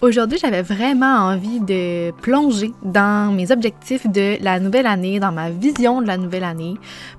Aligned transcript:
Aujourd'hui, 0.00 0.38
j'avais 0.38 0.62
vraiment 0.62 1.26
envie 1.26 1.58
de 1.58 2.12
plonger 2.22 2.72
dans 2.84 3.34
mes 3.34 3.50
objectifs 3.50 4.06
de 4.06 4.40
la 4.44 4.60
nouvelle 4.60 4.86
année, 4.86 5.18
dans 5.18 5.32
ma 5.32 5.50
vision 5.50 6.00
de 6.00 6.06
la 6.06 6.16
nouvelle 6.16 6.44
année, 6.44 6.74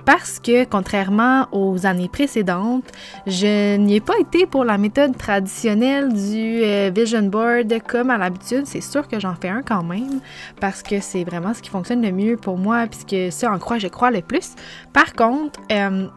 parce 0.06 0.40
que 0.40 0.64
contrairement 0.64 1.48
aux 1.52 1.86
années 1.86 2.08
précédentes, 2.08 2.86
je 3.28 3.76
n'y 3.76 3.96
ai 3.96 4.00
pas 4.00 4.18
été 4.18 4.46
pour 4.46 4.64
la 4.64 4.78
méthode 4.78 5.18
traditionnelle 5.18 6.14
du 6.14 6.64
euh, 6.64 6.90
vision 6.96 7.24
board 7.24 7.74
comme 7.86 8.12
à 8.12 8.18
l'habitude. 8.18 8.66
C'est 8.66 8.80
sûr 8.80 9.10
que 9.10 9.20
j'en 9.20 9.36
fais 9.36 9.50
un 9.50 9.62
quand 9.62 9.84
même, 9.84 10.22
parce 10.62 10.82
que 10.82 11.02
c'est 11.02 11.26
vraiment 11.26 11.54
ce 11.54 11.62
qui 11.62 11.70
fonctionne 11.70 12.02
le 12.02 12.14
mieux 12.14 12.38
pour 12.38 12.58
moi, 12.58 12.88
puisque 12.88 13.34
ça 13.34 13.52
en 13.52 13.60
croit, 13.60 13.78
je 13.78 13.90
crois 13.90 14.10
le 14.10 14.22
plus. 14.22 14.52
Par 14.94 15.12
contre, 15.12 15.60
euh, 15.74 16.08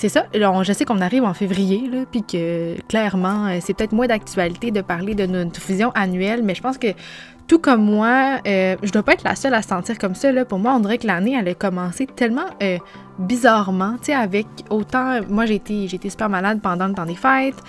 c'est 0.00 0.08
ça. 0.08 0.24
je 0.32 0.72
sais 0.72 0.86
qu'on 0.86 1.02
arrive 1.02 1.24
en 1.24 1.34
février, 1.34 1.90
puis 2.10 2.22
que 2.22 2.80
clairement, 2.88 3.48
euh, 3.48 3.58
c'est 3.60 3.74
peut-être 3.74 3.92
moins 3.92 4.06
d'actualité 4.06 4.70
de 4.70 4.80
parler 4.80 5.14
de 5.14 5.26
notre 5.26 5.60
fusion 5.60 5.92
annuelle, 5.94 6.42
mais 6.42 6.54
je 6.54 6.62
pense 6.62 6.78
que 6.78 6.88
tout 7.46 7.58
comme 7.58 7.84
moi, 7.84 8.38
euh, 8.46 8.76
je 8.82 8.92
dois 8.92 9.02
pas 9.02 9.12
être 9.12 9.24
la 9.24 9.34
seule 9.34 9.52
à 9.52 9.60
se 9.60 9.68
sentir 9.68 9.98
comme 9.98 10.14
ça. 10.14 10.32
Pour 10.46 10.58
moi, 10.58 10.72
on 10.74 10.80
dirait 10.80 10.96
que 10.96 11.06
l'année, 11.06 11.36
elle 11.38 11.48
a 11.48 11.54
commencé 11.54 12.06
tellement 12.06 12.46
euh, 12.62 12.78
bizarrement, 13.20 13.94
tu 13.98 14.06
sais, 14.06 14.14
avec 14.14 14.46
autant. 14.70 15.20
Moi, 15.28 15.46
j'ai 15.46 15.56
été, 15.56 15.86
j'ai 15.88 15.96
été 15.96 16.10
super 16.10 16.28
malade 16.28 16.60
pendant 16.62 16.88
le 16.88 16.94
temps 16.94 17.06
des 17.06 17.14
fêtes. 17.14 17.62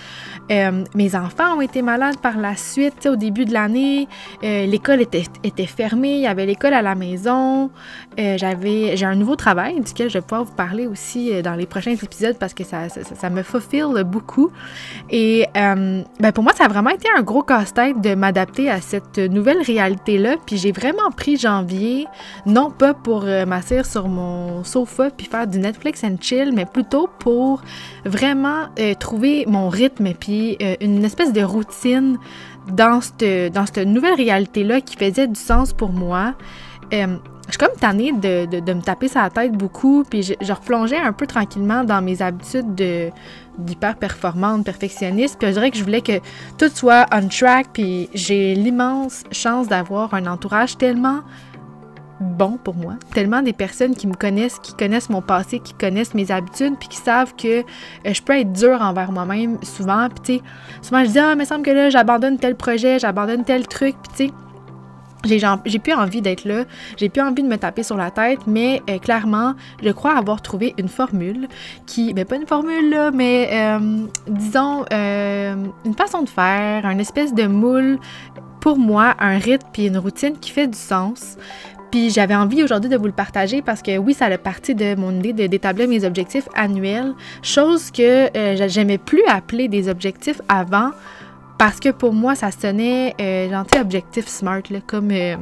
Euh, 0.50 0.84
mes 0.94 1.14
enfants 1.14 1.56
ont 1.56 1.60
été 1.60 1.82
malades 1.82 2.18
par 2.18 2.38
la 2.38 2.56
suite, 2.56 2.94
tu 2.96 3.02
sais, 3.02 3.08
au 3.10 3.16
début 3.16 3.44
de 3.44 3.52
l'année. 3.52 4.08
Euh, 4.42 4.66
l'école 4.66 5.00
était, 5.00 5.24
était 5.44 5.66
fermée, 5.66 6.14
il 6.14 6.22
y 6.22 6.26
avait 6.26 6.46
l'école 6.46 6.74
à 6.74 6.82
la 6.82 6.94
maison. 6.94 7.70
Euh, 8.18 8.36
j'avais, 8.38 8.96
j'ai 8.96 9.06
un 9.06 9.14
nouveau 9.14 9.36
travail 9.36 9.80
duquel 9.80 10.08
je 10.08 10.14
vais 10.14 10.22
pouvoir 10.22 10.44
vous 10.44 10.54
parler 10.54 10.86
aussi 10.86 11.42
dans 11.42 11.54
les 11.54 11.66
prochains 11.66 11.92
épisodes 11.92 12.36
parce 12.38 12.54
que 12.54 12.64
ça, 12.64 12.88
ça, 12.88 13.02
ça 13.02 13.30
me 13.30 13.42
fulfill 13.42 14.02
beaucoup. 14.04 14.50
Et 15.10 15.46
ben 15.54 16.32
pour 16.34 16.44
moi, 16.44 16.52
ça 16.54 16.64
a 16.64 16.68
vraiment 16.68 16.90
été 16.90 17.08
un 17.16 17.22
gros 17.22 17.42
casse-tête 17.42 18.00
de 18.00 18.14
m'adapter 18.14 18.70
à 18.70 18.80
cette 18.80 19.18
nouvelle 19.18 19.62
réalité-là. 19.62 20.36
Puis 20.46 20.56
j'ai 20.56 20.72
vraiment 20.72 21.10
pris 21.16 21.36
janvier, 21.36 22.06
non 22.46 22.70
pas 22.70 22.94
pour 22.94 23.24
m'asseoir 23.24 23.84
sur 23.86 24.08
mon 24.08 24.64
sofa 24.64 25.10
puis 25.10 25.26
faire 25.26 25.41
du 25.46 25.58
Netflix 25.58 26.04
and 26.04 26.16
chill, 26.20 26.52
mais 26.52 26.66
plutôt 26.66 27.08
pour 27.18 27.62
vraiment 28.04 28.66
euh, 28.78 28.94
trouver 28.94 29.44
mon 29.46 29.68
rythme 29.68 30.06
et 30.06 30.14
puis 30.14 30.56
euh, 30.62 30.76
une 30.80 31.04
espèce 31.04 31.32
de 31.32 31.42
routine 31.42 32.18
dans 32.68 33.00
cette, 33.00 33.52
dans 33.52 33.66
cette 33.66 33.86
nouvelle 33.86 34.14
réalité-là 34.14 34.80
qui 34.80 34.96
faisait 34.96 35.26
du 35.26 35.38
sens 35.40 35.72
pour 35.72 35.90
moi. 35.90 36.34
Euh, 36.92 37.16
je 37.46 37.52
suis 37.52 37.58
comme 37.58 37.76
tannée 37.78 38.12
de, 38.12 38.60
de, 38.60 38.72
me 38.72 38.80
taper 38.80 39.08
sa 39.08 39.28
tête 39.28 39.52
beaucoup, 39.52 40.04
puis 40.08 40.22
je, 40.22 40.52
replongeais 40.52 40.98
un 40.98 41.12
peu 41.12 41.26
tranquillement 41.26 41.84
dans 41.84 42.00
mes 42.00 42.22
habitudes 42.22 42.74
de 42.74 43.10
d'hyper 43.58 43.96
performante, 43.96 44.64
perfectionniste, 44.64 45.36
puis 45.38 45.48
je 45.48 45.52
dirais 45.52 45.70
que 45.70 45.76
je 45.76 45.84
voulais 45.84 46.00
que 46.00 46.20
tout 46.56 46.70
soit 46.74 47.06
on 47.12 47.28
track, 47.28 47.66
puis 47.72 48.08
j'ai 48.14 48.54
l'immense 48.54 49.24
chance 49.30 49.68
d'avoir 49.68 50.14
un 50.14 50.26
entourage 50.26 50.78
tellement 50.78 51.20
bon 52.22 52.58
pour 52.62 52.74
moi. 52.74 52.94
Tellement 53.12 53.42
des 53.42 53.52
personnes 53.52 53.94
qui 53.94 54.06
me 54.06 54.14
connaissent, 54.14 54.58
qui 54.58 54.74
connaissent 54.74 55.10
mon 55.10 55.20
passé, 55.20 55.58
qui 55.60 55.74
connaissent 55.74 56.14
mes 56.14 56.30
habitudes, 56.30 56.74
puis 56.78 56.88
qui 56.88 56.96
savent 56.96 57.34
que 57.36 57.60
euh, 57.60 57.62
je 58.04 58.22
peux 58.22 58.38
être 58.38 58.52
dure 58.52 58.80
envers 58.80 59.12
moi-même 59.12 59.58
souvent. 59.62 60.08
Puis 60.08 60.20
tu 60.20 60.32
sais, 60.38 60.42
souvent 60.82 61.04
je 61.04 61.10
dis 61.10 61.18
ah, 61.18 61.34
mais 61.34 61.44
semble 61.44 61.64
que 61.64 61.70
là 61.70 61.90
j'abandonne 61.90 62.38
tel 62.38 62.54
projet, 62.54 62.98
j'abandonne 62.98 63.44
tel 63.44 63.66
truc, 63.66 63.96
puis 64.02 64.12
tu 64.16 64.26
sais. 64.28 64.34
J'ai 65.24 65.78
plus 65.78 65.92
envie 65.92 66.20
d'être 66.20 66.44
là, 66.44 66.64
j'ai 66.96 67.08
plus 67.08 67.22
envie 67.22 67.44
de 67.44 67.48
me 67.48 67.56
taper 67.56 67.84
sur 67.84 67.96
la 67.96 68.10
tête, 68.10 68.40
mais 68.48 68.82
euh, 68.90 68.98
clairement, 68.98 69.54
je 69.80 69.90
crois 69.90 70.16
avoir 70.16 70.42
trouvé 70.42 70.74
une 70.78 70.88
formule 70.88 71.46
qui, 71.86 72.12
ben 72.12 72.24
pas 72.24 72.34
une 72.34 72.46
formule 72.48 72.90
là, 72.90 73.12
mais 73.12 73.48
euh, 73.52 74.06
disons 74.26 74.84
une 74.90 75.94
façon 75.96 76.22
de 76.22 76.28
faire, 76.28 76.84
un 76.84 76.98
espèce 76.98 77.34
de 77.34 77.46
moule 77.46 78.00
pour 78.62 78.78
moi, 78.78 79.16
un 79.18 79.38
rythme 79.38 79.66
puis 79.72 79.88
une 79.88 79.98
routine 79.98 80.38
qui 80.38 80.52
fait 80.52 80.68
du 80.68 80.78
sens. 80.78 81.36
Puis 81.92 82.08
j'avais 82.08 82.34
envie 82.34 82.64
aujourd'hui 82.64 82.88
de 82.88 82.96
vous 82.96 83.04
le 83.04 83.12
partager 83.12 83.60
parce 83.60 83.82
que 83.82 83.98
oui, 83.98 84.14
ça 84.14 84.24
a 84.24 84.38
partie 84.38 84.74
de 84.74 84.94
mon 84.96 85.12
idée 85.22 85.46
d'établir 85.46 85.86
mes 85.86 86.04
objectifs 86.04 86.48
annuels, 86.54 87.12
chose 87.42 87.90
que 87.90 88.34
euh, 88.34 88.66
j'aimais 88.66 88.96
plus 88.96 89.22
appeler 89.28 89.68
des 89.68 89.90
objectifs 89.90 90.40
avant 90.48 90.92
parce 91.58 91.78
que 91.78 91.90
pour 91.90 92.14
moi, 92.14 92.34
ça 92.34 92.50
sonnait 92.50 93.14
euh, 93.20 93.50
gentil 93.50 93.78
objectif 93.78 94.26
smart, 94.26 94.62
là, 94.70 94.78
comme, 94.86 95.10
euh, 95.12 95.36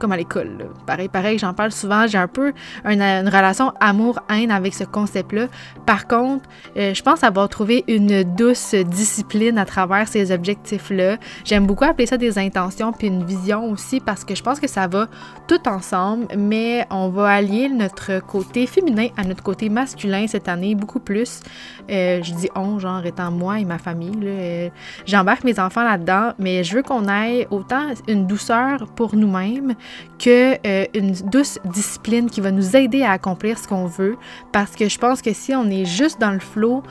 comme 0.00 0.12
à 0.12 0.16
l'école. 0.16 0.70
Pareil, 0.86 1.08
pareil, 1.08 1.38
j'en 1.38 1.54
parle 1.54 1.70
souvent. 1.70 2.06
J'ai 2.08 2.18
un 2.18 2.26
peu 2.26 2.52
une, 2.84 3.02
relation 3.28 3.72
amour-haine 3.78 4.50
avec 4.50 4.74
ce 4.74 4.84
concept-là. 4.84 5.46
Par 5.86 6.08
contre, 6.08 6.48
euh, 6.76 6.92
je 6.94 7.02
pense 7.02 7.22
avoir 7.22 7.48
trouvé 7.48 7.84
une 7.86 8.24
douce 8.24 8.74
discipline 8.74 9.58
à 9.58 9.64
travers 9.64 10.08
ces 10.08 10.32
objectifs-là. 10.32 11.18
J'aime 11.44 11.66
beaucoup 11.66 11.84
appeler 11.84 12.06
ça 12.06 12.16
des 12.16 12.38
intentions 12.38 12.92
puis 12.92 13.06
une 13.06 13.24
vision 13.24 13.70
aussi 13.70 14.00
parce 14.00 14.24
que 14.24 14.34
je 14.34 14.42
pense 14.42 14.58
que 14.58 14.66
ça 14.66 14.88
va 14.88 15.06
tout 15.46 15.68
ensemble, 15.68 16.26
mais 16.36 16.86
on 16.90 17.10
va 17.10 17.28
allier 17.28 17.68
notre 17.68 18.20
côté 18.20 18.66
féminin 18.66 19.08
à 19.16 19.24
notre 19.24 19.42
côté 19.42 19.68
masculin 19.68 20.26
cette 20.26 20.48
année 20.48 20.74
beaucoup 20.74 21.00
plus. 21.00 21.40
je 21.88 22.34
dis 22.34 22.48
on, 22.56 22.78
genre 22.78 23.04
étant 23.04 23.30
moi 23.30 23.60
et 23.60 23.64
ma 23.64 23.78
famille. 23.78 24.70
J'embarque 25.06 25.44
enfants 25.58 25.84
là-dedans, 25.84 26.32
mais 26.38 26.64
je 26.64 26.76
veux 26.76 26.82
qu'on 26.82 27.08
ait 27.08 27.46
autant 27.50 27.88
une 28.08 28.26
douceur 28.26 28.86
pour 28.94 29.14
nous-mêmes 29.14 29.74
que 30.18 30.58
euh, 30.66 30.84
une 30.94 31.12
douce 31.12 31.58
discipline 31.64 32.28
qui 32.28 32.40
va 32.40 32.50
nous 32.50 32.76
aider 32.76 33.02
à 33.02 33.12
accomplir 33.12 33.58
ce 33.58 33.66
qu'on 33.66 33.86
veut. 33.86 34.16
Parce 34.52 34.76
que 34.76 34.88
je 34.88 34.98
pense 34.98 35.22
que 35.22 35.32
si 35.32 35.54
on 35.54 35.68
est 35.70 35.86
juste 35.86 36.20
dans 36.20 36.30
le 36.30 36.40
flow, 36.40 36.82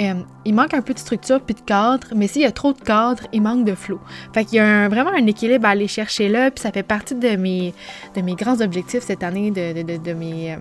euh, 0.00 0.14
il 0.44 0.54
manque 0.54 0.72
un 0.72 0.80
peu 0.80 0.94
de 0.94 0.98
structure 0.98 1.40
puis 1.40 1.54
de 1.54 1.60
cadre, 1.60 2.08
mais 2.16 2.26
s'il 2.26 2.42
y 2.42 2.46
a 2.46 2.52
trop 2.52 2.72
de 2.72 2.80
cadre, 2.80 3.24
il 3.32 3.42
manque 3.42 3.64
de 3.64 3.74
flow. 3.74 4.00
Fait 4.32 4.44
qu'il 4.44 4.56
y 4.56 4.60
a 4.60 4.88
vraiment 4.88 5.10
un 5.10 5.26
équilibre 5.26 5.66
à 5.66 5.70
aller 5.70 5.88
chercher 5.88 6.28
là, 6.28 6.50
puis 6.50 6.62
ça 6.62 6.72
fait 6.72 6.82
partie 6.82 7.14
de 7.14 7.36
mes, 7.36 7.74
de 8.14 8.22
mes 8.22 8.34
grands 8.34 8.60
objectifs 8.60 9.02
cette 9.02 9.22
année, 9.22 9.50
de, 9.50 9.82
de, 9.82 9.96
de, 9.98 10.12
mes, 10.14 10.54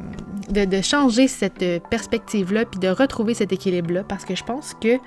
euh, 0.53 0.66
de, 0.66 0.81
changer 0.81 1.28
cette 1.28 1.63
perspective-là, 1.90 2.66
puis 2.66 2.80
de 2.80 2.90
retrouver 2.90 3.36
cet 3.36 3.53
équilibre-là, 3.53 4.03
parce 4.03 4.25
que 4.25 4.36
je 4.36 4.44
pense 4.44 4.75
que 4.81 4.97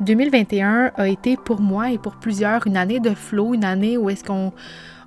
2021 0.00 0.92
a 0.96 1.08
été 1.08 1.36
pour 1.36 1.60
moi 1.60 1.90
et 1.90 1.98
pour 1.98 2.14
plusieurs 2.16 2.66
une 2.66 2.76
année 2.76 3.00
de 3.00 3.10
flow, 3.10 3.54
une 3.54 3.64
année 3.64 3.98
où 3.98 4.08
est-ce 4.08 4.24
qu'on 4.24 4.52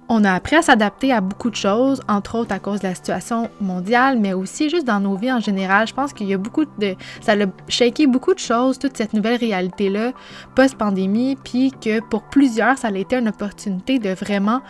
on 0.10 0.24
a 0.24 0.34
appris 0.34 0.56
à 0.56 0.62
s'adapter 0.62 1.12
à 1.12 1.22
beaucoup 1.22 1.50
de 1.50 1.56
choses, 1.56 2.02
entre 2.08 2.38
autres 2.38 2.54
à 2.54 2.60
cause 2.60 2.82
de 2.82 2.88
la 2.88 2.96
situation 2.96 3.50
mondiale, 3.62 4.20
mais 4.20 4.34
aussi 4.34 4.70
juste 4.70 4.86
dans 4.86 5.00
nos 5.00 5.16
vies 5.16 5.32
en 5.32 5.40
général. 5.40 5.88
Je 5.88 5.94
pense 5.94 6.14
qu'il 6.14 6.28
y 6.28 6.34
a 6.34 6.38
beaucoup 6.38 6.66
de... 6.66 6.96
Ça 7.22 7.34
a 7.34 7.46
shaké 7.68 8.08
beaucoup 8.08 8.34
de 8.34 8.40
choses, 8.40 8.80
toute 8.80 8.98
cette 8.98 9.14
nouvelle 9.14 9.38
réalité-là, 9.38 10.12
post-pandémie, 10.56 11.38
puis 11.44 11.72
que 11.72 12.00
pour 12.02 12.24
plusieurs, 12.24 12.78
ça 12.78 12.90
a 12.90 12.98
été 12.98 13.16
une 13.16 13.30
opportunité 13.30 14.00
de 14.00 14.10
vraiment 14.10 14.62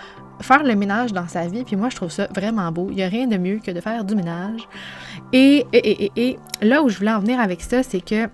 faire 0.41 0.63
le 0.63 0.75
ménage 0.75 1.13
dans 1.13 1.27
sa 1.27 1.47
vie. 1.47 1.63
Puis 1.63 1.75
moi, 1.75 1.89
je 1.89 1.95
trouve 1.95 2.11
ça 2.11 2.27
vraiment 2.33 2.71
beau. 2.71 2.87
Il 2.89 2.95
n'y 2.95 3.03
a 3.03 3.07
rien 3.07 3.27
de 3.27 3.37
mieux 3.37 3.59
que 3.59 3.71
de 3.71 3.79
faire 3.79 4.03
du 4.03 4.15
ménage. 4.15 4.67
Et, 5.31 5.65
là 6.61 6.83
où 6.83 6.89
je 6.89 6.97
voulais 6.97 7.13
en 7.13 7.19
venir 7.19 7.39
avec 7.39 7.61
ça, 7.61 7.83
c'est 7.83 8.01
que 8.01 8.27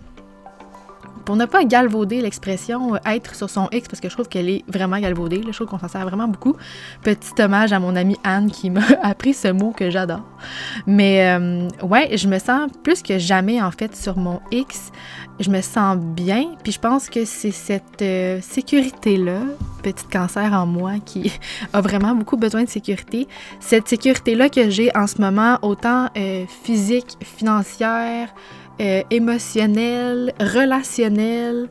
pour 1.29 1.35
ne 1.35 1.45
pas 1.45 1.63
galvauder 1.63 2.23
l'expression 2.23 2.95
euh, 2.95 2.97
être 3.05 3.35
sur 3.35 3.51
son 3.51 3.69
X, 3.71 3.87
parce 3.87 3.99
que 3.99 4.09
je 4.09 4.15
trouve 4.15 4.27
qu'elle 4.27 4.49
est 4.49 4.63
vraiment 4.67 4.99
galvaudée, 4.99 5.43
je 5.45 5.51
trouve 5.51 5.67
qu'on 5.67 5.77
s'en 5.77 5.87
sert 5.87 6.01
vraiment 6.01 6.27
beaucoup. 6.27 6.55
Petit 7.03 7.39
hommage 7.39 7.71
à 7.71 7.77
mon 7.77 7.95
amie 7.95 8.17
Anne 8.23 8.49
qui 8.49 8.71
m'a 8.71 8.81
appris 9.03 9.35
ce 9.35 9.49
mot 9.49 9.69
que 9.69 9.91
j'adore. 9.91 10.23
Mais 10.87 11.29
euh, 11.29 11.67
ouais, 11.83 12.17
je 12.17 12.27
me 12.27 12.39
sens 12.39 12.71
plus 12.81 13.03
que 13.03 13.19
jamais 13.19 13.61
en 13.61 13.69
fait 13.69 13.95
sur 13.95 14.17
mon 14.17 14.39
X. 14.49 14.91
Je 15.39 15.51
me 15.51 15.61
sens 15.61 15.97
bien, 15.97 16.55
puis 16.63 16.71
je 16.71 16.79
pense 16.79 17.11
que 17.11 17.23
c'est 17.25 17.51
cette 17.51 18.01
euh, 18.01 18.41
sécurité-là, 18.41 19.41
petit 19.83 20.07
cancer 20.07 20.51
en 20.51 20.65
moi 20.65 20.93
qui 21.05 21.31
a 21.73 21.81
vraiment 21.81 22.15
beaucoup 22.15 22.37
besoin 22.37 22.63
de 22.63 22.69
sécurité, 22.69 23.27
cette 23.59 23.87
sécurité-là 23.87 24.49
que 24.49 24.71
j'ai 24.71 24.89
en 24.97 25.05
ce 25.05 25.21
moment, 25.21 25.59
autant 25.61 26.07
physique, 26.63 27.17
financière, 27.21 28.29
euh, 28.79 29.01
émotionnel, 29.09 30.33
relationnel, 30.39 31.69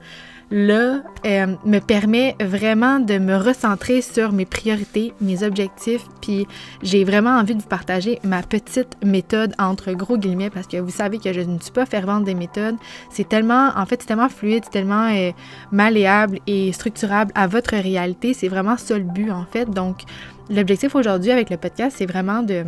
là, 0.51 1.03
euh, 1.27 1.47
me 1.65 1.79
permet 1.79 2.35
vraiment 2.41 3.01
de 3.01 3.19
me 3.19 3.37
recentrer 3.37 4.01
sur 4.01 4.33
mes 4.33 4.47
priorités, 4.47 5.13
mes 5.21 5.43
objectifs, 5.43 6.05
puis 6.23 6.47
j'ai 6.83 7.05
vraiment 7.05 7.37
envie 7.39 7.55
de 7.55 7.61
vous 7.61 7.69
partager 7.69 8.19
ma 8.25 8.43
petite 8.43 8.97
méthode 9.05 9.55
entre 9.59 9.93
gros 9.93 10.17
guillemets 10.17 10.51
parce 10.51 10.67
que 10.67 10.79
vous 10.79 10.91
savez 10.91 11.19
que 11.19 11.33
je 11.33 11.41
ne 11.41 11.59
suis 11.59 11.73
pas 11.73 11.87
fervente 11.87 12.25
des 12.25 12.35
méthodes. 12.35 12.77
C'est 13.11 13.29
tellement, 13.29 13.71
en 13.77 13.85
fait, 13.85 14.01
c'est 14.01 14.09
tellement 14.09 14.29
fluide, 14.29 14.65
c'est 14.65 14.71
tellement 14.71 15.11
euh, 15.13 15.33
malléable 15.71 16.39
et 16.47 16.73
structurable 16.73 17.33
à 17.35 17.47
votre 17.47 17.77
réalité. 17.77 18.33
C'est 18.33 18.49
vraiment 18.49 18.77
ça 18.77 18.97
le 18.97 19.05
but, 19.05 19.31
en 19.31 19.45
fait. 19.45 19.69
Donc, 19.69 20.03
l'objectif 20.51 20.95
aujourd'hui 20.95 21.31
avec 21.31 21.51
le 21.51 21.59
podcast, 21.59 21.97
c'est 21.99 22.07
vraiment 22.07 22.43
de 22.43 22.65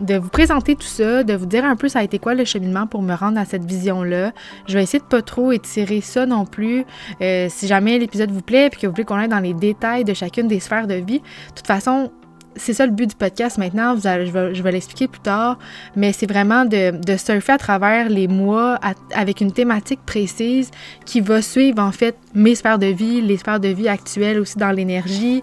de 0.00 0.16
vous 0.16 0.28
présenter 0.28 0.74
tout 0.74 0.86
ça, 0.86 1.22
de 1.22 1.34
vous 1.34 1.46
dire 1.46 1.64
un 1.64 1.76
peu 1.76 1.88
ça 1.88 2.00
a 2.00 2.02
été 2.02 2.18
quoi 2.18 2.34
le 2.34 2.44
cheminement 2.44 2.86
pour 2.86 3.02
me 3.02 3.14
rendre 3.14 3.38
à 3.38 3.44
cette 3.44 3.64
vision-là. 3.64 4.32
Je 4.66 4.74
vais 4.74 4.82
essayer 4.82 5.00
de 5.00 5.04
pas 5.04 5.22
trop 5.22 5.52
étirer 5.52 6.00
ça 6.00 6.26
non 6.26 6.46
plus. 6.46 6.84
Euh, 7.20 7.48
si 7.50 7.66
jamais 7.66 7.98
l'épisode 7.98 8.30
vous 8.30 8.42
plaît 8.42 8.66
et 8.66 8.70
que 8.70 8.86
vous 8.86 8.92
voulez 8.92 9.04
qu'on 9.04 9.16
aille 9.16 9.28
dans 9.28 9.40
les 9.40 9.54
détails 9.54 10.04
de 10.04 10.14
chacune 10.14 10.48
des 10.48 10.60
sphères 10.60 10.86
de 10.86 10.94
vie, 10.94 11.18
de 11.18 11.54
toute 11.54 11.66
façon, 11.66 12.10
c'est 12.56 12.74
ça 12.74 12.86
le 12.86 12.92
but 12.92 13.08
du 13.08 13.16
podcast 13.16 13.58
maintenant, 13.58 13.96
je 13.96 14.62
vais, 14.62 14.72
l'expliquer 14.72 15.08
plus 15.08 15.20
tard, 15.20 15.58
mais 15.96 16.12
c'est 16.12 16.26
vraiment 16.26 16.64
de, 16.64 17.16
surfer 17.16 17.52
à 17.52 17.58
travers 17.58 18.08
les 18.08 18.28
mois 18.28 18.78
avec 19.14 19.40
une 19.40 19.52
thématique 19.52 20.00
précise 20.04 20.70
qui 21.04 21.20
va 21.20 21.40
suivre 21.42 21.82
en 21.82 21.92
fait 21.92 22.16
mes 22.34 22.54
sphères 22.54 22.78
de 22.78 22.86
vie, 22.86 23.22
les 23.22 23.36
sphères 23.36 23.60
de 23.60 23.68
vie 23.68 23.88
actuelles 23.88 24.38
aussi 24.38 24.58
dans 24.58 24.70
l'énergie. 24.70 25.42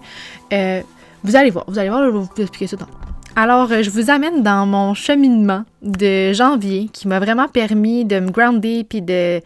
Euh, 0.52 0.82
vous 1.22 1.36
allez 1.36 1.50
voir, 1.50 1.64
vous 1.68 1.78
allez 1.78 1.88
voir, 1.88 2.02
je 2.04 2.10
vais 2.10 2.18
vous 2.18 2.28
expliquer 2.38 2.66
ça 2.66 2.76
tantôt. 2.76 3.09
Alors, 3.36 3.70
euh, 3.70 3.82
je 3.82 3.90
vous 3.90 4.10
amène 4.10 4.42
dans 4.42 4.66
mon 4.66 4.94
cheminement 4.94 5.64
de 5.82 6.32
janvier 6.32 6.88
qui 6.92 7.08
m'a 7.08 7.20
vraiment 7.20 7.48
permis 7.48 8.04
de 8.04 8.20
me 8.20 8.30
grounder 8.30 8.84
puis 8.84 9.02
de 9.02 9.40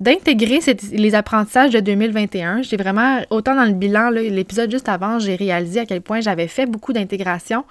d'intégrer 0.00 0.60
les 0.92 1.14
apprentissages 1.14 1.72
de 1.72 1.80
2021. 1.80 2.62
J'ai 2.62 2.78
vraiment, 2.78 3.20
autant 3.28 3.54
dans 3.54 3.66
le 3.66 3.72
bilan, 3.72 4.08
l'épisode 4.08 4.70
juste 4.70 4.88
avant, 4.88 5.18
j'ai 5.18 5.34
réalisé 5.34 5.80
à 5.80 5.84
quel 5.84 6.00
point 6.00 6.22
j'avais 6.22 6.48
fait 6.48 6.64
beaucoup 6.64 6.94
d'intégration. 6.94 7.64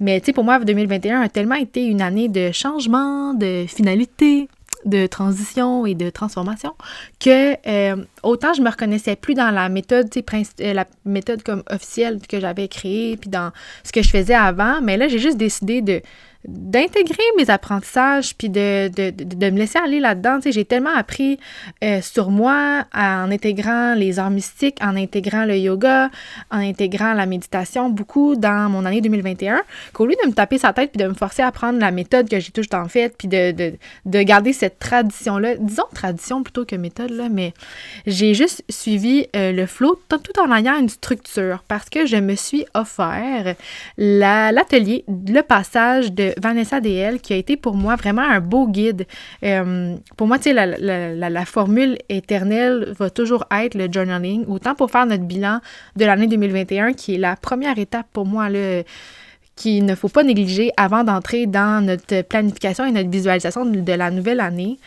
Mais 0.00 0.18
tu 0.18 0.26
sais, 0.26 0.32
pour 0.32 0.42
moi, 0.42 0.58
2021 0.58 1.20
a 1.20 1.28
tellement 1.28 1.54
été 1.54 1.84
une 1.84 2.02
année 2.02 2.28
de 2.28 2.50
changement, 2.50 3.32
de 3.32 3.64
finalité, 3.68 4.48
de 4.84 5.06
transition 5.06 5.86
et 5.86 5.94
de 5.94 6.08
transformation 6.08 6.74
que 7.20 7.56
euh, 7.68 7.96
autant 8.22 8.54
je 8.54 8.62
me 8.62 8.70
reconnaissais 8.70 9.16
plus 9.16 9.34
dans 9.34 9.50
la 9.50 9.68
méthode, 9.68 10.08
euh, 10.16 10.72
la 10.72 10.86
méthode 11.04 11.42
comme 11.42 11.62
officielle 11.70 12.20
que 12.28 12.40
j'avais 12.40 12.68
créée, 12.68 13.16
puis 13.16 13.28
dans 13.28 13.50
ce 13.84 13.92
que 13.92 14.02
je 14.02 14.08
faisais 14.08 14.34
avant, 14.34 14.80
mais 14.80 14.96
là, 14.96 15.08
j'ai 15.08 15.18
juste 15.18 15.36
décidé 15.36 15.82
de 15.82 16.00
d'intégrer 16.48 17.22
mes 17.36 17.50
apprentissages 17.50 18.34
puis 18.34 18.48
de, 18.48 18.88
de, 18.88 19.10
de, 19.10 19.50
me 19.50 19.58
laisser 19.58 19.78
aller 19.78 20.00
là-dedans. 20.00 20.38
j'ai 20.44 20.64
tellement 20.64 20.94
appris 20.94 21.38
euh, 21.84 22.00
sur 22.00 22.30
moi 22.30 22.84
en 22.94 23.30
intégrant 23.30 23.94
les 23.94 24.18
arts 24.18 24.30
mystiques, 24.30 24.78
en 24.80 24.96
intégrant 24.96 25.44
le 25.44 25.58
yoga, 25.58 26.10
en 26.50 26.58
intégrant 26.58 27.12
la 27.12 27.26
méditation, 27.26 27.90
beaucoup 27.90 28.34
dans 28.34 28.70
mon 28.70 28.86
année 28.86 29.02
2021, 29.02 29.60
qu'au 29.92 30.06
lieu 30.06 30.14
de 30.22 30.28
me 30.28 30.32
taper 30.32 30.56
sa 30.58 30.72
tête 30.72 30.92
puis 30.92 31.02
de 31.02 31.08
me 31.08 31.14
forcer 31.14 31.42
à 31.42 31.52
prendre 31.52 31.78
la 31.78 31.90
méthode 31.90 32.28
que 32.30 32.40
j'ai 32.40 32.50
toujours 32.50 32.74
en 32.74 32.88
fait, 32.88 33.14
puis 33.16 33.28
de, 33.28 33.52
de, 34.06 34.22
garder 34.22 34.52
cette 34.52 34.78
tradition-là, 34.78 35.56
disons 35.56 35.84
tradition 35.94 36.42
plutôt 36.42 36.64
que 36.64 36.76
méthode, 36.76 37.10
là, 37.10 37.28
mais 37.30 37.52
j'ai 38.06 38.34
juste 38.34 38.64
suivi 38.68 39.26
euh, 39.36 39.52
le 39.52 39.66
flow 39.66 40.00
tout 40.08 40.40
en 40.40 40.54
ayant 40.54 40.78
une 40.78 40.88
structure 40.88 41.62
parce 41.68 41.88
que 41.90 42.06
je 42.06 42.16
me 42.16 42.34
suis 42.34 42.64
offert 42.74 43.54
l'atelier, 43.96 45.04
le 45.08 45.40
passage 45.42 46.12
de 46.12 46.34
Vanessa 46.40 46.80
DL 46.80 47.20
qui 47.20 47.32
a 47.32 47.36
été 47.36 47.56
pour 47.56 47.74
moi 47.74 47.96
vraiment 47.96 48.22
un 48.22 48.40
beau 48.40 48.66
guide. 48.68 49.06
Euh, 49.42 49.96
pour 50.16 50.26
moi, 50.26 50.38
tu 50.38 50.54
sais, 50.54 50.54
la, 50.54 51.44
formule 51.44 51.98
éternelle 52.08 52.94
va 52.98 53.10
toujours 53.10 53.44
être 53.50 53.74
le 53.74 53.90
journaling, 53.90 54.44
autant 54.46 54.74
pour 54.74 54.90
faire 54.90 55.06
notre 55.06 55.24
bilan 55.24 55.60
de 55.96 56.04
l'année 56.04 56.26
2021, 56.26 56.92
qui 56.92 57.14
est 57.14 57.18
la 57.18 57.36
première 57.36 57.78
étape 57.78 58.06
pour 58.12 58.26
moi, 58.26 58.48
qu'il 59.56 59.84
ne 59.84 59.94
faut 59.94 60.08
pas 60.08 60.22
négliger 60.22 60.70
avant 60.76 61.04
d'entrer 61.04 61.46
dans 61.46 61.84
notre 61.84 62.22
planification 62.22 62.84
et 62.86 62.92
notre 62.92 63.10
visualisation 63.10 63.66
de 63.66 63.92
la 63.92 64.10
nouvelle 64.10 64.40
année. 64.40 64.78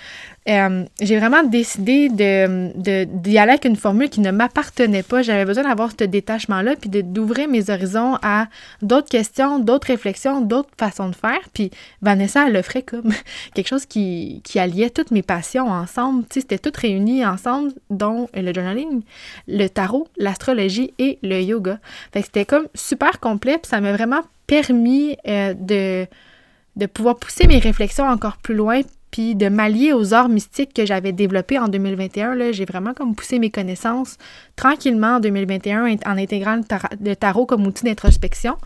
Euh, 0.49 0.85
j'ai 0.99 1.19
vraiment 1.19 1.43
décidé 1.43 2.09
de, 2.09 3.05
d'y 3.05 3.37
aller 3.37 3.51
avec 3.51 3.65
une 3.65 3.75
formule 3.75 4.09
qui 4.09 4.21
ne 4.21 4.31
m'appartenait 4.31 5.03
pas. 5.03 5.21
J'avais 5.21 5.45
besoin 5.45 5.63
d'avoir 5.63 5.91
ce 5.91 6.03
détachement-là, 6.03 6.75
puis 6.75 6.89
d'ouvrir 6.89 7.47
mes 7.47 7.69
horizons 7.69 8.17
à 8.23 8.47
d'autres 8.81 9.09
questions, 9.09 9.59
d'autres 9.59 9.87
réflexions, 9.87 10.41
d'autres 10.41 10.71
façons 10.77 11.09
de 11.09 11.15
faire. 11.15 11.39
Puis 11.53 11.69
Vanessa, 12.01 12.47
elle 12.47 12.53
l'offrait 12.53 12.81
comme 12.81 13.13
quelque 13.53 13.67
chose 13.67 13.85
qui, 13.85 14.41
qui 14.43 14.57
alliait 14.57 14.89
toutes 14.89 15.11
mes 15.11 15.21
passions 15.21 15.67
ensemble. 15.67 16.23
Tu 16.23 16.35
sais, 16.35 16.41
c'était 16.41 16.57
tout 16.57 16.73
réuni 16.75 17.23
ensemble, 17.23 17.71
dont 17.91 18.27
le 18.33 18.51
journaling, 18.51 19.03
le 19.47 19.67
tarot, 19.67 20.07
l'astrologie 20.17 20.93
et 20.97 21.19
le 21.21 21.39
yoga. 21.41 21.79
C'était 22.15 22.45
comme 22.45 22.67
super 22.73 23.19
complet, 23.19 23.59
puis 23.59 23.69
ça 23.69 23.79
m'a 23.79 23.93
vraiment 23.93 24.21
permis 24.47 25.17
euh, 25.27 25.53
de, 25.53 26.07
de 26.77 26.85
pouvoir 26.87 27.17
pousser 27.17 27.45
mes 27.45 27.59
réflexions 27.59 28.05
encore 28.05 28.37
plus 28.37 28.55
loin, 28.55 28.81
puis 29.11 29.35
de 29.35 29.49
m'allier 29.49 29.93
aux 29.93 30.13
arts 30.13 30.29
mystiques 30.29 30.73
que 30.73 30.85
j'avais 30.85 31.11
développés 31.11 31.59
en 31.59 31.67
2021. 31.67 32.51
J'ai 32.51 32.65
vraiment 32.65 32.93
comme 32.93 33.13
poussé 33.13 33.39
mes 33.39 33.51
connaissances 33.51 34.17
tranquillement 34.55 35.17
en 35.17 35.19
2021 35.19 35.97
en 36.05 36.17
intégrant 36.17 36.61
le, 37.03 37.15
tarot 37.15 37.45
comme 37.45 37.67
outil 37.67 37.83
d'introspection. 37.83 38.57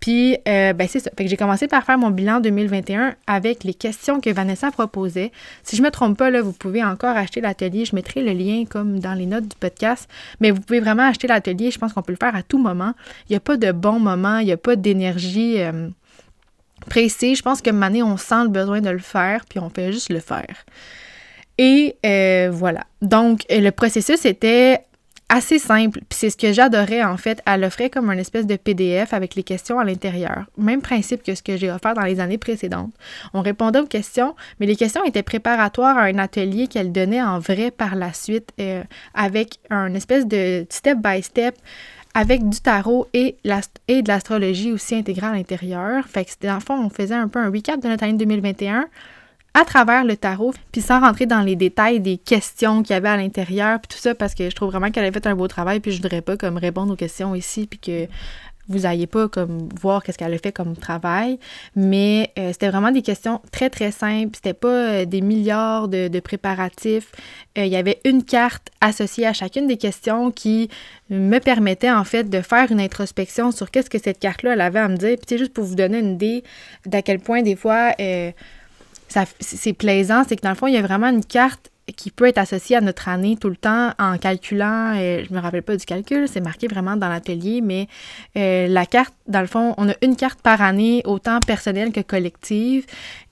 Puis, 0.00 0.36
euh, 0.46 0.74
ben 0.74 0.86
c'est 0.86 1.00
ça. 1.00 1.10
Fait 1.16 1.24
que 1.24 1.30
j'ai 1.30 1.36
commencé 1.38 1.68
par 1.68 1.82
faire 1.84 1.96
mon 1.96 2.10
bilan 2.10 2.40
2021 2.40 3.14
avec 3.26 3.64
les 3.64 3.72
questions 3.72 4.20
que 4.20 4.28
Vanessa 4.28 4.70
proposait. 4.70 5.32
Si 5.62 5.76
je 5.76 5.82
me 5.82 5.90
trompe 5.90 6.18
pas, 6.18 6.30
vous 6.42 6.52
pouvez 6.52 6.84
encore 6.84 7.16
acheter 7.16 7.40
l'atelier. 7.40 7.86
Je 7.86 7.94
mettrai 7.94 8.22
le 8.22 8.32
lien 8.32 8.64
comme 8.68 8.98
dans 8.98 9.14
les 9.14 9.26
notes 9.26 9.48
du 9.48 9.56
podcast. 9.58 10.08
Mais 10.40 10.50
vous 10.50 10.60
pouvez 10.60 10.80
vraiment 10.80 11.04
acheter 11.04 11.26
l'atelier. 11.26 11.70
Je 11.70 11.78
pense 11.78 11.94
qu'on 11.94 12.02
peut 12.02 12.12
le 12.12 12.18
faire 12.20 12.36
à 12.36 12.42
tout 12.42 12.58
moment. 12.58 12.92
Il 13.28 13.32
n'y 13.32 13.36
a 13.36 13.40
pas 13.40 13.56
de 13.56 13.72
bon 13.72 13.98
moment. 13.98 14.38
Il 14.38 14.46
n'y 14.46 14.52
a 14.52 14.58
pas 14.58 14.76
d'énergie. 14.76 15.62
Euh, 15.62 15.88
précis. 16.88 17.34
Je 17.34 17.42
pense 17.42 17.62
que 17.62 17.70
année, 17.82 18.02
on 18.02 18.16
sent 18.16 18.44
le 18.44 18.48
besoin 18.48 18.80
de 18.80 18.90
le 18.90 18.98
faire, 18.98 19.44
puis 19.48 19.58
on 19.58 19.70
fait 19.70 19.92
juste 19.92 20.08
le 20.10 20.20
faire. 20.20 20.64
Et 21.58 21.96
euh, 22.04 22.50
voilà. 22.52 22.84
Donc, 23.02 23.42
euh, 23.50 23.60
le 23.60 23.70
processus 23.70 24.24
était 24.24 24.80
assez 25.28 25.58
simple. 25.58 26.00
Puis 26.08 26.18
c'est 26.18 26.30
ce 26.30 26.36
que 26.36 26.52
j'adorais 26.52 27.02
en 27.02 27.16
fait. 27.16 27.42
Elle 27.46 27.64
offrait 27.64 27.90
comme 27.90 28.10
un 28.10 28.18
espèce 28.18 28.46
de 28.46 28.56
PDF 28.56 29.12
avec 29.12 29.34
les 29.34 29.42
questions 29.42 29.78
à 29.78 29.84
l'intérieur. 29.84 30.44
Même 30.56 30.82
principe 30.82 31.22
que 31.22 31.34
ce 31.34 31.42
que 31.42 31.56
j'ai 31.56 31.70
offert 31.70 31.94
dans 31.94 32.02
les 32.02 32.20
années 32.20 32.38
précédentes. 32.38 32.92
On 33.34 33.42
répondait 33.42 33.80
aux 33.80 33.86
questions, 33.86 34.36
mais 34.60 34.66
les 34.66 34.76
questions 34.76 35.04
étaient 35.04 35.24
préparatoires 35.24 35.98
à 35.98 36.02
un 36.02 36.18
atelier 36.18 36.68
qu'elle 36.68 36.92
donnait 36.92 37.22
en 37.22 37.38
vrai 37.38 37.70
par 37.70 37.96
la 37.96 38.12
suite 38.12 38.50
euh, 38.60 38.82
avec 39.14 39.58
un 39.70 39.94
espèce 39.94 40.26
de 40.26 40.64
step 40.70 40.98
by 40.98 41.22
step 41.22 41.56
avec 42.16 42.48
du 42.48 42.60
tarot 42.60 43.06
et, 43.12 43.36
de 43.44 44.08
l'astrologie 44.08 44.72
aussi 44.72 44.94
intégrée 44.94 45.26
à 45.26 45.32
l'intérieur. 45.32 46.06
Fait 46.06 46.24
que 46.24 46.30
dans 46.46 46.54
le 46.54 46.60
fond, 46.60 46.82
on 46.82 46.88
faisait 46.88 47.14
un 47.14 47.28
peu 47.28 47.38
un 47.38 47.50
recap 47.50 47.78
de 47.78 47.88
notre 47.88 48.04
année 48.04 48.14
2021 48.14 48.86
à 49.52 49.64
travers 49.66 50.02
le 50.02 50.16
tarot, 50.16 50.54
puis 50.72 50.80
sans 50.80 51.00
rentrer 51.00 51.26
dans 51.26 51.42
les 51.42 51.56
détails 51.56 52.00
des 52.00 52.16
questions 52.16 52.82
qu'il 52.82 52.94
y 52.94 52.96
avait 52.96 53.08
à 53.08 53.18
l'intérieur, 53.18 53.80
puis 53.80 53.88
tout 53.94 54.00
ça, 54.00 54.14
parce 54.14 54.34
que 54.34 54.48
je 54.48 54.54
trouve 54.54 54.70
vraiment 54.70 54.90
qu'elle 54.90 55.04
avait 55.04 55.12
fait 55.12 55.26
un 55.26 55.34
beau 55.34 55.46
travail, 55.46 55.80
puis 55.80 55.92
je 55.92 55.96
voudrais 55.96 56.22
pas 56.22 56.38
comme 56.38 56.56
répondre 56.56 56.92
aux 56.92 56.96
questions 56.96 57.34
ici, 57.34 57.66
puis 57.66 57.78
que 57.78 58.06
vous 58.68 58.80
n'ayez 58.80 59.06
pas 59.06 59.28
comme 59.28 59.68
voir 59.80 60.02
qu'est-ce 60.02 60.18
qu'elle 60.18 60.34
a 60.34 60.38
fait 60.38 60.52
comme 60.52 60.76
travail, 60.76 61.38
mais 61.74 62.30
euh, 62.38 62.52
c'était 62.52 62.68
vraiment 62.68 62.90
des 62.90 63.02
questions 63.02 63.40
très 63.52 63.70
très 63.70 63.90
simples. 63.90 64.32
C'était 64.34 64.54
pas 64.54 64.68
euh, 64.68 65.04
des 65.04 65.20
milliards 65.20 65.88
de, 65.88 66.20
préparatifs. 66.20 67.12
Euh, 67.58 67.64
il 67.64 67.72
y 67.72 67.76
avait 67.76 68.00
une 68.04 68.24
carte 68.24 68.70
associée 68.80 69.26
à 69.26 69.32
chacune 69.32 69.66
des 69.66 69.76
questions 69.76 70.30
qui 70.30 70.68
me 71.10 71.38
permettait 71.38 71.90
en 71.90 72.04
fait 72.04 72.24
de 72.24 72.40
faire 72.40 72.72
une 72.72 72.80
introspection 72.80 73.52
sur 73.52 73.70
qu'est-ce 73.70 73.90
que 73.90 73.98
cette 73.98 74.18
carte-là 74.18 74.52
avait 74.64 74.80
à 74.80 74.88
me 74.88 74.96
dire. 74.96 75.16
Puis 75.16 75.26
c'est 75.28 75.38
juste 75.38 75.52
pour 75.52 75.64
vous 75.64 75.76
donner 75.76 75.98
une 75.98 76.14
idée 76.14 76.44
d'à 76.84 77.02
quel 77.02 77.20
point 77.20 77.42
des 77.42 77.56
fois 77.56 77.92
c'est 79.38 79.72
plaisant, 79.72 80.24
c'est 80.28 80.36
que 80.36 80.42
dans 80.42 80.50
le 80.50 80.56
fond 80.56 80.66
il 80.66 80.74
y 80.74 80.78
a 80.78 80.82
vraiment 80.82 81.08
une 81.08 81.24
carte 81.24 81.70
qui 81.94 82.10
peut 82.10 82.26
être 82.26 82.38
associé 82.38 82.76
à 82.76 82.80
notre 82.80 83.08
année 83.08 83.36
tout 83.36 83.48
le 83.48 83.56
temps 83.56 83.92
en 83.98 84.18
calculant, 84.18 84.94
euh, 84.96 85.22
je 85.28 85.32
me 85.32 85.38
rappelle 85.38 85.62
pas 85.62 85.76
du 85.76 85.84
calcul, 85.84 86.26
c'est 86.26 86.40
marqué 86.40 86.66
vraiment 86.66 86.96
dans 86.96 87.08
l'atelier, 87.08 87.60
mais 87.60 87.86
euh, 88.36 88.66
la 88.66 88.86
carte, 88.86 89.14
dans 89.28 89.40
le 89.40 89.46
fond, 89.46 89.74
on 89.78 89.88
a 89.88 89.94
une 90.02 90.16
carte 90.16 90.40
par 90.42 90.62
année, 90.62 91.02
autant 91.04 91.38
personnelle 91.40 91.92
que 91.92 92.00
collective. 92.00 92.86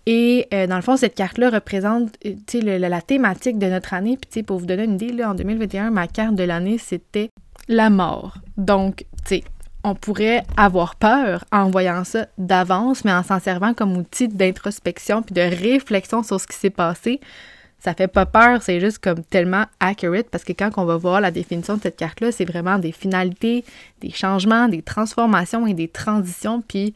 Et 0.07 0.47
euh, 0.55 0.67
dans 0.67 0.76
le 0.76 0.83
fond, 0.83 0.97
cette 0.97 1.14
carte-là 1.14 1.50
représente 1.50 2.17
le, 2.25 2.78
la 2.78 3.00
thématique 3.00 3.59
de 3.59 3.67
notre 3.67 3.95
année. 3.95 4.19
Puis 4.31 4.43
pour 4.43 4.59
vous 4.59 4.67
donner 4.67 4.85
une 4.85 4.95
idée, 4.95 5.12
là, 5.12 5.31
en 5.31 5.35
2021, 5.35 5.90
ma 5.90 6.07
carte 6.07 6.37
de 6.37 6.45
l'année, 6.45 6.78
c'était 6.78 7.31
la 7.69 7.90
mort. 7.90 8.37
Donc, 8.57 9.05
tu 9.26 9.40
on 9.87 9.95
pourrait 9.95 10.43
avoir 10.57 10.97
peur 10.97 11.45
en 11.52 11.69
voyant 11.69 12.05
ça 12.05 12.26
d'avance, 12.38 13.05
mais 13.05 13.12
en 13.12 13.23
s'en 13.23 13.38
servant 13.38 13.75
comme 13.75 13.99
outil 13.99 14.28
d'introspection 14.28 15.21
puis 15.21 15.35
de 15.35 15.43
réflexion 15.43 16.23
sur 16.23 16.40
ce 16.40 16.47
qui 16.47 16.57
s'est 16.57 16.71
passé 16.71 17.21
ça 17.78 17.95
fait 17.95 18.09
pas 18.09 18.25
peur, 18.25 18.62
c'est 18.62 18.81
juste 18.81 18.99
comme 18.99 19.23
tellement 19.25 19.66
accurate 19.78 20.26
parce 20.31 20.45
que 20.45 20.52
quand 20.52 20.71
on 20.78 20.85
va 20.85 20.97
voir 20.97 21.21
la 21.21 21.31
définition 21.31 21.76
de 21.76 21.83
cette 21.83 21.97
carte-là, 21.97 22.33
c'est 22.33 22.47
vraiment 22.47 22.78
des 22.78 22.93
finalités, 22.93 23.64
des 24.00 24.11
changements, 24.11 24.69
des 24.69 24.81
transformations 24.81 25.66
et 25.66 25.75
des 25.75 25.88
transitions. 25.88 26.62
Puis 26.66 26.95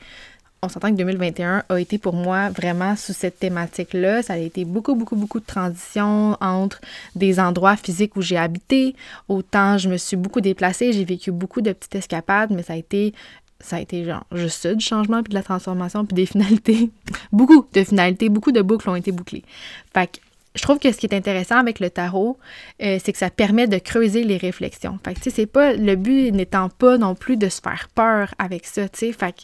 on 0.63 0.69
s'entend 0.69 0.91
que 0.91 0.97
2021 0.97 1.65
a 1.69 1.79
été 1.79 1.99
pour 1.99 2.15
moi 2.15 2.49
vraiment 2.51 2.97
sous 2.97 3.13
cette 3.13 3.39
thématique-là. 3.39 4.23
Ça 4.23 4.33
a 4.33 4.39
été 4.39 4.65
beaucoup, 4.65 4.95
beaucoup, 4.95 5.15
beaucoup 5.15 5.41
de 5.41 5.47
transitions 5.47 6.37
entre 6.41 6.81
des 7.15 7.39
endroits 7.39 7.77
physiques 7.77 8.17
où 8.17 8.23
j'ai 8.23 8.39
habité. 8.39 8.97
Autant 9.29 9.79
je 9.79 9.89
me 9.89 9.97
suis 9.97 10.17
beaucoup 10.17 10.41
déplacée, 10.41 10.93
j'ai 10.93 11.05
vécu 11.05 11.31
beaucoup 11.31 11.61
de 11.61 11.73
petites 11.73 11.97
escapades, 11.97 12.51
mais 12.51 12.63
ça 12.63 12.73
a 12.73 12.77
été 12.77 13.13
ça 13.61 13.77
a 13.77 13.81
été 13.81 14.05
genre 14.05 14.25
juste 14.33 14.63
ça, 14.63 14.75
du 14.75 14.85
changement, 14.85 15.23
puis 15.23 15.31
de 15.31 15.35
la 15.35 15.43
transformation, 15.43 16.05
puis 16.07 16.15
des 16.15 16.27
finalités. 16.35 16.91
beaucoup 17.33 17.67
de 17.73 17.85
finalités, 17.85 18.29
beaucoup 18.29 18.53
de 18.53 18.63
boucles 18.63 18.89
ont 18.89 18.97
été 18.97 19.13
bouclées. 19.13 19.45
Fait 19.93 20.07
que 20.07 20.19
je 20.55 20.63
trouve 20.63 20.79
que 20.79 20.91
ce 20.91 20.97
qui 20.97 21.07
est 21.07 21.15
intéressant 21.15 21.57
avec 21.57 21.81
le 21.81 21.91
tarot, 21.91 22.39
euh, 22.83 22.99
c'est 23.03 23.13
que 23.13 23.19
ça 23.19 23.31
permet 23.31 23.67
de 23.67 23.79
creuser 23.79 24.25
les 24.25 24.37
réflexions. 24.37 24.99
Fait 25.05 25.15
que, 25.15 25.31
c'est 25.31 25.47
pas, 25.47 25.75
le 25.75 25.97
but 25.97 26.33
n'étant 26.33 26.69
pas 26.69 26.99
non 26.99 27.15
plus 27.15 27.37
de 27.37 27.49
se 27.49 27.61
faire 27.61 27.89
peur 27.95 28.35
avec 28.39 28.67
ça, 28.67 28.89
tu. 28.89 29.13
Fait 29.13 29.33
que, 29.33 29.43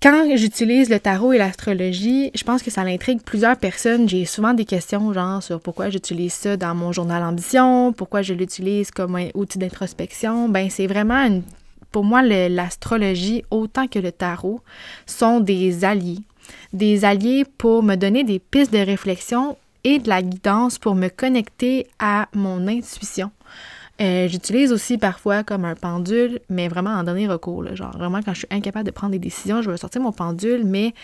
quand 0.00 0.36
j'utilise 0.36 0.90
le 0.90 1.00
tarot 1.00 1.32
et 1.32 1.38
l'astrologie, 1.38 2.30
je 2.34 2.44
pense 2.44 2.62
que 2.62 2.70
ça 2.70 2.84
l'intrigue 2.84 3.20
plusieurs 3.20 3.56
personnes. 3.56 4.08
J'ai 4.08 4.24
souvent 4.24 4.54
des 4.54 4.64
questions 4.64 5.12
genre 5.12 5.42
sur 5.42 5.60
pourquoi 5.60 5.90
j'utilise 5.90 6.32
ça 6.32 6.56
dans 6.56 6.74
mon 6.76 6.92
journal 6.92 7.22
ambition, 7.24 7.92
pourquoi 7.92 8.22
je 8.22 8.32
l'utilise 8.32 8.92
comme 8.92 9.16
un 9.16 9.28
outil 9.34 9.58
d'introspection. 9.58 10.48
Ben 10.48 10.70
c'est 10.70 10.86
vraiment 10.86 11.40
pour 11.90 12.04
moi, 12.04 12.22
l'astrologie, 12.22 13.44
autant 13.50 13.86
que 13.86 13.98
le 13.98 14.12
tarot, 14.12 14.60
sont 15.06 15.40
des 15.40 15.84
alliés. 15.84 16.20
Des 16.72 17.04
alliés 17.04 17.44
pour 17.58 17.82
me 17.82 17.96
donner 17.96 18.24
des 18.24 18.38
pistes 18.38 18.72
de 18.72 18.78
réflexion 18.78 19.56
et 19.84 19.98
de 19.98 20.08
la 20.08 20.22
guidance 20.22 20.78
pour 20.78 20.94
me 20.94 21.08
connecter 21.08 21.86
à 21.98 22.28
mon 22.34 22.66
intuition. 22.66 23.30
Euh, 24.00 24.28
j'utilise 24.28 24.72
aussi 24.72 24.96
parfois 24.96 25.42
comme 25.42 25.64
un 25.64 25.74
pendule, 25.74 26.38
mais 26.48 26.68
vraiment 26.68 26.90
en 26.90 27.02
dernier 27.02 27.26
recours. 27.26 27.64
genre, 27.74 27.96
vraiment, 27.96 28.22
quand 28.22 28.32
je 28.32 28.40
suis 28.40 28.48
incapable 28.50 28.86
de 28.86 28.92
prendre 28.92 29.10
des 29.12 29.18
décisions, 29.18 29.60
je 29.60 29.70
vais 29.70 29.76
sortir 29.76 30.00
mon 30.00 30.12
pendule, 30.12 30.64
mais 30.64 30.94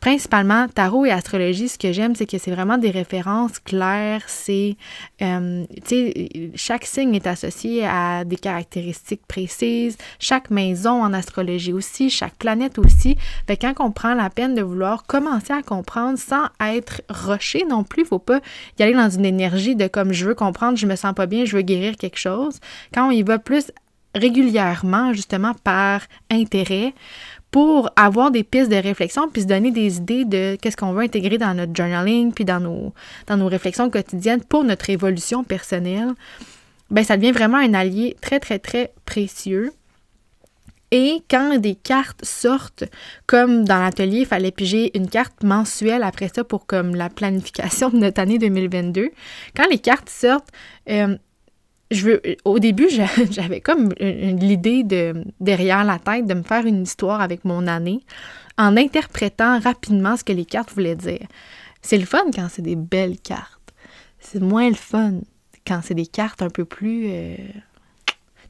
principalement, 0.00 0.68
tarot 0.68 1.06
et 1.06 1.10
astrologie, 1.10 1.68
ce 1.68 1.78
que 1.78 1.92
j'aime, 1.92 2.14
c'est 2.14 2.26
que 2.26 2.38
c'est 2.38 2.50
vraiment 2.50 2.78
des 2.78 2.90
références 2.90 3.58
claires. 3.58 4.22
C'est, 4.26 4.76
euh, 5.22 5.64
tu 5.84 5.88
sais, 5.88 6.50
chaque 6.54 6.84
signe 6.84 7.14
est 7.14 7.26
associé 7.26 7.86
à 7.86 8.24
des 8.24 8.36
caractéristiques 8.36 9.26
précises. 9.26 9.96
Chaque 10.18 10.50
maison 10.50 11.02
en 11.02 11.12
astrologie 11.12 11.72
aussi, 11.72 12.10
chaque 12.10 12.36
planète 12.36 12.78
aussi. 12.78 13.16
Fait 13.46 13.56
quand 13.56 13.74
on 13.80 13.90
prend 13.90 14.14
la 14.14 14.30
peine 14.30 14.54
de 14.54 14.62
vouloir 14.62 15.04
commencer 15.04 15.52
à 15.52 15.62
comprendre 15.62 16.18
sans 16.18 16.46
être 16.60 17.02
rushé 17.08 17.64
non 17.68 17.84
plus, 17.84 18.04
faut 18.04 18.18
pas 18.18 18.40
y 18.78 18.82
aller 18.82 18.94
dans 18.94 19.10
une 19.10 19.24
énergie 19.24 19.76
de 19.76 19.86
comme 19.86 20.12
je 20.12 20.26
veux 20.26 20.34
comprendre, 20.34 20.78
je 20.78 20.86
me 20.86 20.96
sens 20.96 21.14
pas 21.14 21.26
bien, 21.26 21.44
je 21.44 21.56
veux 21.56 21.62
guérir 21.62 21.96
quelque 21.96 22.18
chose. 22.18 22.60
Quand 22.92 23.08
on 23.08 23.10
y 23.10 23.22
va 23.22 23.38
plus 23.38 23.72
régulièrement, 24.16 25.12
justement 25.12 25.52
par 25.62 26.02
intérêt, 26.30 26.94
pour 27.56 27.88
avoir 27.96 28.30
des 28.30 28.44
pistes 28.44 28.70
de 28.70 28.76
réflexion 28.76 29.30
puis 29.30 29.40
se 29.40 29.46
donner 29.46 29.70
des 29.70 29.96
idées 29.96 30.26
de 30.26 30.58
qu'est-ce 30.60 30.76
qu'on 30.76 30.92
veut 30.92 31.04
intégrer 31.04 31.38
dans 31.38 31.54
notre 31.54 31.74
journaling 31.74 32.34
puis 32.34 32.44
dans 32.44 32.60
nos, 32.60 32.92
réflexions 33.46 33.88
quotidiennes 33.88 34.44
pour 34.44 34.62
notre 34.62 34.90
évolution 34.90 35.42
personnelle, 35.42 36.10
ben 36.90 37.02
ça 37.02 37.16
devient 37.16 37.32
vraiment 37.32 37.56
un 37.56 37.72
allié 37.72 38.14
très, 38.20 38.40
très, 38.40 38.58
très 38.58 38.92
précieux. 39.06 39.72
Et 40.90 41.22
quand 41.30 41.56
des 41.56 41.76
cartes 41.76 42.26
sortent, 42.26 42.84
comme 43.26 43.64
dans 43.64 43.80
l'atelier, 43.80 44.18
il 44.18 44.26
fallait 44.26 44.50
piger 44.50 44.94
une 44.94 45.08
carte 45.08 45.42
mensuelle 45.42 46.02
après 46.02 46.28
ça 46.28 46.44
pour 46.44 46.66
comme 46.66 46.94
la 46.94 47.08
planification 47.08 47.88
de 47.88 47.96
notre 47.96 48.20
année 48.20 48.36
2022. 48.38 49.08
Quand 49.56 49.66
les 49.70 49.78
cartes 49.78 50.10
sortent, 50.10 50.52
euh, 50.90 51.16
je 51.90 52.04
veux, 52.04 52.22
au 52.44 52.58
début, 52.58 52.88
j'avais 53.30 53.60
comme 53.60 53.92
l'idée 53.98 54.82
de 54.82 55.24
derrière 55.40 55.84
la 55.84 55.98
tête 55.98 56.26
de 56.26 56.34
me 56.34 56.42
faire 56.42 56.66
une 56.66 56.82
histoire 56.82 57.20
avec 57.20 57.44
mon 57.44 57.66
année 57.66 58.00
en 58.58 58.76
interprétant 58.76 59.60
rapidement 59.60 60.16
ce 60.16 60.24
que 60.24 60.32
les 60.32 60.44
cartes 60.44 60.72
voulaient 60.72 60.96
dire. 60.96 61.26
C'est 61.82 61.98
le 61.98 62.06
fun 62.06 62.24
quand 62.34 62.48
c'est 62.50 62.62
des 62.62 62.76
belles 62.76 63.18
cartes. 63.18 63.74
C'est 64.18 64.40
moins 64.40 64.68
le 64.68 64.74
fun 64.74 65.20
quand 65.66 65.80
c'est 65.82 65.94
des 65.94 66.06
cartes 66.06 66.42
un 66.42 66.50
peu 66.50 66.64
plus 66.64 67.06
euh, 67.10 67.36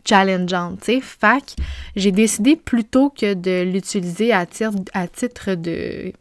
challengeantes, 0.06 0.80
tu 0.80 0.94
sais. 0.94 1.00
Fac, 1.00 1.56
j'ai 1.96 2.12
décidé 2.12 2.56
plutôt 2.56 3.10
que 3.10 3.34
de 3.34 3.62
l'utiliser 3.62 4.32
à, 4.32 4.46
à 4.94 5.08
titre 5.08 5.54
de 5.54 6.12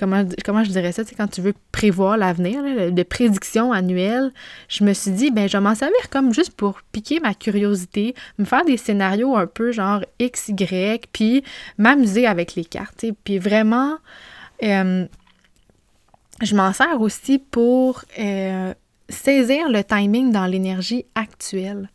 comment, 0.00 0.64
je 0.64 0.70
dirais 0.70 0.92
ça, 0.92 1.02
quand 1.16 1.28
tu 1.28 1.40
veux 1.40 1.54
prévoir 1.72 2.16
l'avenir, 2.16 2.62
de 2.92 3.02
prédiction 3.02 3.72
annuelle, 3.72 4.32
je 4.68 4.84
me 4.84 4.92
suis 4.92 5.10
dit, 5.10 5.30
ben, 5.30 5.48
je 5.48 5.56
vais 5.56 5.62
m'en 5.62 5.74
servir 5.74 6.08
comme 6.10 6.32
juste 6.32 6.52
pour 6.52 6.80
piquer 6.92 7.20
ma 7.20 7.34
curiosité, 7.34 8.14
me 8.38 8.44
faire 8.44 8.64
des 8.64 8.76
scénarios 8.76 9.36
un 9.36 9.46
peu 9.46 9.72
genre 9.72 10.00
X, 10.18 10.48
Y, 10.48 11.06
puis 11.12 11.44
m'amuser 11.78 12.26
avec 12.26 12.54
les 12.54 12.64
cartes. 12.64 13.04
Puis 13.24 13.38
vraiment, 13.38 13.98
euh, 14.62 15.06
je 16.42 16.56
m'en 16.56 16.72
sers 16.72 17.00
aussi 17.00 17.38
pour 17.38 18.02
euh, 18.18 18.74
saisir 19.08 19.68
le 19.68 19.84
timing 19.84 20.32
dans 20.32 20.46
l'énergie 20.46 21.04
actuelle. 21.14 21.90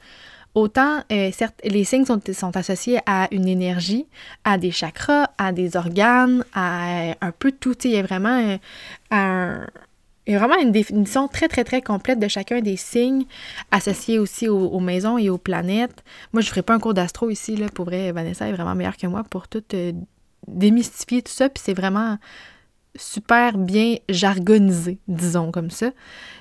Autant, 0.55 1.03
euh, 1.11 1.31
les 1.65 1.83
signes 1.83 2.05
sont, 2.05 2.55
associés 2.55 2.99
à 3.05 3.27
une 3.31 3.45
énergie, 3.47 4.07
à 4.45 4.57
des 4.57 4.71
chakras, 4.71 5.29
à 5.37 5.51
des 5.51 5.75
organes, 5.75 6.45
à 6.53 7.13
un 7.19 7.31
peu 7.37 7.51
tout. 7.51 7.75
Il 7.83 7.91
y 7.91 7.97
a 7.97 8.01
vraiment 8.03 8.55
une 10.61 10.71
définition 10.71 11.27
très, 11.27 11.49
très, 11.49 11.65
très 11.65 11.81
complète 11.81 12.19
de 12.19 12.29
chacun 12.29 12.61
des 12.61 12.77
signes, 12.77 13.25
associés 13.71 14.17
aussi 14.17 14.47
aux, 14.47 14.79
maisons 14.79 15.17
et 15.17 15.29
aux 15.29 15.37
planètes. 15.37 16.05
Moi, 16.31 16.41
je 16.41 16.47
ne 16.47 16.51
ferai 16.51 16.61
pas 16.61 16.73
un 16.73 16.79
cours 16.79 16.93
d'astro 16.93 17.29
ici, 17.29 17.57
là. 17.57 17.67
Pour 17.67 17.83
vrai, 17.83 18.13
Vanessa 18.13 18.47
est 18.47 18.53
vraiment 18.53 18.75
meilleure 18.75 18.95
que 18.95 19.07
moi 19.07 19.25
pour 19.29 19.49
tout 19.49 19.63
euh, 19.73 19.91
démystifier 20.47 21.21
tout 21.21 21.33
ça. 21.33 21.49
Puis 21.49 21.61
c'est 21.65 21.73
vraiment 21.73 22.17
super 22.95 23.57
bien 23.57 23.95
jargonisé, 24.09 24.97
disons 25.07 25.51
comme 25.51 25.69
ça. 25.69 25.91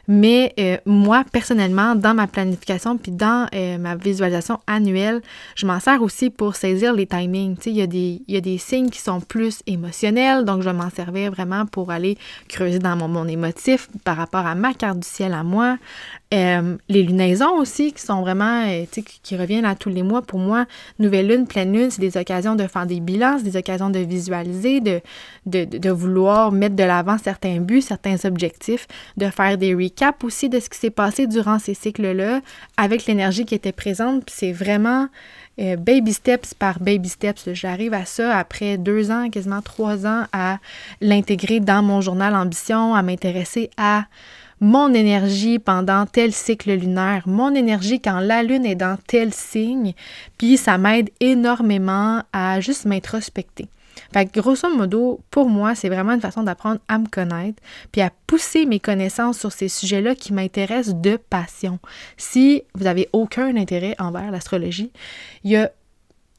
Mais 0.06 0.52
euh, 0.58 0.76
moi, 0.84 1.24
personnellement, 1.32 1.94
dans 1.94 2.14
ma 2.14 2.26
planification 2.26 2.98
puis 2.98 3.10
dans 3.10 3.48
euh, 3.54 3.78
ma 3.78 3.96
visualisation 3.96 4.60
annuelle, 4.66 5.22
je 5.54 5.66
m'en 5.66 5.80
sers 5.80 6.02
aussi 6.02 6.28
pour 6.30 6.56
saisir 6.56 6.92
les 6.92 7.06
timings. 7.06 7.56
Il 7.66 7.72
y, 7.72 7.82
a 7.82 7.86
des, 7.86 8.22
y 8.28 8.36
a 8.36 8.58
signes 8.58 8.90
qui 8.90 9.00
sont 9.00 9.20
plus 9.20 9.62
émotionnels, 9.66 10.44
donc 10.44 10.62
je 10.62 10.70
m'en 10.70 10.90
servir 10.90 11.32
vraiment 11.32 11.64
pour 11.64 11.90
aller 11.90 12.18
creuser 12.48 12.78
dans 12.78 12.96
mon, 12.96 13.08
mon 13.08 13.26
émotif 13.26 13.88
par 14.04 14.16
rapport 14.16 14.46
à 14.46 14.54
ma 14.54 14.74
carte 14.74 14.98
du 14.98 15.08
ciel 15.08 15.32
à 15.32 15.42
moi. 15.42 15.78
Euh, 16.32 16.76
les 16.88 17.02
lunaisons 17.02 17.58
aussi, 17.58 17.92
qui 17.92 18.02
sont 18.02 18.22
vraiment, 18.22 18.66
qui, 18.90 19.04
qui 19.04 19.36
reviennent 19.36 19.66
à 19.66 19.76
tous 19.76 19.90
les 19.90 20.02
mois. 20.02 20.22
Pour 20.22 20.40
moi, 20.40 20.66
nouvelle 20.98 21.28
lune, 21.28 21.46
pleine 21.46 21.72
lune, 21.72 21.90
c'est 21.90 22.00
des 22.00 22.16
occasions 22.16 22.56
de 22.56 22.66
faire 22.66 22.86
des 22.86 22.98
bilans, 22.98 23.38
des 23.40 23.56
occasions 23.56 23.90
de 23.90 24.00
visualiser, 24.00 24.80
de, 24.80 25.00
de, 25.46 25.64
de 25.64 25.90
vouloir 25.90 26.50
mettre 26.50 26.74
de 26.74 26.82
l'avant 26.82 27.18
certains 27.18 27.60
buts, 27.60 27.82
certains 27.82 28.16
objectifs, 28.24 28.88
de 29.16 29.26
faire 29.26 29.58
des 29.58 29.74
cap 29.90 30.24
aussi 30.24 30.48
de 30.48 30.58
ce 30.58 30.68
qui 30.68 30.78
s'est 30.78 30.90
passé 30.90 31.26
durant 31.26 31.58
ces 31.58 31.74
cycles-là 31.74 32.40
avec 32.76 33.06
l'énergie 33.06 33.44
qui 33.44 33.54
était 33.54 33.72
présente. 33.72 34.24
Puis 34.24 34.34
c'est 34.36 34.52
vraiment 34.52 35.08
euh, 35.60 35.76
baby 35.76 36.12
steps 36.12 36.54
par 36.54 36.80
baby 36.80 37.08
steps. 37.10 37.52
J'arrive 37.52 37.94
à 37.94 38.06
ça 38.06 38.36
après 38.36 38.76
deux 38.76 39.10
ans, 39.10 39.30
quasiment 39.30 39.62
trois 39.62 40.06
ans, 40.06 40.24
à 40.32 40.58
l'intégrer 41.00 41.60
dans 41.60 41.82
mon 41.82 42.00
journal 42.00 42.34
Ambition, 42.34 42.94
à 42.94 43.02
m'intéresser 43.02 43.70
à 43.76 44.06
mon 44.60 44.92
énergie 44.94 45.58
pendant 45.58 46.06
tel 46.06 46.32
cycle 46.32 46.72
lunaire, 46.72 47.22
mon 47.26 47.54
énergie 47.54 48.00
quand 48.00 48.20
la 48.20 48.42
lune 48.42 48.66
est 48.66 48.74
dans 48.74 48.96
tel 49.06 49.32
signe, 49.32 49.94
puis 50.38 50.56
ça 50.56 50.78
m'aide 50.78 51.10
énormément 51.20 52.22
à 52.32 52.60
juste 52.60 52.84
m'introspecter. 52.84 53.68
Fait 54.12 54.26
que 54.26 54.40
grosso 54.40 54.68
modo, 54.68 55.20
pour 55.30 55.48
moi, 55.48 55.74
c'est 55.74 55.88
vraiment 55.88 56.12
une 56.12 56.20
façon 56.20 56.42
d'apprendre 56.42 56.80
à 56.88 56.98
me 56.98 57.06
connaître, 57.06 57.62
puis 57.92 58.00
à 58.00 58.10
pousser 58.26 58.66
mes 58.66 58.80
connaissances 58.80 59.38
sur 59.38 59.52
ces 59.52 59.68
sujets-là 59.68 60.14
qui 60.14 60.32
m'intéressent 60.32 60.94
de 60.94 61.16
passion. 61.16 61.78
Si 62.16 62.62
vous 62.74 62.84
n'avez 62.84 63.08
aucun 63.12 63.56
intérêt 63.56 63.94
envers 63.98 64.30
l'astrologie, 64.30 64.92
il 65.42 65.52
y 65.52 65.56
a 65.56 65.70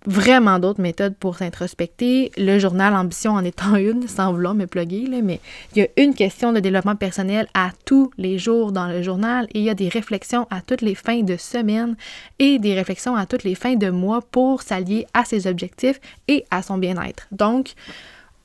vraiment 0.05 0.59
d'autres 0.59 0.81
méthodes 0.81 1.15
pour 1.15 1.37
s'introspecter. 1.37 2.31
Le 2.37 2.59
journal 2.59 2.95
Ambition 2.95 3.31
en 3.31 3.43
étant 3.43 3.75
une, 3.75 4.07
sans 4.07 4.31
vouloir 4.31 4.53
me 4.53 4.65
plugger, 4.65 5.07
mais 5.23 5.39
il 5.75 5.79
y 5.79 5.85
a 5.85 5.87
une 5.97 6.13
question 6.13 6.53
de 6.53 6.59
développement 6.59 6.95
personnel 6.95 7.47
à 7.53 7.71
tous 7.85 8.11
les 8.17 8.37
jours 8.37 8.71
dans 8.71 8.87
le 8.87 9.01
journal 9.01 9.47
et 9.53 9.59
il 9.59 9.65
y 9.65 9.69
a 9.69 9.75
des 9.75 9.89
réflexions 9.89 10.47
à 10.49 10.61
toutes 10.61 10.81
les 10.81 10.95
fins 10.95 11.21
de 11.21 11.37
semaine 11.37 11.95
et 12.39 12.59
des 12.59 12.73
réflexions 12.73 13.15
à 13.15 13.25
toutes 13.25 13.43
les 13.43 13.55
fins 13.55 13.75
de 13.75 13.89
mois 13.89 14.21
pour 14.21 14.61
s'allier 14.61 15.07
à 15.13 15.25
ses 15.25 15.47
objectifs 15.47 15.99
et 16.27 16.45
à 16.51 16.61
son 16.61 16.77
bien-être. 16.77 17.27
Donc, 17.31 17.73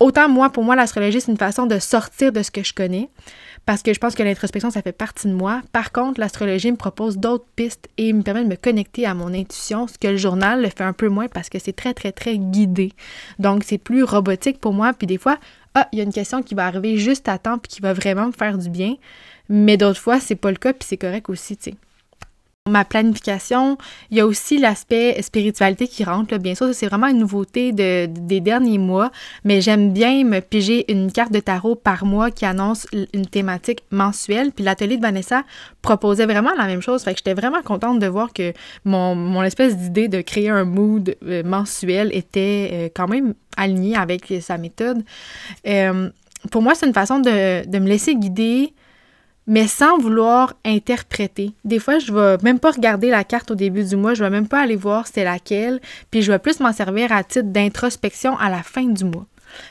autant 0.00 0.28
moi, 0.28 0.50
pour 0.50 0.64
moi, 0.64 0.75
l'astrologie, 0.75 1.21
c'est 1.21 1.30
une 1.30 1.38
façon 1.38 1.66
de 1.66 1.78
sortir 1.78 2.33
de 2.33 2.42
ce 2.42 2.50
que 2.50 2.64
je 2.64 2.73
connais 2.73 3.09
parce 3.66 3.83
que 3.83 3.92
je 3.92 4.00
pense 4.00 4.14
que 4.14 4.23
l'introspection, 4.23 4.71
ça 4.71 4.83
fait 4.83 4.92
partie 4.92 5.28
de 5.28 5.35
moi. 5.35 5.61
Par 5.71 5.92
contre, 5.92 6.19
l'astrologie 6.19 6.73
me 6.73 6.76
propose 6.76 7.19
d'autres 7.19 7.45
pistes 7.54 7.88
et 7.99 8.12
me 8.12 8.23
permet 8.23 8.42
de 8.42 8.49
me 8.49 8.57
connecter 8.57 9.07
à 9.07 9.14
mon 9.14 9.33
intuition, 9.35 9.87
ce 9.87 9.99
que 9.99 10.09
le 10.09 10.16
journal 10.16 10.62
le 10.62 10.69
fait 10.69 10.83
un 10.83 10.95
peu 10.95 11.09
moins 11.09 11.28
parce 11.28 11.49
que 11.49 11.59
c'est 11.59 11.75
très, 11.75 11.95
très, 11.95 12.11
très 12.11 12.38
guidé. 12.38 12.92
Donc, 13.38 13.62
c'est 13.64 13.78
plus 13.78 14.02
robotique 14.02 14.59
pour 14.59 14.73
moi. 14.73 14.92
Puis 14.95 15.07
des 15.07 15.19
fois, 15.19 15.38
ah, 15.75 15.87
il 15.92 15.99
y 15.99 16.00
a 16.00 16.04
une 16.04 16.12
question 16.12 16.42
qui 16.42 16.54
va 16.54 16.66
arriver 16.66 16.97
juste 16.97 17.28
à 17.28 17.38
temps 17.38 17.59
puis 17.59 17.69
qui 17.69 17.80
va 17.80 17.92
vraiment 17.92 18.26
me 18.26 18.33
faire 18.33 18.59
du 18.59 18.71
bien. 18.71 18.97
Mais 19.49 19.76
d'autres 19.76 20.00
fois, 20.00 20.19
c'est 20.19 20.37
pas 20.37 20.50
le 20.50 20.57
cas 20.57 20.73
puis 20.73 20.87
c'est 20.88 20.97
correct 20.97 21.28
aussi, 21.28 21.57
tu 21.57 21.71
sais 21.71 21.76
ma 22.69 22.85
planification, 22.85 23.79
il 24.11 24.19
y 24.19 24.21
a 24.21 24.26
aussi 24.26 24.59
l'aspect 24.59 25.21
spiritualité 25.23 25.88
qui 25.88 26.05
rentre. 26.05 26.37
Bien 26.37 26.55
sûr, 26.55 26.75
c'est 26.75 26.87
vraiment 26.87 27.07
une 27.07 27.19
nouveauté 27.19 27.73
de, 27.73 28.07
des 28.07 28.40
derniers 28.40 28.76
mois, 28.76 29.11
mais 29.45 29.62
j'aime 29.62 29.93
bien 29.93 30.25
me 30.25 30.40
piger 30.40 30.90
une 30.93 31.11
carte 31.11 31.33
de 31.33 31.40
tarot 31.40 31.75
par 31.75 32.05
mois 32.05 32.31
qui 32.31 32.45
annonce 32.45 32.87
une 33.14 33.26
thématique 33.26 33.81
mensuelle. 33.90 34.52
Puis 34.52 34.62
l'atelier 34.62 34.99
de 34.99 35.02
Vanessa 35.02 35.45
proposait 35.81 36.26
vraiment 36.26 36.52
la 36.57 36.67
même 36.67 36.83
chose. 36.83 37.02
Fait 37.02 37.12
que 37.12 37.19
j'étais 37.19 37.35
vraiment 37.35 37.62
contente 37.62 37.99
de 37.99 38.07
voir 38.07 38.33
que 38.33 38.52
mon, 38.85 39.43
espèce 39.43 39.76
d'idée 39.76 40.09
de 40.09 40.21
créer 40.21 40.50
un 40.50 40.64
mood 40.64 41.17
euh, 41.25 41.43
mensuel 41.43 42.11
était 42.14 42.71
euh, 42.73 42.88
quand 42.95 43.09
même 43.09 43.35
alignée 43.57 43.97
avec 43.97 44.33
sa 44.43 44.59
méthode. 44.59 45.02
Euh, 45.67 46.11
pour 46.50 46.61
moi, 46.61 46.75
c'est 46.75 46.87
une 46.87 46.95
façon 46.95 47.21
de 47.21 47.79
me 47.79 47.88
laisser 47.88 48.14
guider 48.14 48.75
mais 49.50 49.66
sans 49.66 49.99
vouloir 49.99 50.54
interpréter. 50.64 51.50
Des 51.64 51.80
fois, 51.80 51.99
je 51.99 52.12
vais 52.12 52.37
même 52.45 52.61
pas 52.61 52.71
regarder 52.71 53.11
la 53.11 53.25
carte 53.25 53.50
au 53.50 53.57
début 53.57 53.83
du 53.83 53.97
mois, 53.97 54.14
je 54.14 54.23
vais 54.23 54.30
même 54.30 54.47
pas 54.47 54.61
aller 54.61 54.76
voir 54.76 55.09
c'est 55.09 55.25
laquelle, 55.25 55.80
puis 56.12 56.23
je 56.23 56.30
vais 56.30 56.38
plus 56.38 56.61
m'en 56.61 56.73
servir 56.73 57.11
à 57.11 57.25
titre 57.25 57.49
d'introspection 57.49 58.38
à 58.38 58.49
la 58.49 58.62
fin 58.62 58.85
du 58.85 59.04
mois. 59.04 59.26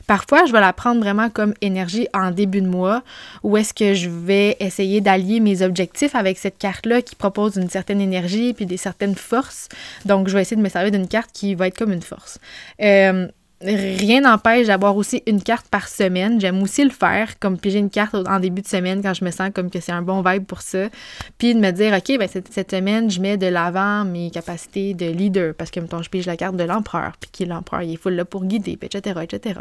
Parfois, 0.05 0.45
je 0.45 0.51
vais 0.51 0.59
la 0.59 0.73
prendre 0.73 0.99
vraiment 0.99 1.29
comme 1.29 1.53
énergie 1.61 2.09
en 2.13 2.31
début 2.31 2.59
de 2.59 2.67
mois, 2.67 3.03
ou 3.43 3.55
est-ce 3.55 3.73
que 3.73 3.93
je 3.93 4.09
vais 4.09 4.57
essayer 4.59 4.99
d'allier 4.99 5.39
mes 5.39 5.61
objectifs 5.61 6.13
avec 6.13 6.37
cette 6.37 6.57
carte-là 6.57 7.01
qui 7.01 7.15
propose 7.15 7.55
une 7.55 7.69
certaine 7.69 8.01
énergie 8.01 8.53
puis 8.53 8.65
des 8.65 8.75
certaines 8.75 9.15
forces. 9.15 9.69
Donc, 10.03 10.27
je 10.27 10.33
vais 10.33 10.41
essayer 10.41 10.57
de 10.57 10.61
me 10.61 10.67
servir 10.67 10.91
d'une 10.91 11.07
carte 11.07 11.31
qui 11.31 11.55
va 11.55 11.67
être 11.67 11.77
comme 11.77 11.93
une 11.93 12.01
force. 12.01 12.37
Euh, 12.81 13.29
rien 13.61 14.21
n'empêche 14.21 14.67
d'avoir 14.67 14.95
aussi 14.95 15.21
une 15.27 15.41
carte 15.41 15.67
par 15.67 15.87
semaine. 15.87 16.39
J'aime 16.39 16.61
aussi 16.61 16.83
le 16.83 16.89
faire, 16.89 17.39
comme 17.39 17.57
piger 17.57 17.79
une 17.79 17.89
carte 17.89 18.15
en 18.15 18.39
début 18.39 18.61
de 18.61 18.67
semaine 18.67 19.01
quand 19.01 19.13
je 19.13 19.25
me 19.25 19.31
sens 19.31 19.49
comme 19.53 19.69
que 19.69 19.79
c'est 19.79 19.91
un 19.91 20.01
bon 20.01 20.21
vibe 20.21 20.45
pour 20.45 20.61
ça. 20.61 20.89
Puis 21.37 21.53
de 21.53 21.59
me 21.59 21.71
dire, 21.71 21.93
OK, 21.93 22.17
ben 22.17 22.27
cette, 22.27 22.71
semaine, 22.71 23.11
je 23.11 23.19
mets 23.19 23.37
de 23.37 23.47
l'avant 23.47 24.05
mes 24.05 24.31
capacités 24.31 24.93
de 24.93 25.05
leader 25.07 25.53
parce 25.55 25.71
que, 25.71 25.79
mettons, 25.79 26.01
je 26.01 26.09
pige 26.09 26.25
la 26.25 26.37
carte 26.37 26.55
de 26.55 26.63
l'empereur, 26.63 27.13
puis 27.19 27.29
qui 27.31 27.45
l'empereur, 27.45 27.81
il 27.81 27.93
est 27.93 27.97
full 27.97 28.13
là 28.13 28.25
pour 28.25 28.45
guider, 28.45 28.77
etc., 28.81 29.19
etc. 29.23 29.59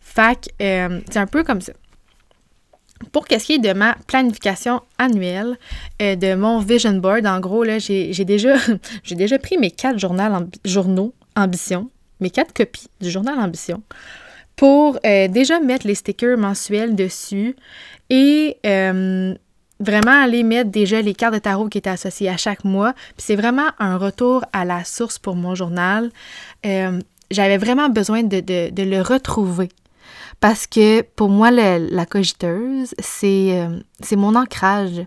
Fait 0.00 0.36
que 0.40 0.64
euh, 0.64 1.00
c'est 1.10 1.18
un 1.18 1.26
peu 1.26 1.44
comme 1.44 1.60
ça. 1.60 1.72
Pour 3.12 3.26
qu'est-ce 3.26 3.46
qui 3.46 3.54
est 3.54 3.58
de 3.58 3.72
ma 3.72 3.96
planification 4.06 4.82
annuelle, 4.98 5.56
euh, 6.02 6.16
de 6.16 6.34
mon 6.34 6.58
vision 6.58 6.92
board, 6.92 7.26
en 7.26 7.40
gros, 7.40 7.64
là, 7.64 7.78
j'ai 7.78 8.12
déjà, 8.24 8.56
déjà 9.10 9.38
pris 9.38 9.56
mes 9.56 9.70
quatre 9.70 9.98
journaux, 9.98 10.48
journaux 10.64 11.14
ambition 11.36 11.88
mes 12.20 12.30
quatre 12.30 12.52
copies 12.52 12.88
du 13.00 13.10
journal 13.10 13.38
Ambition 13.38 13.82
pour 14.60 14.98
euh, 15.06 15.26
déjà 15.26 15.58
mettre 15.58 15.86
les 15.86 15.94
stickers 15.94 16.36
mensuels 16.36 16.94
dessus 16.94 17.56
et 18.10 18.58
euh, 18.66 19.34
vraiment 19.80 20.22
aller 20.22 20.42
mettre 20.42 20.70
déjà 20.70 21.00
les 21.00 21.14
cartes 21.14 21.32
de 21.32 21.38
tarot 21.38 21.70
qui 21.70 21.78
étaient 21.78 21.88
associées 21.88 22.28
à 22.28 22.36
chaque 22.36 22.62
mois. 22.62 22.92
Puis 22.92 23.24
c'est 23.24 23.36
vraiment 23.36 23.68
un 23.78 23.96
retour 23.96 24.44
à 24.52 24.66
la 24.66 24.84
source 24.84 25.18
pour 25.18 25.34
mon 25.34 25.54
journal. 25.54 26.10
Euh, 26.66 27.00
j'avais 27.30 27.56
vraiment 27.56 27.88
besoin 27.88 28.22
de, 28.22 28.42
le 28.76 29.00
retrouver. 29.00 29.70
Parce 30.40 30.66
que 30.66 31.00
pour 31.00 31.30
moi, 31.30 31.50
la 31.50 32.04
cogiteuse, 32.04 32.94
c'est 32.98 33.66
mon 34.12 34.34
ancrage. 34.34 35.06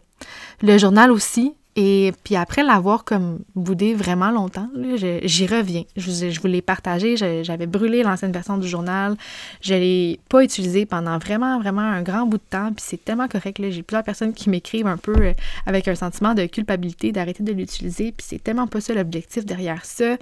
Le 0.63 0.79
journal 0.79 1.11
aussi, 1.11 1.53
et 1.75 2.13
puis 2.23 2.35
après 2.35 2.63
l'avoir 2.63 3.03
comme 3.03 3.39
boudé 3.55 3.95
vraiment 3.95 4.29
longtemps, 4.29 4.69
j'y 4.93 5.47
reviens. 5.47 5.83
Je, 5.97 6.39
vous 6.39 6.47
l'ai 6.47 6.61
partagé, 6.61 7.17
j'avais 7.17 7.65
brûlé 7.65 8.03
l'ancienne 8.03 8.31
version 8.31 8.57
du 8.57 8.67
journal. 8.67 9.15
Je 9.61 9.73
l'ai 9.73 10.19
pas 10.29 10.43
utilisé 10.43 10.85
pendant 10.85 11.17
vraiment, 11.17 11.59
vraiment 11.59 11.81
un 11.81 12.03
grand 12.03 12.27
bout 12.27 12.37
de 12.37 12.43
temps. 12.47 12.71
Puis 12.73 12.85
c'est 12.87 13.03
tellement 13.03 13.27
correct. 13.27 13.59
J'ai 13.71 13.81
plusieurs 13.81 14.03
personnes 14.03 14.33
qui 14.33 14.51
m'écrivent 14.51 14.85
un 14.85 14.97
peu 14.97 15.15
euh, 15.17 15.33
avec 15.65 15.87
un 15.87 15.95
sentiment 15.95 16.35
de 16.35 16.45
culpabilité 16.45 17.11
d'arrêter 17.11 17.41
de 17.41 17.53
l'utiliser. 17.53 18.11
Puis 18.11 18.27
c'est 18.29 18.43
tellement 18.43 18.67
pas 18.67 18.79
ça 18.79 18.93
l'objectif 18.93 19.43
derrière 19.43 19.83
ça. 19.83 20.17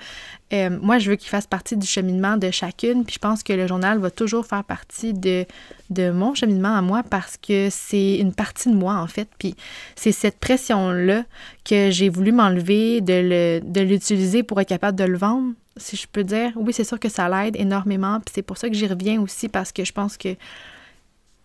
Euh, 0.54 0.70
moi, 0.82 1.00
je 1.00 1.10
veux 1.10 1.16
qu'il 1.16 1.30
fasse 1.30 1.48
partie 1.48 1.78
du 1.78 1.88
cheminement 1.88 2.38
de 2.38 2.52
chacune. 2.52 3.06
Puis 3.06 3.16
je 3.16 3.20
pense 3.20 3.44
que 3.44 3.54
le 3.54 3.68
journal 3.68 4.00
va 4.00 4.12
toujours 4.12 4.46
faire 4.46 4.64
partie 4.64 5.14
de, 5.14 5.46
de 5.90 6.12
mon 6.12 6.34
cheminement 6.34 6.76
à 6.76 6.82
moi 6.82 7.04
parce 7.04 7.38
que 7.38 7.70
c'est 7.70 8.18
une 8.18 8.34
partie 8.34 8.70
de 8.70 8.76
moi, 8.76 8.96
en 8.96 9.08
fait. 9.08 9.30
Puis 9.38 9.56
c'est 9.96 10.12
cette 10.12 10.40
pression-là 10.40 11.24
que 11.64 11.90
j'ai 11.92 12.10
voulu 12.10 12.32
m'enlever 12.32 13.02
de 13.02 13.82
l'utiliser 13.82 14.44
pour 14.44 14.60
être 14.60 14.70
capable 14.70 14.98
de 14.98 15.06
le 15.06 15.18
vendre, 15.18 15.54
si 15.78 15.96
je 15.96 16.08
peux 16.12 16.24
dire. 16.24 16.52
Oui, 16.56 16.74
c'est 16.74 16.84
sûr 16.84 17.00
que 17.00 17.10
ça 17.10 17.30
l'aide 17.30 17.56
énormément, 17.56 18.20
puis 18.20 18.34
c'est 18.36 18.42
pour 18.42 18.58
ça 18.58 18.68
que 18.70 18.76
j'y 18.76 18.88
reviens 18.88 19.22
aussi, 19.22 19.48
parce 19.48 19.72
que 19.72 19.86
je 19.86 19.92
pense 19.92 20.18
que 20.18 20.36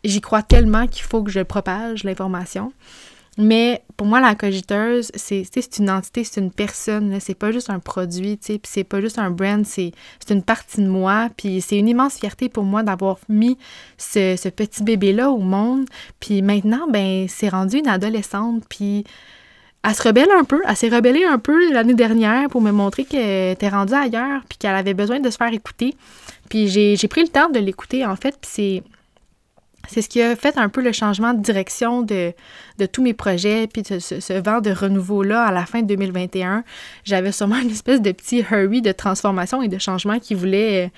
j'y 0.05 0.21
crois 0.21 0.43
tellement 0.43 0.87
qu'il 0.87 1.03
faut 1.03 1.23
que 1.23 1.31
je 1.31 1.41
propage 1.41 2.05
l'information. 2.05 2.73
Mais 3.39 3.83
pour 3.97 4.07
moi, 4.07 4.21
la 4.21 4.35
cogiteuse, 4.35 5.11
c'est 5.15 5.79
une 5.79 5.91
entité, 5.91 6.25
c'est 6.25 6.41
une 6.41 6.51
personne, 6.51 7.19
c'est 7.21 7.35
pas 7.35 7.53
juste 7.53 7.69
un 7.69 7.79
produit, 7.79 8.39
puis 8.39 8.61
c'est 8.65 8.85
pas 8.85 9.01
juste 9.01 9.19
un 9.19 9.31
brand, 9.31 9.65
c'est 9.65 9.93
une 10.31 10.43
partie 10.43 10.81
de 10.81 10.89
moi, 10.89 11.29
puis 11.37 11.61
c'est 11.61 11.79
une 11.79 11.89
immense 11.89 12.15
fierté 12.15 12.49
pour 12.49 12.65
moi 12.65 12.83
d'avoir 12.83 13.19
mis 13.29 13.59
ce, 13.99 14.49
petit 14.49 14.83
bébé-là 14.83 15.31
au 15.31 15.39
monde, 15.39 15.87
puis 16.19 16.41
maintenant, 16.41 16.87
ben 16.89 17.27
c'est 17.29 17.49
rendu 17.49 17.79
une 17.79 17.89
adolescente, 17.89 18.65
puis 18.69 19.05
elle 19.87 19.95
se 19.95 20.03
rebelle 20.03 20.31
un 20.37 20.45
peu. 20.45 20.63
Elle 20.67 20.77
s'est 20.77 20.89
rebellée 20.89 21.25
un 21.25 21.39
peu 21.39 21.73
l'année 21.73 21.95
dernière 21.95 22.49
pour 22.49 22.61
me 22.61 22.73
montrer 22.73 23.05
qu'elle 23.05 23.53
était 23.53 23.69
rendue 23.69 23.95
ailleurs 23.95 24.43
puis 24.49 24.59
qu'elle 24.59 24.75
avait 24.75 24.95
besoin 24.95 25.21
de 25.21 25.31
se 25.31 25.37
faire 25.37 25.53
écouter. 25.53 25.95
Puis 26.49 26.67
j'ai 26.69 27.09
pris 27.09 27.23
le 27.23 27.29
temps 27.29 27.51
de 27.51 27.61
l'écouter, 27.61 28.05
en 28.05 28.17
fait, 28.17 28.37
puis 28.41 28.51
c'est 28.53 28.83
c'est 29.89 30.03
ce 30.03 30.09
qui 30.09 30.21
a 30.23 30.37
fait 30.37 30.59
un 30.59 30.69
peu 30.69 30.81
le 30.81 30.93
changement 30.93 31.35
de 31.35 31.41
direction 31.41 32.03
de, 32.03 32.33
tous 32.93 33.03
mes 33.03 33.15
projets, 33.15 33.67
puis 33.67 33.83
de 33.83 33.99
ce, 33.99 34.41
vent 34.41 34.61
de 34.61 34.71
renouveau-là 34.71 35.45
à 35.45 35.53
la 35.53 35.67
fin 35.67 35.83
de 35.83 35.87
2021. 35.87 36.65
J'avais 37.05 37.33
sûrement 37.33 37.59
une 37.59 37.71
espèce 37.71 38.01
de 38.01 38.13
petit 38.13 38.45
hurry 38.51 38.83
de 38.83 38.93
transformation 38.93 39.63
et 39.63 39.69
de 39.69 39.79
changement 39.79 40.19
qui 40.19 40.35
voulait, 40.35 40.91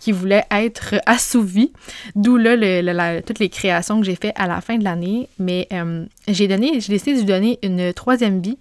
qui 0.00 0.12
voulait 0.12 0.44
être 0.50 0.96
assouvi, 1.06 1.72
d'où 2.14 2.36
là 2.36 3.22
toutes 3.22 3.38
les 3.38 3.48
créations 3.48 4.00
que 4.00 4.06
j'ai 4.06 4.16
faites 4.16 4.34
à 4.36 4.46
la 4.46 4.60
fin 4.60 4.76
de 4.78 4.84
l'année. 4.84 5.28
Mais 5.38 5.66
euh, 5.72 6.04
j'ai 6.28 6.48
donné, 6.48 6.80
j'ai 6.80 6.92
décidé 6.92 7.14
de 7.14 7.18
lui 7.18 7.26
donner 7.26 7.58
une 7.62 7.92
troisième 7.92 8.40
vie, 8.40 8.58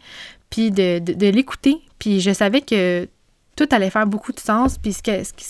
puis 0.50 0.72
de, 0.72 1.30
l'écouter. 1.30 1.78
Puis 2.00 2.22
je 2.22 2.32
savais 2.32 2.62
que 2.62 3.08
tout 3.56 3.68
allait 3.72 3.90
faire 3.90 4.08
beaucoup 4.08 4.32
de 4.32 4.40
sens, 4.40 4.78
puis 4.78 4.94
ce 4.94 5.02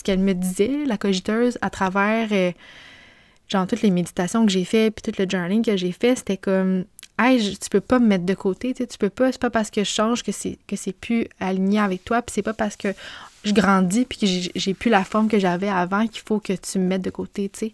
qu'elle 0.04 0.20
me 0.20 0.34
disait, 0.34 0.86
la 0.86 0.98
cogiteuse, 0.98 1.58
à 1.62 1.70
travers... 1.70 2.28
Euh, 2.32 2.52
genre 3.54 3.68
toutes 3.68 3.82
les 3.82 3.92
méditations 3.92 4.46
que 4.46 4.52
j'ai 4.52 4.66
fait 4.66 4.92
puis 4.92 5.02
tout 5.02 5.18
le 5.22 5.30
journaling 5.30 5.64
que 5.64 5.78
j'ai 5.78 5.92
fait, 5.92 6.16
c'était 6.16 6.38
comme 6.38 6.84
hey, 7.20 7.58
tu 7.58 7.70
peux 7.70 7.82
pas 7.82 8.00
me 8.00 8.08
mettre 8.08 8.26
de 8.26 8.34
côté, 8.34 8.74
tu 8.74 8.86
peux 8.98 9.10
pas, 9.10 9.32
c'est 9.32 9.42
pas 9.42 9.50
parce 9.50 9.70
que 9.70 9.84
je 9.84 9.90
change 9.90 10.24
que 10.24 10.32
c'est 10.32 10.58
que 10.68 10.76
c'est 10.76 10.94
plus 10.94 11.28
aligné 11.40 11.80
avec 11.80 12.04
toi, 12.04 12.22
puis 12.22 12.34
c'est 12.34 12.42
pas 12.42 12.54
parce 12.54 12.76
que 12.76 12.90
je 13.44 13.54
grandis 13.54 14.06
puis 14.06 14.20
que 14.20 14.50
j'ai 14.56 14.74
plus 14.74 14.90
la 14.90 15.04
forme 15.04 15.28
que 15.28 15.40
j'avais 15.40 15.70
avant 15.70 16.08
qu'il 16.08 16.22
faut 16.26 16.40
que 16.40 16.54
tu 16.54 16.80
me 16.80 16.86
mettes 16.86 17.02
de 17.02 17.10
côté, 17.10 17.50
tu 17.50 17.60
sais. 17.60 17.74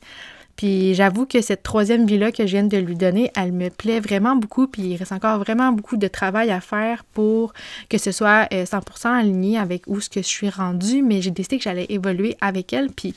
Puis 0.56 0.94
j'avoue 0.94 1.26
que 1.26 1.42
cette 1.42 1.64
troisième 1.64 2.06
vie-là 2.06 2.34
que 2.34 2.46
je 2.46 2.52
viens 2.52 2.66
de 2.66 2.76
lui 2.76 2.98
donner, 2.98 3.32
elle 3.38 3.54
me 3.54 3.70
plaît 3.70 4.02
vraiment 4.02 4.36
beaucoup, 4.36 4.68
puis 4.68 4.82
il 4.82 4.98
reste 4.98 5.14
encore 5.14 5.40
vraiment 5.40 5.72
beaucoup 5.72 5.96
de 5.96 6.08
travail 6.10 6.52
à 6.52 6.60
faire 6.60 7.06
pour 7.14 7.54
que 7.88 7.98
ce 7.98 8.12
soit 8.12 8.44
100% 8.52 8.74
euh, 8.74 9.10
aligné 9.10 9.58
avec 9.58 9.84
où 9.88 10.02
ce 10.02 10.10
que 10.10 10.22
je 10.22 10.28
suis 10.28 10.50
rendue, 10.50 11.02
mais 11.02 11.22
j'ai 11.22 11.32
décidé 11.32 11.60
que 11.60 11.64
j'allais 11.64 11.86
évoluer 11.88 12.36
avec 12.42 12.74
elle, 12.74 12.90
puis 12.90 13.16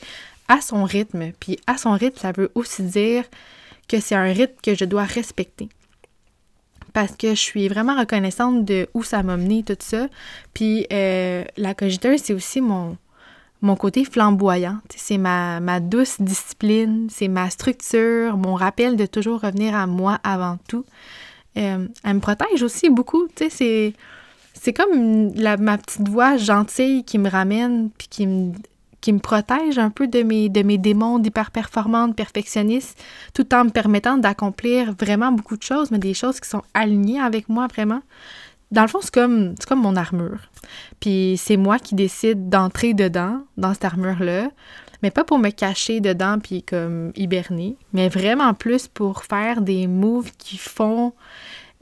à 0.53 0.61
son 0.61 0.83
rythme. 0.83 1.31
Puis 1.39 1.57
à 1.65 1.77
son 1.77 1.93
rythme, 1.93 2.19
ça 2.19 2.31
veut 2.31 2.51
aussi 2.53 2.83
dire 2.83 3.23
que 3.89 3.99
c'est 3.99 4.15
un 4.15 4.31
rythme 4.31 4.53
que 4.61 4.75
je 4.75 4.85
dois 4.85 5.03
respecter. 5.03 5.67
Parce 6.93 7.15
que 7.15 7.29
je 7.29 7.39
suis 7.39 7.67
vraiment 7.67 7.97
reconnaissante 7.97 8.63
de 8.63 8.87
où 8.93 9.03
ça 9.03 9.23
m'a 9.23 9.35
mené, 9.35 9.63
tout 9.63 9.75
ça. 9.79 10.07
Puis 10.53 10.85
euh, 10.93 11.43
la 11.57 11.73
cogiteuse, 11.73 12.21
c'est 12.23 12.33
aussi 12.35 12.61
mon, 12.61 12.97
mon 13.61 13.75
côté 13.75 14.05
flamboyant. 14.05 14.77
C'est 14.95 15.17
ma, 15.17 15.79
douce 15.79 16.21
discipline, 16.21 17.07
c'est 17.09 17.29
ma 17.29 17.49
structure, 17.49 18.37
mon 18.37 18.53
rappel 18.53 18.95
de 18.95 19.07
toujours 19.07 19.41
revenir 19.41 19.75
à 19.75 19.87
moi 19.87 20.19
avant 20.23 20.59
tout. 20.67 20.85
Euh, 21.57 21.87
elle 22.03 22.13
me 22.13 22.19
protège 22.19 22.61
aussi 22.61 22.91
beaucoup. 22.91 23.27
C'est, 23.35 23.93
c'est 24.53 24.73
comme 24.73 25.33
la, 25.33 25.57
ma 25.57 25.79
petite 25.79 26.07
voix 26.07 26.37
gentille 26.37 27.03
qui 27.05 27.17
me 27.17 27.27
ramène 27.27 27.89
puis 27.97 28.07
qui 28.07 28.27
me 28.27 28.53
qui 29.03 29.11
me 29.11 29.19
protège 29.19 29.77
un 29.77 29.89
peu 29.89 30.07
de 30.07 30.23
mes, 30.23 30.47
de 30.47 30.63
mes 30.63 30.77
démons 30.77 31.19
d'hyperperformante, 31.19 32.15
perfectionniste, 32.15 32.97
tout 33.33 33.53
en 33.53 33.65
me 33.65 33.69
permettant 33.69 34.17
d'accomplir 34.17 34.93
vraiment 34.97 35.33
beaucoup 35.33 35.57
de 35.57 35.61
choses, 35.61 35.91
mais 35.91 35.99
des 35.99 36.13
choses 36.13 36.39
qui 36.39 36.47
sont 36.47 36.61
alignées 36.73 37.19
avec 37.19 37.49
moi 37.49 37.67
vraiment. 37.67 38.01
Dans 38.71 38.81
le 38.81 38.87
fond, 38.87 38.99
c'est 39.01 39.13
comme, 39.13 39.55
comme 39.67 39.81
mon 39.81 39.97
armure. 39.97 40.39
Puis 41.01 41.35
c'est 41.37 41.57
moi 41.57 41.79
qui 41.79 41.95
décide 41.95 42.47
d'entrer 42.47 42.93
dedans, 42.93 43.41
dans 43.57 43.73
cette 43.73 43.83
armure-là, 43.83 44.49
mais 45.01 45.11
pas 45.11 45.25
pour 45.25 45.37
me 45.37 45.49
cacher 45.49 45.99
dedans 45.99 46.39
puis 46.41 46.63
comme 46.63 47.11
hiberner, 47.17 47.75
mais 47.91 48.07
vraiment 48.07 48.53
plus 48.53 48.87
pour 48.87 49.23
faire 49.23 49.59
des 49.59 49.85
moves 49.85 50.31
qui 50.37 50.57
font 50.57 51.11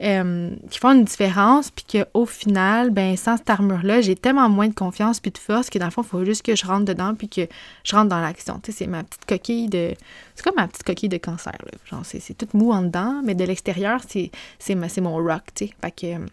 euh, 0.02 0.50
qui 0.70 0.78
font 0.78 0.92
une 0.92 1.04
différence, 1.04 1.70
puis 1.70 1.84
qu'au 1.84 2.26
final, 2.26 2.90
ben 2.90 3.16
sans 3.16 3.36
cette 3.36 3.50
armure-là, 3.50 4.00
j'ai 4.00 4.16
tellement 4.16 4.48
moins 4.48 4.68
de 4.68 4.74
confiance 4.74 5.20
puis 5.20 5.30
de 5.30 5.38
force 5.38 5.70
que 5.70 5.78
dans 5.78 5.84
le 5.86 5.90
fond, 5.90 6.02
il 6.02 6.08
faut 6.08 6.24
juste 6.24 6.42
que 6.42 6.56
je 6.56 6.66
rentre 6.66 6.84
dedans 6.84 7.14
puis 7.14 7.28
que 7.28 7.42
je 7.84 7.94
rentre 7.94 8.08
dans 8.08 8.20
l'action. 8.20 8.60
Tu 8.62 8.72
sais, 8.72 8.78
c'est 8.78 8.86
ma 8.86 9.04
petite 9.04 9.24
coquille 9.26 9.68
de... 9.68 9.94
C'est 10.34 10.44
comme 10.44 10.56
ma 10.56 10.66
petite 10.66 10.84
coquille 10.84 11.08
de 11.08 11.18
cancer, 11.18 11.54
là. 11.64 11.70
Genre, 11.84 12.02
c'est 12.04 12.36
tout 12.36 12.48
mou 12.54 12.72
en 12.72 12.82
dedans, 12.82 13.20
mais 13.24 13.34
de 13.34 13.44
l'extérieur, 13.44 14.00
c'est 14.08 15.00
mon 15.00 15.16
rock, 15.16 15.42
tu 15.54 15.66
sais. 15.66 15.90
Que... 15.92 16.06
Euh, 16.06 16.26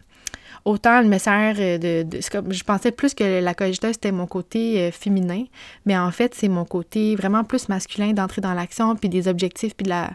autant 0.64 1.00
elle 1.00 1.08
me 1.08 1.18
sert 1.18 1.54
de, 1.54 2.02
de 2.02 2.20
comme, 2.30 2.52
je 2.52 2.64
pensais 2.64 2.92
plus 2.92 3.14
que 3.14 3.40
la 3.40 3.54
cogiteuse 3.54 3.92
c'était 3.92 4.12
mon 4.12 4.26
côté 4.26 4.80
euh, 4.80 4.90
féminin, 4.90 5.44
mais 5.86 5.96
en 5.96 6.10
fait 6.10 6.34
c'est 6.34 6.48
mon 6.48 6.64
côté 6.64 7.16
vraiment 7.16 7.44
plus 7.44 7.68
masculin 7.68 8.12
d'entrer 8.12 8.40
dans 8.40 8.54
l'action 8.54 8.94
puis 8.96 9.08
des 9.08 9.28
objectifs 9.28 9.74
puis 9.74 9.84
de 9.84 9.90
la 9.90 10.10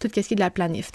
tout 0.00 0.08
ce 0.08 0.20
qui 0.20 0.34
est 0.34 0.36
de 0.36 0.40
la 0.40 0.50
planif, 0.50 0.90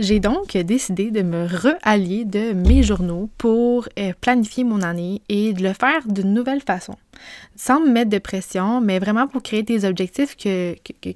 j'ai 0.00 0.18
donc 0.18 0.56
décidé 0.56 1.10
de 1.10 1.20
me 1.20 1.46
reallier 1.46 2.24
de 2.24 2.54
mes 2.54 2.82
journaux 2.82 3.28
pour 3.36 3.86
euh, 3.98 4.12
planifier 4.20 4.64
mon 4.64 4.80
année 4.80 5.20
et 5.28 5.52
de 5.52 5.62
le 5.62 5.74
faire 5.74 6.08
d'une 6.08 6.32
nouvelle 6.32 6.62
façon. 6.62 6.96
Sans 7.56 7.80
me 7.80 7.90
mettre 7.90 8.10
de 8.10 8.18
pression, 8.18 8.80
mais 8.80 8.98
vraiment 8.98 9.26
pour 9.26 9.42
créer 9.42 9.62
des 9.62 9.84
objectifs 9.84 10.36
que, 10.36 10.74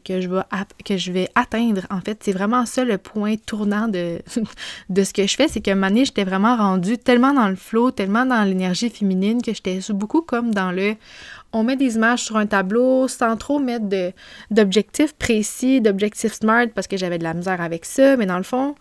je, 0.09 1.13
vais, 1.13 1.29
atteindre. 1.35 1.83
En 1.91 2.01
fait, 2.01 2.19
c'est 2.23 2.33
vraiment 2.33 2.67
ça 2.67 2.85
le 2.85 2.99
point 2.99 3.37
tournant 3.37 3.89
de, 3.89 4.19
ce 5.05 5.13
que 5.13 5.27
je 5.27 5.37
fais, 5.37 5.49
c'est 5.49 5.61
que 5.61 5.71
un 5.71 6.05
j'étais 6.05 6.25
vraiment 6.25 6.57
rendue 6.57 6.99
tellement 6.99 7.33
dans 7.33 7.49
le 7.49 7.57
flow, 7.57 7.91
tellement 7.91 8.27
dans 8.27 8.43
l'énergie 8.45 8.91
féminine 8.91 9.43
que 9.43 9.53
j'étais 9.53 9.81
beaucoup 9.91 10.23
comme 10.23 10.53
dans 10.53 10.71
le 10.71 10.97
on 11.55 11.63
met 11.63 11.77
des 11.77 11.95
images 11.95 12.25
sur 12.25 12.37
un 12.37 12.47
tableau 12.47 13.07
sans 13.09 13.37
trop 13.37 13.61
mettre 13.61 13.87
d'objectifs 14.51 15.15
précis, 15.15 15.81
d'objectifs 15.81 16.35
smart 16.35 16.67
parce 16.75 16.89
que 16.89 16.97
j'avais 16.97 17.19
de 17.19 17.23
la 17.23 17.33
misère 17.33 17.61
avec 17.61 17.85
ça, 17.85 18.17
mais 18.17 18.27
dans 18.27 18.37
le 18.37 18.43
fond, 18.43 18.75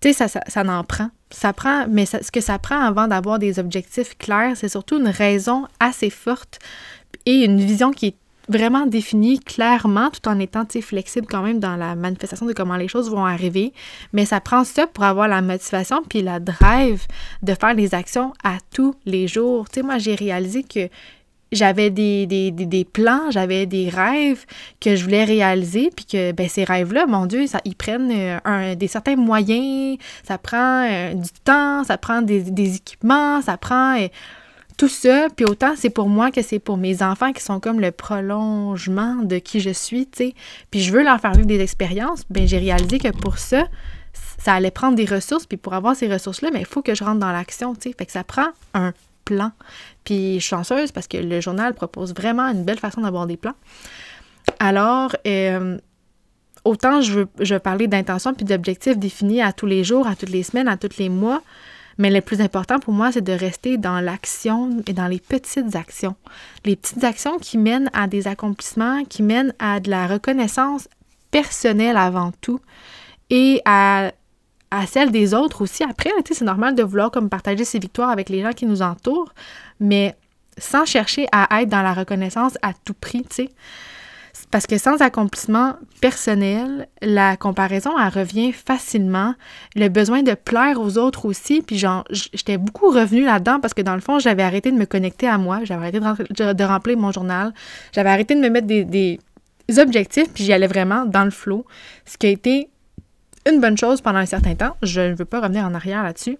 tu 0.00 0.12
sais, 0.12 0.28
ça, 0.28 0.40
ça, 0.46 0.62
en 0.62 0.84
prend. 0.84 1.10
Mais 1.88 2.06
ce 2.06 2.30
que 2.30 2.40
ça 2.40 2.58
prend 2.58 2.80
avant 2.80 3.08
d'avoir 3.08 3.38
des 3.38 3.58
objectifs 3.58 4.16
clairs, 4.18 4.56
c'est 4.56 4.68
surtout 4.68 4.98
une 4.98 5.08
raison 5.08 5.66
assez 5.80 6.10
forte 6.10 6.58
et 7.26 7.44
une 7.44 7.60
vision 7.60 7.90
qui 7.90 8.06
est 8.06 8.16
vraiment 8.48 8.86
définie 8.86 9.38
clairement 9.40 10.10
tout 10.10 10.28
en 10.28 10.38
étant 10.38 10.64
flexible 10.80 11.26
quand 11.26 11.42
même 11.42 11.60
dans 11.60 11.76
la 11.76 11.94
manifestation 11.94 12.46
de 12.46 12.52
comment 12.52 12.76
les 12.76 12.88
choses 12.88 13.10
vont 13.10 13.24
arriver. 13.24 13.72
Mais 14.12 14.24
ça 14.24 14.40
prend 14.40 14.64
ça 14.64 14.86
pour 14.86 15.04
avoir 15.04 15.28
la 15.28 15.42
motivation 15.42 16.02
puis 16.08 16.22
la 16.22 16.40
drive 16.40 17.06
de 17.42 17.54
faire 17.54 17.74
les 17.74 17.94
actions 17.94 18.32
à 18.42 18.58
tous 18.72 18.94
les 19.06 19.28
jours. 19.28 19.66
Moi, 19.82 19.98
j'ai 19.98 20.14
réalisé 20.14 20.62
que 20.62 20.88
j'avais 21.54 21.90
des, 21.90 22.26
des, 22.26 22.50
des, 22.50 22.84
plans, 22.84 23.30
j'avais 23.30 23.66
des 23.66 23.88
rêves 23.88 24.44
que 24.80 24.96
je 24.96 25.04
voulais 25.04 25.24
réaliser, 25.24 25.90
puis 25.94 26.04
que 26.04 26.32
ben, 26.32 26.48
ces 26.48 26.64
rêves-là, 26.64 27.06
mon 27.06 27.26
Dieu, 27.26 27.46
ça, 27.46 27.60
ils 27.64 27.76
prennent 27.76 28.10
euh, 28.12 28.74
des 28.74 28.88
certains 28.88 29.16
moyens, 29.16 29.98
ça 30.26 30.38
prend 30.38 30.86
euh, 30.88 31.14
du 31.14 31.30
temps, 31.44 31.84
ça 31.84 31.98
prend 31.98 32.22
des, 32.22 32.42
des 32.42 32.76
équipements, 32.76 33.40
ça 33.42 33.56
prend 33.56 33.98
euh, 33.98 34.08
tout 34.76 34.88
ça, 34.88 35.28
puis 35.34 35.44
autant 35.44 35.74
c'est 35.76 35.90
pour 35.90 36.08
moi 36.08 36.30
que 36.30 36.42
c'est 36.42 36.58
pour 36.58 36.76
mes 36.76 37.02
enfants 37.02 37.32
qui 37.32 37.42
sont 37.42 37.60
comme 37.60 37.80
le 37.80 37.92
prolongement 37.92 39.16
de 39.22 39.38
qui 39.38 39.60
je 39.60 39.70
suis, 39.70 40.06
tu 40.06 40.18
sais. 40.18 40.34
Puis 40.70 40.80
je 40.80 40.92
veux 40.92 41.02
leur 41.02 41.20
faire 41.20 41.32
vivre 41.32 41.46
des 41.46 41.60
expériences, 41.60 42.24
ben 42.30 42.46
j'ai 42.46 42.58
réalisé 42.58 42.98
que 42.98 43.08
pour 43.08 43.38
ça, 43.38 43.66
ça 44.38 44.54
allait 44.54 44.70
prendre 44.70 44.96
des 44.96 45.04
ressources, 45.04 45.46
puis 45.46 45.56
pour 45.56 45.74
avoir 45.74 45.94
ces 45.94 46.12
ressources-là, 46.12 46.48
mais 46.50 46.58
ben, 46.58 46.60
il 46.60 46.66
faut 46.66 46.82
que 46.82 46.94
je 46.94 47.04
rentre 47.04 47.20
dans 47.20 47.32
l'action, 47.32 47.74
tu 47.74 47.90
sais. 47.90 47.94
Fait 47.96 48.06
que 48.06 48.12
ça 48.12 48.24
prend 48.24 48.48
un 48.74 48.92
plan. 49.24 49.52
Puis 50.04 50.34
je 50.34 50.40
suis 50.40 50.50
chanceuse 50.50 50.92
parce 50.92 51.06
que 51.08 51.16
le 51.16 51.40
journal 51.40 51.74
propose 51.74 52.14
vraiment 52.14 52.44
une 52.48 52.64
belle 52.64 52.78
façon 52.78 53.00
d'avoir 53.00 53.26
des 53.26 53.36
plans. 53.36 53.54
Alors, 54.58 55.14
euh, 55.26 55.78
autant 56.64 57.00
je 57.00 57.20
veux, 57.20 57.28
je 57.40 57.54
veux 57.54 57.60
parler 57.60 57.86
d'intention 57.86 58.34
puis 58.34 58.44
d'objectifs 58.44 58.98
définis 58.98 59.42
à 59.42 59.52
tous 59.52 59.66
les 59.66 59.84
jours, 59.84 60.06
à 60.06 60.14
toutes 60.14 60.30
les 60.30 60.42
semaines, 60.42 60.68
à 60.68 60.76
tous 60.76 60.98
les 60.98 61.08
mois, 61.08 61.42
mais 61.98 62.10
le 62.10 62.20
plus 62.20 62.40
important 62.40 62.78
pour 62.78 62.92
moi, 62.92 63.12
c'est 63.12 63.22
de 63.22 63.32
rester 63.32 63.76
dans 63.76 64.00
l'action 64.00 64.82
et 64.86 64.92
dans 64.92 65.06
les 65.06 65.20
petites 65.20 65.76
actions. 65.76 66.16
Les 66.64 66.76
petites 66.76 67.04
actions 67.04 67.38
qui 67.38 67.56
mènent 67.58 67.90
à 67.92 68.06
des 68.06 68.26
accomplissements, 68.26 69.04
qui 69.04 69.22
mènent 69.22 69.54
à 69.58 69.80
de 69.80 69.90
la 69.90 70.06
reconnaissance 70.06 70.88
personnelle 71.30 71.96
avant 71.96 72.32
tout 72.40 72.60
et 73.30 73.60
à, 73.64 74.12
à 74.74 74.86
celle 74.86 75.10
des 75.10 75.34
autres 75.34 75.62
aussi. 75.62 75.84
Après, 75.84 76.10
c'est 76.30 76.44
normal 76.44 76.74
de 76.74 76.82
vouloir 76.82 77.10
comme 77.10 77.28
partager 77.28 77.64
ses 77.64 77.78
victoires 77.78 78.10
avec 78.10 78.28
les 78.28 78.42
gens 78.42 78.52
qui 78.52 78.66
nous 78.66 78.82
entourent, 78.82 79.32
mais 79.80 80.16
sans 80.58 80.84
chercher 80.84 81.26
à 81.32 81.62
être 81.62 81.68
dans 81.68 81.82
la 81.82 81.94
reconnaissance 81.94 82.58
à 82.62 82.72
tout 82.84 82.94
prix, 82.94 83.22
tu 83.22 83.44
sais. 83.44 83.50
Parce 84.50 84.66
que 84.66 84.78
sans 84.78 85.00
accomplissement 85.00 85.74
personnel, 86.00 86.88
la 87.02 87.36
comparaison, 87.36 87.90
elle 87.98 88.20
revient 88.20 88.52
facilement. 88.52 89.34
Le 89.74 89.88
besoin 89.88 90.22
de 90.22 90.34
plaire 90.34 90.80
aux 90.80 90.98
autres 90.98 91.26
aussi. 91.26 91.62
Puis 91.62 91.82
j'étais 92.10 92.56
beaucoup 92.56 92.90
revenue 92.90 93.24
là-dedans 93.24 93.58
parce 93.60 93.74
que 93.74 93.82
dans 93.82 93.94
le 93.94 94.00
fond, 94.00 94.18
j'avais 94.18 94.42
arrêté 94.42 94.70
de 94.70 94.76
me 94.76 94.86
connecter 94.86 95.26
à 95.26 95.38
moi. 95.38 95.60
J'avais 95.64 95.86
arrêté 95.86 96.00
de, 96.00 96.64
remplir 96.64 96.96
mon 96.96 97.10
journal. 97.10 97.52
J'avais 97.92 98.10
arrêté 98.10 98.34
de 98.34 98.40
me 98.40 98.48
mettre 98.48 98.66
des, 98.66 98.84
des 98.84 99.18
objectifs. 99.78 100.32
Puis 100.32 100.44
j'y 100.44 100.52
allais 100.52 100.68
vraiment 100.68 101.04
dans 101.04 101.24
le 101.24 101.32
flot. 101.32 101.64
Ce 102.04 102.16
qui 102.16 102.26
a 102.26 102.30
été 102.30 102.68
une 103.50 103.60
bonne 103.60 103.76
chose 103.76 104.00
pendant 104.00 104.18
un 104.18 104.26
certain 104.26 104.54
temps. 104.54 104.76
Je 104.82 105.00
ne 105.00 105.14
veux 105.14 105.24
pas 105.24 105.40
revenir 105.40 105.64
en 105.64 105.74
arrière 105.74 106.02
là-dessus. 106.02 106.38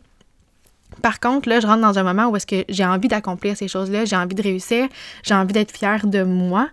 Par 1.02 1.20
contre, 1.20 1.48
là, 1.48 1.60
je 1.60 1.66
rentre 1.66 1.82
dans 1.82 1.98
un 1.98 2.02
moment 2.02 2.28
où 2.28 2.36
est-ce 2.36 2.46
que 2.46 2.64
j'ai 2.68 2.84
envie 2.84 3.08
d'accomplir 3.08 3.56
ces 3.56 3.68
choses-là, 3.68 4.04
j'ai 4.04 4.16
envie 4.16 4.34
de 4.34 4.42
réussir, 4.42 4.88
j'ai 5.22 5.34
envie 5.34 5.52
d'être 5.52 5.72
fière 5.72 6.06
de 6.06 6.22
moi. 6.22 6.68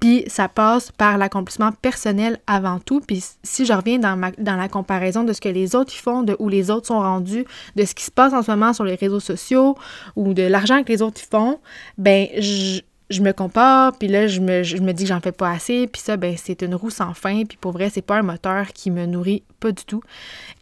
Puis 0.00 0.24
ça 0.28 0.48
passe 0.48 0.92
par 0.92 1.18
l'accomplissement 1.18 1.72
personnel 1.72 2.38
avant 2.46 2.78
tout. 2.78 3.00
Puis 3.00 3.24
si 3.42 3.66
je 3.66 3.72
reviens 3.72 3.98
dans, 3.98 4.16
ma, 4.16 4.30
dans 4.38 4.56
la 4.56 4.68
comparaison 4.68 5.24
de 5.24 5.32
ce 5.32 5.40
que 5.40 5.48
les 5.48 5.74
autres 5.74 5.92
font, 5.92 6.22
de 6.22 6.36
où 6.38 6.48
les 6.48 6.70
autres 6.70 6.86
sont 6.86 7.00
rendus, 7.00 7.44
de 7.74 7.84
ce 7.84 7.94
qui 7.94 8.04
se 8.04 8.10
passe 8.12 8.32
en 8.32 8.42
ce 8.42 8.50
moment 8.50 8.72
sur 8.72 8.84
les 8.84 8.94
réseaux 8.94 9.20
sociaux 9.20 9.76
ou 10.14 10.34
de 10.34 10.44
l'argent 10.44 10.84
que 10.84 10.92
les 10.92 11.02
autres 11.02 11.20
font, 11.20 11.58
ben 11.98 12.28
je, 12.38 12.80
je 13.10 13.22
me 13.22 13.32
compare, 13.32 13.96
puis 13.96 14.08
là, 14.08 14.26
je 14.26 14.40
me, 14.40 14.62
je 14.62 14.76
me 14.78 14.92
dis 14.92 15.04
que 15.04 15.08
j'en 15.08 15.20
fais 15.20 15.32
pas 15.32 15.50
assez, 15.50 15.86
puis 15.86 16.02
ça, 16.02 16.16
ben, 16.16 16.34
c'est 16.36 16.62
une 16.62 16.74
roue 16.74 16.90
sans 16.90 17.14
fin, 17.14 17.44
puis 17.44 17.56
pour 17.58 17.72
vrai, 17.72 17.90
c'est 17.90 18.02
pas 18.02 18.18
un 18.18 18.22
moteur 18.22 18.68
qui 18.68 18.90
me 18.90 19.06
nourrit 19.06 19.42
pas 19.60 19.72
du 19.72 19.84
tout. 19.84 20.02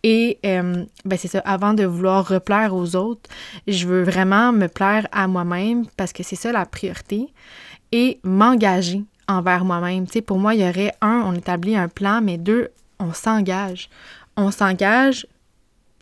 Et, 0.05 0.39
euh, 0.47 0.85
ben, 1.05 1.19
c'est 1.19 1.29
ça, 1.29 1.41
avant 1.41 1.75
de 1.75 1.85
vouloir 1.85 2.27
replaire 2.27 2.75
aux 2.75 2.95
autres, 2.95 3.29
je 3.67 3.87
veux 3.87 4.03
vraiment 4.03 4.53
me 4.53 4.69
plaire 4.69 5.09
à 5.11 5.27
moi-même, 5.27 5.87
parce 5.97 6.13
que 6.13 6.23
c'est 6.23 6.37
ça 6.37 6.53
la 6.53 6.67
priorité, 6.67 7.29
et 7.91 8.21
m'engager 8.23 9.03
envers 9.29 9.65
moi-même. 9.65 10.07
Tu 10.07 10.15
sais, 10.15 10.23
pour 10.23 10.39
moi, 10.39 10.55
il 10.55 10.61
y 10.61 10.69
aurait 10.69 10.93
un, 11.01 11.23
on 11.25 11.35
établit 11.35 11.77
un 11.77 11.89
plan, 11.89 12.21
mais 12.23 12.39
deux, 12.39 12.69
on 13.01 13.13
s'engage. 13.13 13.91
On 14.37 14.51
s'engage 14.51 15.27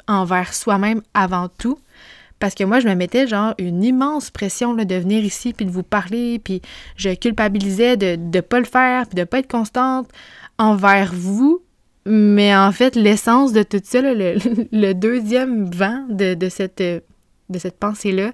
envers 0.06 0.52
soi-même 0.52 1.00
avant 1.14 1.48
tout. 1.48 1.78
Parce 2.44 2.54
que 2.54 2.64
moi, 2.64 2.78
je 2.78 2.86
me 2.86 2.94
mettais 2.94 3.26
genre 3.26 3.54
une 3.56 3.82
immense 3.82 4.28
pression 4.28 4.74
de 4.74 4.94
venir 4.94 5.24
ici 5.24 5.54
puis 5.54 5.64
de 5.64 5.70
vous 5.70 5.82
parler, 5.82 6.38
puis 6.38 6.60
je 6.94 7.08
culpabilisais 7.14 7.96
de 7.96 8.16
ne 8.16 8.40
pas 8.42 8.58
le 8.58 8.66
faire, 8.66 9.06
puis 9.06 9.14
de 9.14 9.24
pas 9.24 9.38
être 9.38 9.50
constante 9.50 10.10
envers 10.58 11.14
vous. 11.14 11.62
Mais 12.04 12.54
en 12.54 12.70
fait, 12.70 12.96
l'essence 12.96 13.54
de 13.54 13.62
tout 13.62 13.80
ça, 13.82 14.02
le, 14.02 14.92
deuxième 14.92 15.70
vent 15.70 16.04
de, 16.10 16.36
cette, 16.50 16.82
de 16.82 17.58
cette 17.58 17.78
pensée-là, 17.78 18.32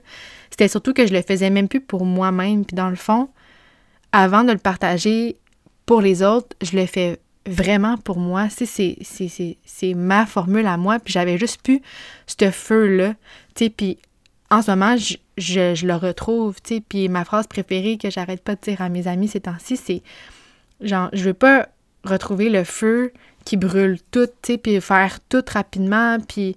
c'était 0.50 0.66
surtout 0.66 0.92
que 0.92 1.06
je 1.06 1.12
le 1.12 1.22
faisais 1.22 1.50
même 1.50 1.68
plus 1.68 1.80
pour 1.80 2.04
moi-même. 2.04 2.64
Puis 2.64 2.74
dans 2.74 2.90
le 2.90 2.96
fond, 2.96 3.28
avant 4.10 4.42
de 4.42 4.50
le 4.50 4.58
partager 4.58 5.36
pour 5.86 6.00
les 6.00 6.24
autres, 6.24 6.56
je 6.62 6.76
le 6.76 6.86
fais 6.86 7.20
vraiment 7.46 7.96
pour 7.96 8.18
moi. 8.18 8.48
C'est 8.50 9.94
ma 9.94 10.26
formule 10.26 10.66
à 10.66 10.76
moi. 10.76 10.98
Puis 10.98 11.12
j'avais 11.12 11.38
juste 11.38 11.62
pu 11.62 11.80
ce 12.26 12.50
feu-là. 12.50 13.14
Puis 13.68 13.98
en 14.50 14.62
ce 14.62 14.70
moment, 14.70 14.96
je, 14.96 15.16
je, 15.36 15.86
le 15.86 15.94
retrouve. 15.94 16.56
Puis 16.88 17.08
ma 17.08 17.24
phrase 17.24 17.46
préférée 17.46 17.98
que 17.98 18.10
j'arrête 18.10 18.42
pas 18.42 18.54
de 18.54 18.60
dire 18.60 18.80
à 18.80 18.88
mes 18.88 19.06
amis 19.06 19.28
ces 19.28 19.40
temps-ci, 19.40 19.76
c'est 19.76 20.02
genre, 20.80 21.10
je 21.12 21.24
veux 21.24 21.34
pas 21.34 21.68
retrouver 22.04 22.48
le 22.48 22.64
feu 22.64 23.12
qui 23.44 23.56
brûle 23.56 23.98
tout, 24.10 24.26
tu 24.26 24.52
sais, 24.52 24.58
puis 24.58 24.80
faire 24.80 25.18
tout 25.28 25.44
rapidement, 25.52 26.18
puis 26.20 26.56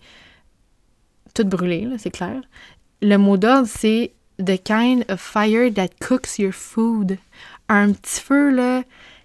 tout 1.34 1.46
brûler, 1.46 1.88
c'est 1.98 2.12
clair. 2.12 2.42
Le 3.02 3.18
mot 3.18 3.38
d'ordre, 3.38 3.68
c'est 3.68 4.13
the 4.38 4.62
kind 4.62 5.04
of 5.10 5.20
fire 5.20 5.74
that 5.74 5.89
cooks 6.00 6.39
your 6.39 6.54
food. 6.54 7.18
Un 7.70 7.92
petit 7.92 8.22
feu, 8.22 8.52
là, 8.52 8.84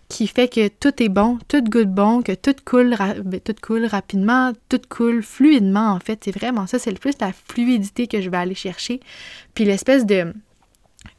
qui 0.09 0.27
fait 0.27 0.49
que 0.49 0.69
tout 0.69 1.03
est 1.03 1.09
bon, 1.09 1.39
tout 1.49 1.63
goûte 1.63 1.93
bon, 1.93 2.23
que 2.23 2.33
tout 2.33 2.55
coule, 2.65 2.97
ben, 3.25 3.41
tout 3.41 3.55
coule 3.61 3.85
rapidement, 3.85 4.53
tout 4.69 4.81
coule 4.89 5.23
fluidement, 5.23 5.93
en 5.93 6.01
fait. 6.01 6.21
C'est 6.25 6.37
vraiment 6.37 6.67
ça, 6.67 6.79
c'est 6.79 6.91
le 6.91 6.99
plus 6.99 7.15
la 7.21 7.33
fluidité 7.33 8.07
que 8.07 8.21
je 8.21 8.31
vais 8.31 8.39
aller 8.39 8.55
chercher. 8.55 9.01
Puis 9.55 9.65
l'espèce 9.65 10.07
de... 10.07 10.33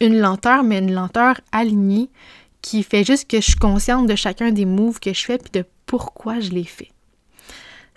une 0.02 0.20
lenteur, 0.20 0.64
mais 0.64 0.80
une 0.80 0.94
lenteur 0.94 1.40
alignée 1.52 2.10
qui 2.62 2.84
fait 2.84 3.04
juste 3.04 3.30
que 3.30 3.38
je 3.38 3.46
suis 3.46 3.56
consciente 3.56 4.08
de 4.08 4.16
chacun 4.16 4.52
des 4.52 4.66
moves 4.66 5.00
que 5.00 5.14
je 5.14 5.24
fais 5.24 5.38
puis 5.38 5.52
de 5.52 5.66
pourquoi 5.86 6.40
je 6.40 6.50
les 6.50 6.66
fais 6.66 6.92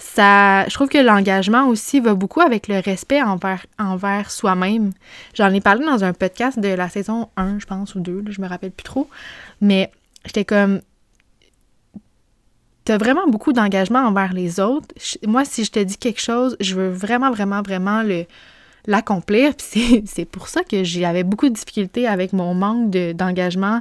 ça, 0.03 0.69
je 0.69 0.75
trouve 0.75 0.89
que 0.89 0.99
l'engagement 0.99 1.69
aussi 1.69 2.01
va 2.01 2.15
beaucoup 2.15 2.41
avec 2.41 2.67
le 2.69 2.81
respect 2.81 3.23
envers, 3.23 3.65
envers 3.79 4.31
soi-même. 4.31 4.93
J'en 5.35 5.51
ai 5.51 5.61
parlé 5.61 5.87
dans 5.87 6.03
un 6.03 6.13
podcast 6.13 6.59
de 6.59 6.69
la 6.69 6.89
saison 6.89 7.29
1, 7.37 7.61
je 7.61 7.67
pense, 7.67 7.95
ou 7.95 8.01
2, 8.01 8.25
je 8.29 8.41
me 8.41 8.49
rappelle 8.49 8.73
plus 8.73 8.85
trop. 8.85 9.09
Mais 9.61 9.91
j'étais 10.25 10.45
comme, 10.45 10.81
t'as 12.85 12.99
vraiment 12.99 13.27
beaucoup 13.29 13.53
d'engagement 13.53 14.01
envers 14.01 14.33
les 14.33 14.61
autres. 14.61 14.89
Moi, 15.27 15.45
si 15.45 15.65
je 15.65 15.71
te 15.71 15.79
dis 15.79 15.97
quelque 15.97 16.21
chose, 16.21 16.57
je 16.61 16.75
veux 16.75 16.91
vraiment, 16.91 17.31
vraiment, 17.31 17.63
vraiment 17.63 18.03
le, 18.03 18.27
l'accomplir. 18.87 19.55
Puis 19.55 20.03
c'est 20.07 20.25
pour 20.25 20.49
ça 20.49 20.63
que 20.65 20.85
j'avais 20.85 21.25
beaucoup 21.25 21.49
de 21.49 21.55
difficultés 21.55 22.07
avec 22.07 22.33
mon 22.33 22.55
manque 22.55 22.91
d'engagement 22.91 23.81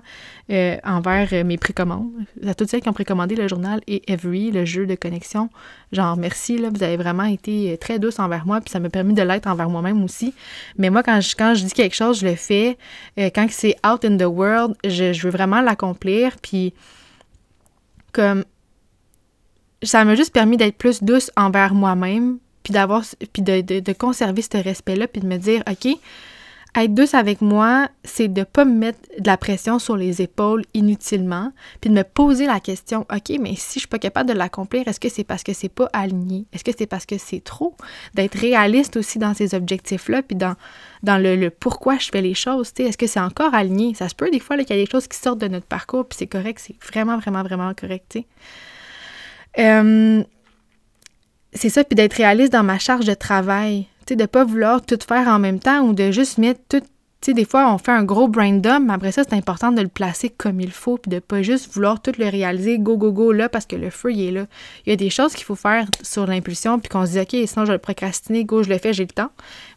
euh, 0.51 0.77
envers 0.83 1.29
euh, 1.33 1.43
mes 1.43 1.57
précommandes. 1.57 2.11
À 2.45 2.53
toutes 2.53 2.69
celles 2.69 2.81
qui 2.81 2.89
ont 2.89 2.93
précommandé 2.93 3.35
le 3.35 3.47
journal 3.47 3.81
et 3.87 4.11
Every, 4.11 4.51
le 4.51 4.65
jeu 4.65 4.85
de 4.85 4.95
connexion, 4.95 5.49
genre 5.91 6.17
merci, 6.17 6.57
là, 6.57 6.69
vous 6.69 6.83
avez 6.83 6.97
vraiment 6.97 7.23
été 7.23 7.73
euh, 7.73 7.77
très 7.77 7.99
douce 7.99 8.19
envers 8.19 8.45
moi, 8.45 8.61
puis 8.61 8.69
ça 8.69 8.79
m'a 8.79 8.89
permis 8.89 9.13
de 9.13 9.21
l'être 9.21 9.47
envers 9.47 9.69
moi-même 9.69 10.03
aussi. 10.03 10.33
Mais 10.77 10.89
moi, 10.89 11.03
quand 11.03 11.21
je, 11.21 11.35
quand 11.35 11.55
je 11.55 11.65
dis 11.65 11.73
quelque 11.73 11.95
chose, 11.95 12.19
je 12.19 12.27
le 12.27 12.35
fais. 12.35 12.77
quand 13.17 13.47
c'est 13.49 13.75
out 13.85 14.05
in 14.05 14.17
the 14.17 14.23
world, 14.23 14.75
je, 14.83 15.13
je 15.13 15.23
veux 15.23 15.31
vraiment 15.31 15.61
l'accomplir. 15.61 16.35
Puis 16.41 16.73
comme 18.11 18.43
ça 19.83 20.03
m'a 20.05 20.15
juste 20.15 20.33
permis 20.33 20.57
d'être 20.57 20.77
plus 20.77 21.03
douce 21.03 21.31
envers 21.35 21.73
moi-même, 21.73 22.37
puis 22.63 22.74
d'avoir 22.74 23.04
puis 23.34 23.41
de, 23.41 23.62
de, 23.62 23.93
conserver 23.93 24.41
ce 24.41 24.58
respect-là, 24.58 25.08
puis 25.08 25.21
de 25.21 25.28
me 25.28 25.38
dire, 25.38 25.63
OK, 25.69 25.97
Être 26.74 26.93
douce 26.93 27.13
avec 27.15 27.41
moi, 27.41 27.89
c'est 28.06 28.30
de 28.30 28.43
pas 28.43 28.63
me 28.63 28.74
mettre 28.74 29.00
de 29.19 29.28
la 29.28 29.36
pression 29.36 29.78
sur 29.78 29.97
les 29.97 30.21
épaules 30.21 30.63
inutilement, 30.74 31.52
puis 31.82 31.89
de 31.89 31.95
me 31.95 32.04
poser 32.04 32.45
la 32.45 32.62
question, 32.62 33.02
OK, 33.13 33.38
mais 33.41 33.56
si 33.56 33.74
je 33.74 33.80
suis 33.80 33.88
pas 33.89 34.00
capable 34.00 34.30
de 34.30 34.34
l'accomplir, 34.34 34.88
est-ce 34.88 35.00
que 35.00 35.10
c'est 35.10 35.26
parce 35.26 35.43
que 35.43 35.52
c'est 35.52 35.67
pas 35.67 35.89
aligné? 35.91 36.45
Est-ce 36.54 36.63
que 36.63 36.71
c'est 36.78 36.86
parce 36.86 37.06
que 37.06 37.17
c'est 37.17 37.43
trop? 37.43 37.76
D'être 38.13 38.38
réaliste 38.39 38.95
aussi 38.95 39.19
dans 39.19 39.34
ces 39.34 39.54
objectifs-là, 39.54 40.21
puis 40.24 40.38
dans, 40.38 40.56
dans 41.04 41.21
le, 41.21 41.50
pourquoi 41.50 41.97
je 41.97 42.08
fais 42.10 42.21
les 42.21 42.36
choses, 42.36 42.71
est-ce 42.78 42.97
que 42.97 43.08
c'est 43.08 43.19
encore 43.19 43.54
aligné? 43.54 43.93
Ça 43.93 44.08
se 44.08 44.15
peut 44.15 44.30
des 44.32 44.39
fois 44.39 44.56
qu'il 44.58 44.74
y 44.74 44.80
a 44.80 44.86
des 44.86 44.89
choses 44.89 45.10
qui 45.10 45.17
sortent 45.17 45.41
de 45.41 45.50
notre 45.50 45.67
parcours, 45.67 46.08
puis 46.08 46.17
c'est 46.17 46.28
correct, 46.28 46.62
c'est 46.65 46.82
vraiment, 46.86 47.17
vraiment, 47.17 47.43
vraiment 47.43 47.74
correct, 47.74 48.17
euh, 49.60 50.24
c'est 51.53 51.69
ça, 51.69 51.83
puis 51.83 51.95
d'être 51.95 52.13
réaliste 52.13 52.53
dans 52.53 52.63
ma 52.63 52.79
charge 52.79 53.05
de 53.05 53.13
travail 53.13 53.87
de 54.15 54.23
ne 54.23 54.27
pas 54.27 54.43
vouloir 54.43 54.81
tout 54.81 54.99
faire 55.05 55.27
en 55.27 55.39
même 55.39 55.59
temps 55.59 55.81
ou 55.81 55.93
de 55.93 56.11
juste 56.11 56.37
mettre 56.37 56.61
tout. 56.69 56.81
Tu 57.21 57.29
sais, 57.29 57.33
des 57.35 57.45
fois, 57.45 57.71
on 57.71 57.77
fait 57.77 57.91
un 57.91 58.03
gros 58.03 58.27
brain 58.27 58.53
dump, 58.53 58.87
mais 58.87 58.93
après 58.93 59.11
ça, 59.11 59.23
c'est 59.23 59.35
important 59.35 59.71
de 59.71 59.81
le 59.81 59.87
placer 59.87 60.31
comme 60.31 60.59
il 60.59 60.71
faut, 60.71 60.97
puis 60.97 61.11
de 61.11 61.19
pas 61.19 61.43
juste 61.43 61.71
vouloir 61.71 62.01
tout 62.01 62.13
le 62.17 62.27
réaliser 62.27 62.79
go, 62.79 62.97
go, 62.97 63.11
go 63.11 63.31
là, 63.31 63.47
parce 63.47 63.67
que 63.67 63.75
le 63.75 63.91
feu, 63.91 64.11
est 64.11 64.31
là. 64.31 64.47
Il 64.87 64.89
y 64.89 64.93
a 64.93 64.95
des 64.95 65.11
choses 65.11 65.35
qu'il 65.35 65.43
faut 65.43 65.55
faire 65.55 65.85
sur 66.01 66.25
l'impulsion, 66.25 66.79
puis 66.79 66.89
qu'on 66.89 67.05
se 67.05 67.11
dit, 67.11 67.19
OK, 67.19 67.47
sinon 67.47 67.65
je 67.65 67.67
vais 67.67 67.73
le 67.73 67.77
procrastiner, 67.77 68.43
go, 68.43 68.63
je 68.63 68.69
le 68.69 68.79
fais, 68.79 68.91
j'ai 68.91 69.03
le 69.03 69.11
temps. 69.11 69.29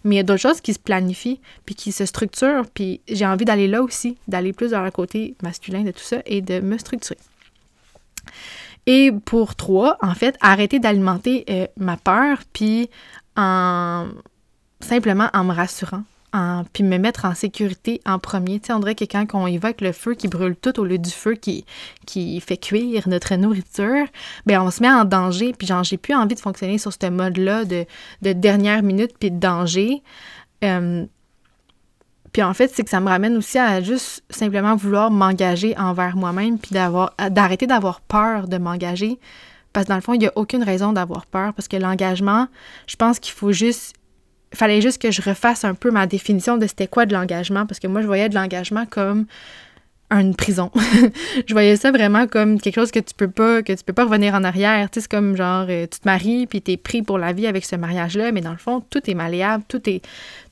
Mais 0.05 0.15
il 0.15 0.19
y 0.19 0.21
a 0.21 0.23
d'autres 0.23 0.41
choses 0.41 0.63
qui 0.63 0.73
se 0.73 0.79
planifient, 0.79 1.39
puis 1.67 1.75
qui 1.75 1.93
se 1.93 2.07
structurent, 2.07 2.65
puis 2.73 3.03
j'ai 3.09 3.27
envie 3.27 3.45
d'aller 3.45 3.69
là 3.69 3.83
aussi, 3.83 4.17
d'aller 4.27 4.55
plus 4.55 4.69
vers 4.69 4.83
le 4.83 4.91
côté 4.91 5.35
masculin 5.43 5.83
de 5.83 5.91
tout 5.91 6.03
ça 6.03 6.23
et 6.25 6.41
de 6.41 6.61
me 6.61 6.79
structurer. 6.79 7.19
Et 8.87 9.11
pour 9.25 9.55
trois, 9.55 9.97
en 10.03 10.15
fait, 10.15 10.37
arrêter 10.41 10.79
d'alimenter 10.79 11.45
euh, 11.49 11.67
ma 11.77 11.97
peur, 11.97 12.39
puis 12.53 12.91
en 13.37 14.09
simplement 14.81 15.31
en 15.33 15.45
me 15.45 15.53
rassurant, 15.53 16.03
en, 16.33 16.65
puis 16.73 16.83
me 16.83 16.99
mettre 16.99 17.25
en 17.25 17.35
sécurité 17.35 18.01
en 18.05 18.19
premier. 18.19 18.61
Tu 18.61 18.67
sais, 18.67 18.73
on 18.73 18.81
dirait 18.81 18.95
que 18.95 19.05
quand 19.05 19.27
on 19.35 19.47
évoque 19.47 19.81
le 19.81 19.93
feu 19.93 20.15
qui 20.15 20.29
brûle 20.29 20.57
tout 20.57 20.79
au 20.79 20.85
lieu 20.85 20.99
du 20.99 21.11
feu 21.11 21.35
qui, 21.35 21.65
qui 22.07 22.41
fait 22.41 22.57
cuire 22.57 23.09
notre 23.09 23.35
nourriture, 23.37 24.07
ben 24.47 24.61
on 24.61 24.71
se 24.71 24.83
met 24.83 24.91
en 24.91 25.05
danger, 25.05 25.55
puis 25.57 25.67
genre, 25.67 25.85
j'ai 25.85 25.97
plus 25.97 26.15
envie 26.15 26.35
de 26.35 26.41
fonctionner 26.41 26.79
sur 26.79 26.93
ce 26.93 27.09
mode-là 27.09 27.65
de, 27.65 27.87
de 28.23 28.33
dernière 28.33 28.83
minute, 28.83 29.13
puis 29.19 29.31
de 29.31 29.39
danger. 29.39 30.03
Euh, 30.63 31.07
puis 32.35 32.43
en 32.43 32.53
fait, 32.53 32.69
c'est 32.75 32.83
que 32.83 32.91
ça 32.91 32.99
me 32.99 33.09
ramène 33.09 33.37
aussi 33.37 33.59
à 33.59 33.81
juste 33.81 34.25
simplement 34.29 34.75
vouloir 34.75 35.13
m'engager 35.13 35.79
envers 35.79 36.17
moi-même, 36.17 36.59
puis 36.59 36.73
d'avoir 36.73 37.15
d'arrêter 37.31 37.69
d'avoir 37.69 38.01
peur 38.01 38.49
de 38.49 38.59
m'engager. 38.59 39.21
Parce 39.73 39.87
que 39.87 39.91
dans 39.91 39.95
le 39.95 40.01
fond, 40.01 40.15
il 40.15 40.19
n'y 40.19 40.27
a 40.27 40.33
aucune 40.35 40.65
raison 40.65 40.93
d'avoir 40.93 41.27
peur 41.27 41.55
parce 41.55 41.69
que 41.69 41.77
l'engagement, 41.77 42.49
je 42.89 42.97
pense 42.97 43.21
qu'il 43.21 43.33
faut 43.33 43.53
juste. 43.53 43.95
Fallait 44.53 44.81
juste 44.81 45.01
que 45.01 45.13
je 45.13 45.23
refasse 45.23 45.65
un 45.65 45.75
peu 45.75 45.93
ma 45.93 46.07
définition 46.07 46.57
de 46.57 46.67
c'était 46.67 46.87
quoi 46.89 47.07
de 47.07 47.15
l'engagement 47.15 47.67
parce 47.67 47.79
que 47.79 47.87
moi, 47.87 48.03
je 48.03 48.07
voyais 48.07 48.29
de 48.29 48.35
l'engagement 48.35 48.85
comme 48.85 49.27
une 50.11 50.35
prison. 50.35 50.71
je 51.47 51.53
voyais 51.53 51.77
ça 51.77 51.91
vraiment 51.91 52.27
comme 52.27 52.61
quelque 52.61 52.75
chose 52.75 52.91
que 52.91 53.01
tu 53.01 53.15
peux 53.15 53.31
pas 53.31 53.63
que 53.63 53.73
tu 53.73 53.83
peux 53.85 53.93
pas 53.93 54.05
revenir 54.05 54.35
en 54.35 54.45
arrière. 54.45 54.89
C'est 54.93 55.09
comme 55.09 55.37
genre 55.37 55.67
euh, 55.69 55.87
tu 55.91 56.01
te 56.01 56.07
maries 56.07 56.47
puis 56.47 56.63
tu 56.63 56.73
es 56.73 56.77
pris 56.77 57.03
pour 57.03 57.19
la 57.19 57.33
vie 57.33 57.47
avec 57.47 57.65
ce 57.65 57.77
mariage-là, 57.77 58.31
mais 58.33 58.41
dans 58.41 58.53
le 58.53 58.59
fond, 58.59 58.83
tout 58.91 59.01
est 59.11 59.15
malléable, 59.15 59.65
tout 59.69 59.89
est 59.89 60.03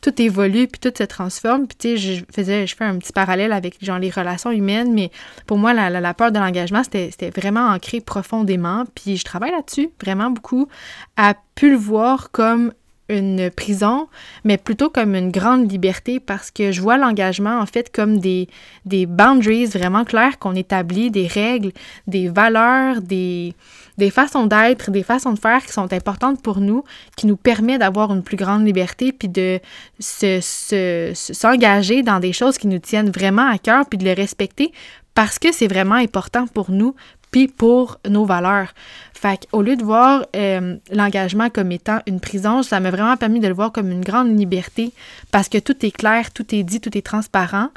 tout 0.00 0.20
évolue 0.20 0.66
puis 0.66 0.80
tout 0.80 0.92
se 0.96 1.04
transforme. 1.04 1.66
Puis 1.66 1.76
tu 1.78 1.88
sais, 1.88 1.96
je 1.96 2.24
faisais 2.34 2.66
je 2.66 2.74
fais 2.74 2.84
un 2.84 2.98
petit 2.98 3.12
parallèle 3.12 3.52
avec 3.52 3.82
genre 3.84 3.98
les 3.98 4.10
relations 4.10 4.50
humaines, 4.50 4.92
mais 4.92 5.10
pour 5.46 5.58
moi 5.58 5.74
la, 5.74 5.90
la, 5.90 6.14
peur 6.14 6.32
de 6.32 6.38
l'engagement, 6.38 6.82
c'était 6.82 7.30
vraiment 7.30 7.68
ancré 7.68 8.00
profondément, 8.00 8.84
puis 8.94 9.16
je 9.16 9.24
travaille 9.24 9.52
là-dessus 9.52 9.90
vraiment 10.02 10.30
beaucoup 10.30 10.68
à 11.16 11.34
pu 11.54 11.70
le 11.70 11.76
voir 11.76 12.30
comme 12.30 12.72
une 13.12 13.50
prison, 13.50 14.08
mais 14.44 14.56
plutôt 14.56 14.90
comme 14.90 15.14
une 15.14 15.30
grande 15.30 15.70
liberté 15.70 16.20
parce 16.20 16.50
que 16.50 16.72
je 16.72 16.80
vois 16.80 16.96
l'engagement 16.96 17.60
en 17.60 17.66
fait 17.66 17.92
comme 17.92 18.18
des, 18.18 18.48
des 18.84 19.06
boundaries 19.06 19.66
vraiment 19.66 20.04
claires 20.04 20.38
qu'on 20.38 20.54
établit, 20.54 21.10
des 21.10 21.26
règles, 21.26 21.72
des 22.06 22.28
valeurs, 22.28 23.00
des, 23.02 23.54
des 23.98 24.10
façons 24.10 24.46
d'être, 24.46 24.90
des 24.90 25.02
façons 25.02 25.32
de 25.32 25.38
faire 25.38 25.64
qui 25.64 25.72
sont 25.72 25.92
importantes 25.92 26.42
pour 26.42 26.60
nous, 26.60 26.84
qui 27.16 27.26
nous 27.26 27.36
permet 27.36 27.78
d'avoir 27.78 28.12
une 28.12 28.22
plus 28.22 28.36
grande 28.36 28.66
liberté 28.66 29.12
puis 29.12 29.28
de 29.28 29.60
s'engager 30.00 31.98
se, 31.98 32.04
dans 32.04 32.20
des 32.20 32.32
choses 32.32 32.58
qui 32.58 32.66
nous 32.66 32.78
tiennent 32.78 33.10
vraiment 33.10 33.48
à 33.48 33.58
cœur 33.58 33.84
puis 33.88 33.98
de 33.98 34.04
les 34.04 34.14
respecter 34.14 34.72
parce 35.14 35.38
que 35.38 35.52
c'est 35.52 35.66
vraiment 35.66 35.96
important 35.96 36.46
pour 36.46 36.70
nous 36.70 36.94
puis 37.32 37.48
pour 37.48 37.98
nos 38.08 38.24
valeurs. 38.24 38.72
Fait 39.12 39.48
au 39.52 39.62
lieu 39.62 39.76
de 39.76 39.82
voir 39.82 40.26
euh, 40.36 40.76
l'engagement 40.92 41.48
comme 41.48 41.72
étant 41.72 41.98
une 42.06 42.20
prison, 42.20 42.62
ça 42.62 42.78
m'a 42.78 42.90
vraiment 42.90 43.16
permis 43.16 43.40
de 43.40 43.48
le 43.48 43.54
voir 43.54 43.72
comme 43.72 43.90
une 43.90 44.04
grande 44.04 44.38
liberté 44.38 44.92
parce 45.32 45.48
que 45.48 45.58
tout 45.58 45.84
est 45.84 45.90
clair, 45.90 46.32
tout 46.32 46.54
est 46.54 46.62
dit, 46.62 46.80
tout 46.80 46.96
est 46.96 47.06
transparent. 47.06 47.68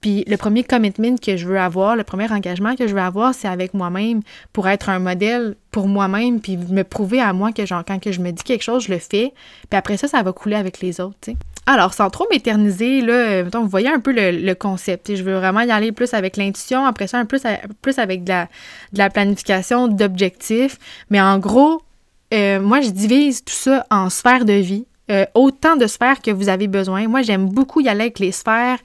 Puis 0.00 0.24
le 0.26 0.36
premier 0.36 0.64
commitment 0.64 1.16
que 1.16 1.36
je 1.36 1.46
veux 1.46 1.58
avoir, 1.58 1.96
le 1.96 2.04
premier 2.04 2.30
engagement 2.30 2.76
que 2.76 2.86
je 2.86 2.94
veux 2.94 3.00
avoir, 3.00 3.34
c'est 3.34 3.48
avec 3.48 3.74
moi-même 3.74 4.20
pour 4.52 4.68
être 4.68 4.88
un 4.88 4.98
modèle 4.98 5.56
pour 5.70 5.88
moi-même, 5.88 6.40
puis 6.40 6.56
me 6.56 6.82
prouver 6.82 7.20
à 7.20 7.32
moi 7.32 7.52
que 7.52 7.66
genre, 7.66 7.84
quand 7.86 7.98
que 7.98 8.12
je 8.12 8.20
me 8.20 8.30
dis 8.30 8.42
quelque 8.42 8.62
chose, 8.62 8.84
je 8.84 8.92
le 8.92 8.98
fais. 8.98 9.32
Puis 9.68 9.76
après 9.76 9.96
ça, 9.96 10.08
ça 10.08 10.22
va 10.22 10.32
couler 10.32 10.56
avec 10.56 10.80
les 10.80 11.00
autres, 11.00 11.16
tu 11.20 11.32
sais. 11.32 11.36
Alors, 11.66 11.94
sans 11.94 12.10
trop 12.10 12.26
m'éterniser, 12.30 13.00
là, 13.00 13.42
vous 13.42 13.68
voyez 13.68 13.88
un 13.88 13.98
peu 13.98 14.12
le, 14.14 14.54
concept. 14.54 15.14
Je 15.14 15.22
veux 15.22 15.34
vraiment 15.34 15.60
y 15.60 15.70
aller 15.70 15.90
plus 15.90 16.14
avec 16.14 16.36
l'intuition, 16.36 16.84
après 16.86 17.08
ça, 17.08 17.18
un 17.18 17.24
plus, 17.24 17.42
plus 17.82 17.98
avec 17.98 18.22
de 18.22 18.32
la, 18.92 19.10
planification 19.10 19.88
d'objectifs. 19.88 20.78
Mais 21.10 21.20
en 21.20 21.38
gros, 21.38 21.82
euh, 22.32 22.60
moi, 22.60 22.80
je 22.80 22.90
divise 22.90 23.44
tout 23.44 23.52
ça 23.52 23.84
en 23.90 24.10
sphères 24.10 24.44
de 24.44 24.52
vie. 24.52 24.86
Euh, 25.08 25.24
autant 25.34 25.76
de 25.76 25.86
sphères 25.86 26.20
que 26.20 26.32
vous 26.32 26.48
avez 26.48 26.66
besoin. 26.66 27.06
Moi, 27.06 27.22
j'aime 27.22 27.48
beaucoup 27.48 27.80
y 27.80 27.88
aller 27.88 28.02
avec 28.02 28.18
les 28.18 28.32
sphères 28.32 28.78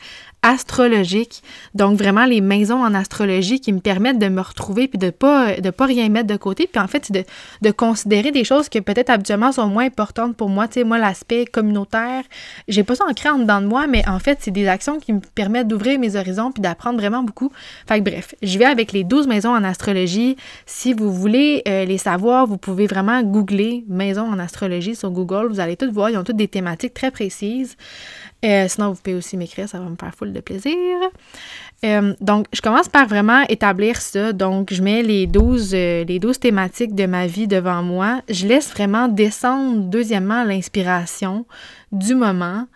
astrologique. 0.44 1.44
Donc, 1.76 1.98
vraiment, 1.98 2.26
les 2.26 2.42
maisons 2.42 2.84
en 2.84 2.94
astrologie 2.96 3.60
qui 3.60 3.72
me 3.72 3.80
permettent 3.80 4.18
de 4.18 4.28
me 4.28 4.42
retrouver 4.42 4.88
puis 4.88 4.98
de 4.98 5.12
pas, 5.12 5.58
de 5.58 5.70
pas 5.70 5.86
rien 5.86 6.10
mettre 6.10 6.28
de 6.28 6.36
côté. 6.36 6.68
Puis 6.68 6.82
en 6.82 6.88
fait, 6.88 7.12
de, 7.12 7.24
de, 7.62 7.72
considérer 7.72 8.32
des 8.32 8.44
choses 8.44 8.68
que 8.68 8.80
peut-être 8.80 9.10
habituellement 9.10 9.52
sont 9.52 9.68
moins 9.68 9.86
importantes 9.86 10.36
pour 10.36 10.50
moi. 10.50 10.68
Tu 10.68 10.76
sais, 10.76 10.84
moi, 10.84 10.98
l'aspect 10.98 11.46
communautaire, 11.46 12.24
j'ai 12.68 12.84
pas 12.84 12.96
ça 12.96 13.06
ancré 13.08 13.30
en 13.30 13.38
dedans 13.40 13.62
de 13.62 13.68
moi, 13.68 13.86
mais 13.88 14.08
en 14.08 14.20
fait, 14.20 14.40
c'est 14.42 14.52
des 14.52 14.68
actions 14.68 15.00
qui 15.00 15.14
me 15.14 15.20
permettent 15.20 15.68
d'ouvrir 15.68 16.00
mes 16.00 16.16
horizons 16.16 16.52
puis 16.52 16.62
d'apprendre 16.62 17.00
vraiment 17.00 17.22
beaucoup. 17.22 17.52
Fait 17.88 18.00
que 18.00 18.10
bref, 18.10 18.34
je 18.42 18.58
vais 18.58 18.66
avec 18.66 18.94
les 18.94 19.04
12 19.04 19.28
maisons 19.28 19.52
en 19.52 19.64
astrologie. 19.64 20.38
Si 20.66 20.94
vous 20.94 21.14
voulez 21.14 21.62
euh, 21.68 21.86
les 21.86 22.00
savoir, 22.00 22.48
vous 22.48 22.58
pouvez 22.58 22.88
vraiment 22.88 23.22
googler 23.22 23.86
maisons 23.88 24.26
en 24.26 24.40
astrologie 24.40 24.96
sur 24.96 25.12
Google. 25.12 25.48
Vous 25.50 25.60
allez 25.60 25.78
toutes 25.78 25.92
voir, 25.92 26.10
ils 26.10 26.18
ont 26.18 26.24
toutes 26.24 26.38
des 26.38 26.48
thématiques 26.48 26.96
très 26.96 27.12
précises. 27.12 27.78
Euh, 28.44 28.66
sinon, 28.68 28.92
vous 28.92 29.02
pouvez 29.02 29.16
aussi 29.16 29.38
m'écrire, 29.38 29.70
ça 29.70 29.80
va 29.80 29.86
me 29.86 29.96
faire 29.96 30.14
full 30.16 30.34
de 30.34 30.40
plaisir. 30.40 30.76
Euh, 31.86 32.14
donc, 32.22 32.48
je 32.54 32.62
commence 32.62 32.90
par 32.90 33.08
vraiment 33.08 33.44
établir 33.50 34.02
ça. 34.02 34.34
Donc, 34.34 34.74
je 34.74 34.82
mets 34.82 35.04
les 35.04 35.28
12, 35.28 35.72
euh, 35.74 36.04
les 36.06 36.20
12 36.20 36.40
thématiques 36.40 36.96
de 36.96 37.06
ma 37.06 37.28
vie 37.28 37.48
devant 37.48 37.84
moi. 37.84 38.22
Je 38.30 38.48
laisse 38.48 38.72
vraiment 38.72 39.08
descendre, 39.08 39.82
deuxièmement, 39.90 40.44
l'inspiration 40.44 41.46
du 41.92 42.16
moment. 42.16 42.68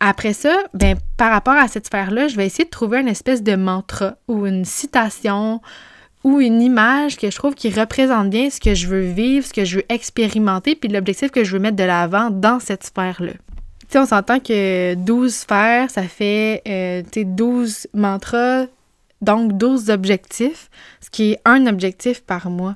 après 0.00 0.32
ça, 0.32 0.56
ben, 0.74 0.96
par 1.16 1.30
rapport 1.30 1.54
à 1.54 1.68
cette 1.68 1.86
sphère-là, 1.86 2.26
je 2.26 2.36
vais 2.36 2.46
essayer 2.46 2.64
de 2.64 2.70
trouver 2.70 2.98
une 2.98 3.08
espèce 3.08 3.44
de 3.44 3.54
mantra 3.54 4.16
ou 4.26 4.46
une 4.46 4.64
citation 4.64 5.60
ou 6.24 6.40
une 6.40 6.60
image 6.60 7.16
que 7.16 7.30
je 7.30 7.36
trouve 7.36 7.54
qui 7.54 7.70
représente 7.70 8.30
bien 8.30 8.50
ce 8.50 8.60
que 8.60 8.74
je 8.74 8.88
veux 8.88 9.02
vivre, 9.02 9.46
ce 9.46 9.52
que 9.52 9.64
je 9.64 9.76
veux 9.76 9.84
expérimenter, 9.88 10.74
puis 10.74 10.88
l'objectif 10.88 11.30
que 11.30 11.44
je 11.44 11.52
veux 11.52 11.60
mettre 11.60 11.76
de 11.76 11.84
l'avant 11.84 12.30
dans 12.30 12.58
cette 12.58 12.84
sphère-là 12.84 13.32
on 13.98 14.06
s'entend 14.06 14.40
que 14.40 14.94
12 14.94 15.34
sphères, 15.34 15.90
ça 15.90 16.02
fait 16.04 16.62
euh, 16.66 17.02
12 17.14 17.88
mantras, 17.94 18.66
donc 19.20 19.56
12 19.56 19.90
objectifs, 19.90 20.70
ce 21.00 21.10
qui 21.10 21.32
est 21.32 21.40
un 21.44 21.66
objectif 21.66 22.22
par 22.22 22.50
mois. 22.50 22.74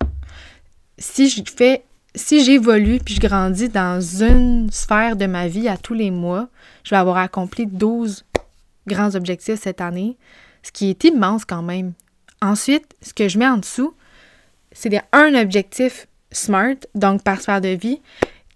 Si 0.98 1.28
je 1.28 1.42
fais 1.54 1.84
si 2.16 2.42
j'évolue 2.42 2.98
puis 2.98 3.14
je 3.14 3.20
grandis 3.20 3.68
dans 3.68 4.00
une 4.00 4.70
sphère 4.72 5.16
de 5.16 5.26
ma 5.26 5.48
vie 5.48 5.68
à 5.68 5.76
tous 5.76 5.92
les 5.92 6.10
mois, 6.10 6.48
je 6.82 6.90
vais 6.90 6.96
avoir 6.96 7.18
accompli 7.18 7.66
12 7.66 8.24
grands 8.86 9.14
objectifs 9.14 9.60
cette 9.60 9.82
année, 9.82 10.16
ce 10.62 10.72
qui 10.72 10.88
est 10.88 11.04
immense 11.04 11.44
quand 11.44 11.62
même. 11.62 11.92
Ensuite, 12.40 12.94
ce 13.02 13.12
que 13.12 13.28
je 13.28 13.38
mets 13.38 13.48
en 13.48 13.58
dessous, 13.58 13.94
c'est 14.72 14.90
un 15.12 15.34
objectif 15.34 16.08
SMART, 16.32 16.76
donc 16.94 17.22
par 17.22 17.40
sphère 17.40 17.60
de 17.60 17.68
vie, 17.68 18.00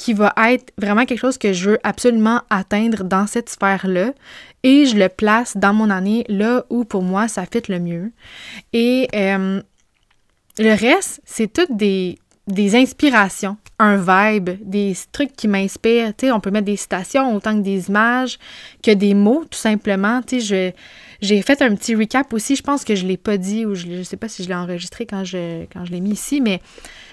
qui 0.01 0.15
va 0.15 0.33
être 0.49 0.73
vraiment 0.79 1.05
quelque 1.05 1.21
chose 1.21 1.37
que 1.37 1.53
je 1.53 1.71
veux 1.71 1.79
absolument 1.83 2.41
atteindre 2.49 3.05
dans 3.05 3.27
cette 3.27 3.51
sphère-là. 3.51 4.15
Et 4.63 4.87
je 4.87 4.97
le 4.97 5.11
place 5.11 5.59
dans 5.59 5.75
mon 5.75 5.91
année 5.91 6.25
là 6.27 6.65
où 6.71 6.87
pour 6.87 7.03
moi 7.03 7.29
ça 7.29 7.45
fit 7.45 7.61
le 7.69 7.79
mieux. 7.81 8.11
Et 8.73 9.09
euh, 9.15 9.61
le 10.59 10.75
reste, 10.75 11.21
c'est 11.27 11.53
toutes 11.53 11.77
des, 11.77 12.19
des 12.47 12.77
inspirations 12.77 13.59
un 13.81 13.97
vibe, 13.97 14.51
des 14.63 14.95
trucs 15.11 15.35
qui 15.35 15.49
m'inspirent. 15.49 16.13
On 16.23 16.41
peut 16.41 16.51
mettre 16.51 16.67
des 16.67 16.77
citations 16.77 17.35
autant 17.35 17.57
que 17.57 17.63
des 17.63 17.89
images, 17.89 18.39
que 18.83 18.91
des 18.91 19.15
mots, 19.15 19.45
tout 19.51 19.59
simplement. 19.59 20.21
Tu 20.23 20.41
j'ai 20.41 21.43
fait 21.43 21.63
un 21.63 21.75
petit 21.75 21.95
recap 21.95 22.33
aussi. 22.35 22.57
Je 22.57 22.63
pense 22.63 22.85
que 22.85 22.95
je 22.95 23.05
ne 23.05 23.09
l'ai 23.09 23.17
pas 23.17 23.39
dit 23.39 23.65
ou 23.65 23.75
je 23.75 23.87
ne 23.87 24.03
sais 24.03 24.19
pas 24.19 24.29
si 24.29 24.45
je 24.45 24.49
l'ai 24.49 24.55
enregistré 24.55 25.07
quand 25.07 25.25
je, 25.25 25.65
quand 25.73 25.87
je 25.87 25.93
l'ai 25.93 26.01
mis 26.01 26.11
ici, 26.11 26.43
mais 26.43 26.61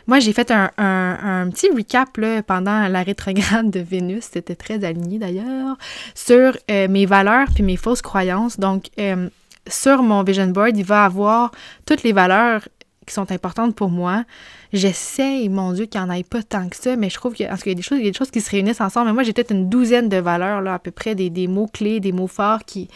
moi, 0.07 0.19
j'ai 0.19 0.31
fait 0.31 0.51
un, 0.51 1.49
petit 1.51 1.69
recap 1.69 2.15
là, 2.17 2.41
pendant 2.41 2.87
la 2.87 3.03
rétrograde 3.03 3.69
de 3.69 3.81
Vénus. 3.81 4.29
C'était 4.31 4.55
très 4.55 4.83
aligné 4.85 5.19
d'ailleurs, 5.19 5.77
sur 6.15 6.57
euh, 6.71 6.87
mes 6.87 7.05
valeurs 7.05 7.47
puis 7.53 7.63
mes 7.63 7.75
fausses 7.75 8.01
croyances. 8.01 8.57
Donc, 8.57 8.85
euh, 8.99 9.29
sur 9.67 10.01
mon 10.01 10.23
vision 10.23 10.47
board, 10.47 10.77
il 10.77 10.85
va 10.85 11.03
avoir 11.03 11.51
toutes 11.85 12.03
les 12.03 12.13
valeurs 12.13 12.67
qui 13.07 13.13
sont 13.13 13.31
importantes 13.31 13.75
pour 13.75 13.89
moi. 13.89 14.23
J'essaie, 14.73 15.47
mon 15.49 15.71
Dieu, 15.71 15.85
qu'il 15.85 15.99
n'y 16.01 16.07
en 16.07 16.13
ait 16.13 16.23
pas 16.23 16.43
tant 16.43 16.67
que 16.69 16.75
ça, 16.75 16.95
mais 16.95 17.09
je 17.09 17.15
trouve 17.15 17.33
qu'il 17.33 17.45
y, 17.45 17.49
a 17.49 17.55
des 17.55 17.81
choses, 17.81 17.97
il 17.99 18.05
y 18.05 18.07
a 18.07 18.11
des 18.11 18.17
choses 18.17 18.29
qui 18.29 18.41
se 18.41 18.51
réunissent 18.51 18.81
ensemble. 18.81 19.07
Mais 19.07 19.13
moi, 19.13 19.23
j'ai 19.23 19.33
peut-être 19.33 19.51
une 19.51 19.69
douzaine 19.69 20.09
de 20.09 20.17
valeurs, 20.17 20.61
là, 20.61 20.75
à 20.75 20.79
peu 20.79 20.91
près, 20.91 21.15
des, 21.15 21.29
des 21.29 21.47
mots-clés, 21.47 21.99
des 21.99 22.11
mots 22.11 22.27
forts 22.27 22.65
qui, 22.65 22.89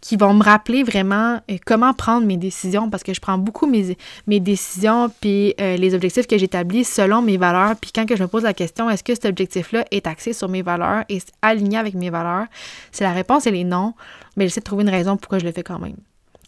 qui 0.00 0.16
vont 0.16 0.34
me 0.34 0.42
rappeler 0.42 0.84
vraiment 0.84 1.40
euh, 1.50 1.56
comment 1.66 1.92
prendre 1.92 2.26
mes 2.26 2.36
décisions, 2.36 2.88
parce 2.88 3.02
que 3.02 3.12
je 3.12 3.20
prends 3.20 3.38
beaucoup 3.38 3.66
mes, 3.66 3.96
mes 4.28 4.38
décisions 4.38 5.10
puis 5.20 5.54
euh, 5.60 5.76
les 5.76 5.94
objectifs 5.94 6.28
que 6.28 6.38
j'établis 6.38 6.84
selon 6.84 7.22
mes 7.22 7.36
valeurs. 7.36 7.74
Puis 7.74 7.90
quand 7.92 8.06
que 8.06 8.14
je 8.14 8.22
me 8.22 8.28
pose 8.28 8.44
la 8.44 8.54
question, 8.54 8.88
est-ce 8.88 9.02
que 9.02 9.14
cet 9.14 9.24
objectif-là 9.24 9.84
est 9.90 10.06
axé 10.06 10.32
sur 10.32 10.48
mes 10.48 10.62
valeurs 10.62 11.04
et 11.08 11.20
aligné 11.42 11.76
avec 11.76 11.94
mes 11.94 12.10
valeurs? 12.10 12.46
Si 12.92 13.02
la 13.02 13.12
réponse, 13.12 13.48
elle 13.48 13.56
est 13.56 13.64
non, 13.64 13.94
mais 14.36 14.44
j'essaie 14.46 14.60
de 14.60 14.64
trouver 14.64 14.84
une 14.84 14.90
raison 14.90 15.16
pourquoi 15.16 15.38
je 15.38 15.44
le 15.44 15.50
fais 15.50 15.64
quand 15.64 15.80
même. 15.80 15.96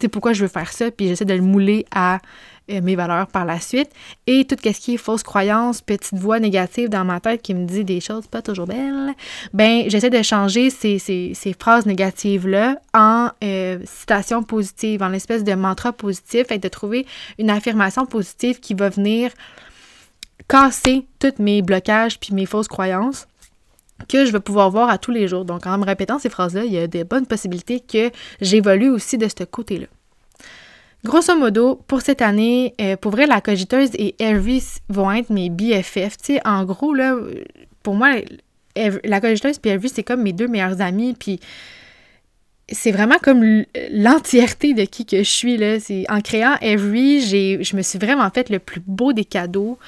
C'est 0.01 0.09
pourquoi 0.09 0.33
je 0.33 0.43
veux 0.43 0.49
faire 0.49 0.73
ça, 0.73 0.93
puis 0.93 1.09
j'essaie 1.09 1.25
de 1.25 1.35
le 1.35 1.43
mouler 1.43 1.85
à 1.91 2.21
mes 2.69 2.97
valeurs 2.97 3.27
par 3.27 3.45
la 3.45 3.61
suite. 3.61 3.91
Et 4.27 4.45
tout 4.45 4.57
ce 4.63 4.71
qui 4.71 4.95
est 4.95 4.99
fausse 4.99 5.23
croyance, 5.23 5.81
petite 5.81 6.19
voix 6.19 6.41
négative 6.41 6.89
dans 6.89 7.05
ma 7.05 7.21
tête 7.21 7.43
qui 7.43 7.55
me 7.55 7.67
dit 7.67 7.85
des 7.85 8.01
choses 8.01 8.27
pas 8.27 8.43
toujours 8.43 8.67
belles, 8.67 9.15
ben 9.53 9.85
j'essaie 9.89 10.11
de 10.11 10.23
changer 10.23 10.71
ces, 10.71 10.99
ces, 10.99 11.33
ces 11.35 11.53
phrases 11.53 11.87
négatives-là 11.87 12.81
en 12.95 13.31
euh, 13.43 13.79
citations 13.85 14.43
positives, 14.43 15.03
en 15.03 15.13
espèce 15.13 15.45
de 15.45 15.55
mantra 15.55 15.93
positif, 15.93 16.51
et 16.51 16.59
de 16.59 16.69
trouver 16.69 17.07
une 17.39 17.51
affirmation 17.51 18.07
positive 18.07 18.61
qui 18.61 18.75
va 18.75 18.89
venir 18.89 19.31
casser 20.49 21.07
tous 21.19 21.35
mes 21.39 21.63
blocages 21.63 22.19
puis 22.19 22.35
mes 22.35 22.47
fausses 22.47 22.69
croyances 22.69 23.27
que 24.09 24.25
je 24.25 24.33
vais 24.33 24.41
pouvoir 24.41 24.71
voir 24.71 24.89
à 24.89 24.99
tous 24.99 25.11
les 25.11 25.27
jours. 25.29 25.45
Donc, 25.45 25.67
en 25.67 25.79
me 25.79 25.85
répétant 25.85 26.19
ces 26.19 26.31
phrases-là, 26.31 26.65
il 26.65 26.73
y 26.73 26.79
a 26.79 26.87
des 26.87 27.05
bonnes 27.05 27.27
possibilités 27.27 27.81
que 27.81 28.11
j'évolue 28.41 28.91
aussi 28.91 29.19
de 29.19 29.27
ce 29.27 29.45
côté-là. 29.45 29.87
Grosso 31.05 31.37
modo, 31.37 31.77
pour 31.87 32.01
cette 32.01 32.23
année, 32.23 32.75
euh, 32.81 32.97
pour 32.97 33.13
vrai, 33.13 33.27
la 33.27 33.41
cogiteuse 33.41 33.91
et 33.95 34.17
Harry 34.21 34.63
vont 34.89 35.13
être 35.13 35.31
mes 35.31 35.49
BFF. 35.49 36.17
En 36.45 36.65
gros, 36.65 36.95
pour 37.83 37.95
moi, 37.95 38.17
la 39.05 39.21
cogiteuse 39.21 39.61
et 39.65 39.73
Harry, 39.73 39.89
c'est 39.89 40.03
comme 40.03 40.23
mes 40.23 40.33
deux 40.33 40.49
meilleurs 40.49 40.81
amis. 40.81 41.15
Puis 41.19 41.39
c'est 42.71 42.93
vraiment 42.93 43.19
comme 43.23 43.65
l'entièreté 43.91 44.75
de 44.75 44.85
qui 44.85 45.07
que 45.07 45.19
je 45.19 45.31
suis. 45.31 45.57
Là. 45.57 45.79
En 46.09 46.21
créant 46.21 46.57
Every, 46.61 47.21
je 47.63 47.77
me 47.77 47.83
suis 47.83 47.99
vraiment 47.99 48.29
fait 48.31 48.51
le 48.51 48.59
plus 48.59 48.83
beau 48.85 49.13
des 49.13 49.25
cadeaux. 49.25 49.79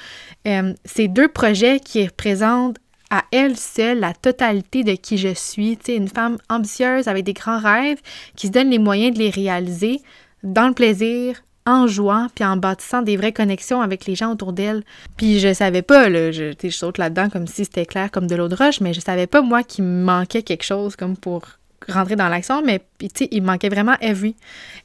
Euh, 0.47 0.73
c'est 0.85 1.07
deux 1.07 1.27
projets 1.27 1.79
qui 1.79 2.05
représentent 2.05 2.77
à 3.09 3.25
elle 3.31 3.57
seule 3.57 3.99
la 3.99 4.13
totalité 4.13 4.83
de 4.83 4.93
qui 4.93 5.17
je 5.17 5.33
suis. 5.33 5.77
Une 5.89 6.07
femme 6.07 6.37
ambitieuse 6.49 7.07
avec 7.07 7.25
des 7.25 7.33
grands 7.33 7.59
rêves 7.59 7.99
qui 8.35 8.47
se 8.47 8.51
donne 8.51 8.69
les 8.69 8.79
moyens 8.79 9.13
de 9.13 9.19
les 9.19 9.29
réaliser 9.29 10.01
dans 10.43 10.67
le 10.67 10.73
plaisir, 10.73 11.41
en 11.65 11.87
jouant, 11.87 12.27
puis 12.33 12.43
en 12.43 12.57
bâtissant 12.57 13.01
des 13.01 13.17
vraies 13.17 13.33
connexions 13.33 13.81
avec 13.81 14.05
les 14.05 14.15
gens 14.15 14.31
autour 14.31 14.53
d'elle. 14.53 14.83
Puis 15.17 15.39
je 15.39 15.53
savais 15.53 15.81
pas, 15.81 16.09
là, 16.09 16.31
je, 16.31 16.53
saute 16.69 16.97
là-dedans 16.97 17.29
comme 17.29 17.47
si 17.47 17.65
c'était 17.65 17.85
clair 17.85 18.09
comme 18.11 18.27
de 18.27 18.35
l'eau 18.35 18.47
de 18.47 18.55
roche, 18.55 18.81
mais 18.81 18.93
je 18.93 19.01
savais 19.01 19.27
pas, 19.27 19.41
moi, 19.41 19.63
qu'il 19.63 19.83
me 19.83 20.03
manquait 20.03 20.41
quelque 20.41 20.63
chose 20.63 20.95
comme 20.95 21.15
pour 21.15 21.43
rentrer 21.87 22.15
dans 22.15 22.29
l'action, 22.29 22.61
mais 22.63 22.81
tu 22.99 23.09
sais, 23.13 23.27
il 23.31 23.43
manquait 23.43 23.69
vraiment 23.69 23.95
Every. 24.01 24.35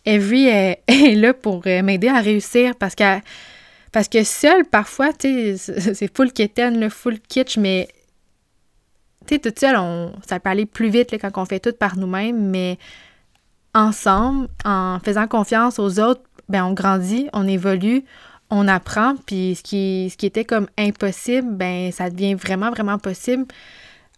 Every 0.05 0.47
est, 0.49 0.81
là 1.15 1.33
pour 1.35 1.63
euh, 1.67 1.83
m'aider 1.83 2.09
à 2.09 2.21
réussir 2.21 2.75
parce 2.77 2.95
que 2.95 3.21
parce 3.93 4.09
que 4.09 4.25
seul, 4.25 4.67
parfois, 4.67 5.13
tu 5.15 5.57
sais, 5.57 5.95
c'est 5.95 6.15
full 6.15 6.31
kitten, 6.31 6.79
le 6.79 6.91
full 6.91 7.19
kitsch, 7.19 7.57
mais 7.57 7.89
tu 9.27 9.35
sais, 9.35 9.41
tout 9.41 9.55
seul, 9.59 9.77
on, 9.77 10.13
ça 10.27 10.39
peut 10.39 10.51
aller 10.51 10.67
plus 10.67 10.91
vite 10.91 11.17
quand 11.19 11.31
on 11.37 11.47
fait 11.47 11.61
tout 11.61 11.73
par 11.73 11.97
nous-mêmes, 11.97 12.51
mais 12.51 12.79
ensemble, 13.77 14.49
en 14.65 14.99
faisant 15.05 15.29
confiance 15.29 15.79
aux 15.79 16.01
autres, 16.01 16.23
ben 16.49 16.65
on 16.65 16.73
grandit, 16.73 17.29
on 17.33 17.47
évolue, 17.47 18.05
on 18.51 18.67
apprend, 18.69 19.15
puis 19.27 19.55
ce 19.57 19.63
qui, 19.63 20.27
était 20.27 20.45
comme 20.45 20.69
impossible, 20.79 21.49
ben 21.53 21.93
ça 21.93 22.11
devient 22.11 22.35
vraiment, 22.35 22.71
vraiment 22.71 22.99
possible 22.99 23.45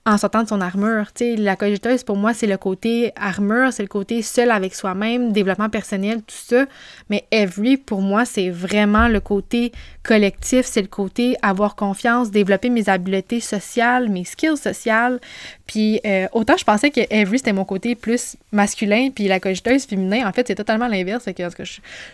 en 0.09 0.17
sortant 0.17 0.43
de 0.43 0.49
son 0.49 0.61
armure. 0.61 1.07
La 1.21 1.55
cogiteuse, 1.55 2.03
pour 2.03 2.17
moi, 2.17 2.33
c'est 2.33 2.47
le 2.47 2.57
côté 2.57 3.13
armure, 3.15 3.73
c'est 3.73 3.83
le 3.83 3.89
côté 3.89 4.23
seul 4.23 4.51
avec 4.51 4.75
soi-même, 4.75 5.33
développement 5.33 5.69
personnel, 5.69 6.23
tout 6.23 6.35
ça. 6.35 6.65
Mais 7.11 7.27
Every, 7.31 7.77
pour 7.77 8.01
moi, 8.01 8.25
c'est 8.25 8.49
vraiment 8.49 9.09
le 9.09 9.21
côté 9.21 9.71
collectif, 10.03 10.65
c'est 10.65 10.81
le 10.81 10.89
côté 10.89 11.37
avoir 11.43 11.77
confiance, 11.77 12.31
développer 12.31 12.71
mes 12.71 12.89
habiletés 12.89 13.41
sociales, 13.41 14.09
mes 14.09 14.25
skills 14.25 14.57
sociales. 14.57 15.21
Puis 15.67 16.01
euh, 16.07 16.27
autant 16.33 16.57
je 16.57 16.65
pensais 16.65 16.91
que 16.91 17.01
Every, 17.11 17.39
c'était 17.39 17.53
mon 17.53 17.67
côté 17.67 17.95
plus 17.95 18.37
masculin, 18.51 19.11
puis 19.15 19.29
la 19.29 19.41
cogiteuse 19.41 19.85
féminin, 19.85 20.27
en 20.27 20.33
fait, 20.33 20.47
c'est 20.47 20.55
totalement 20.55 20.89
l'inverse. 20.89 21.25
Je 21.27 21.65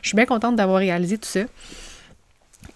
suis 0.03 0.17
bien 0.17 0.27
contente 0.27 0.57
d'avoir 0.57 0.79
réalisé 0.79 1.17
tout 1.17 1.29
ça. 1.29 1.43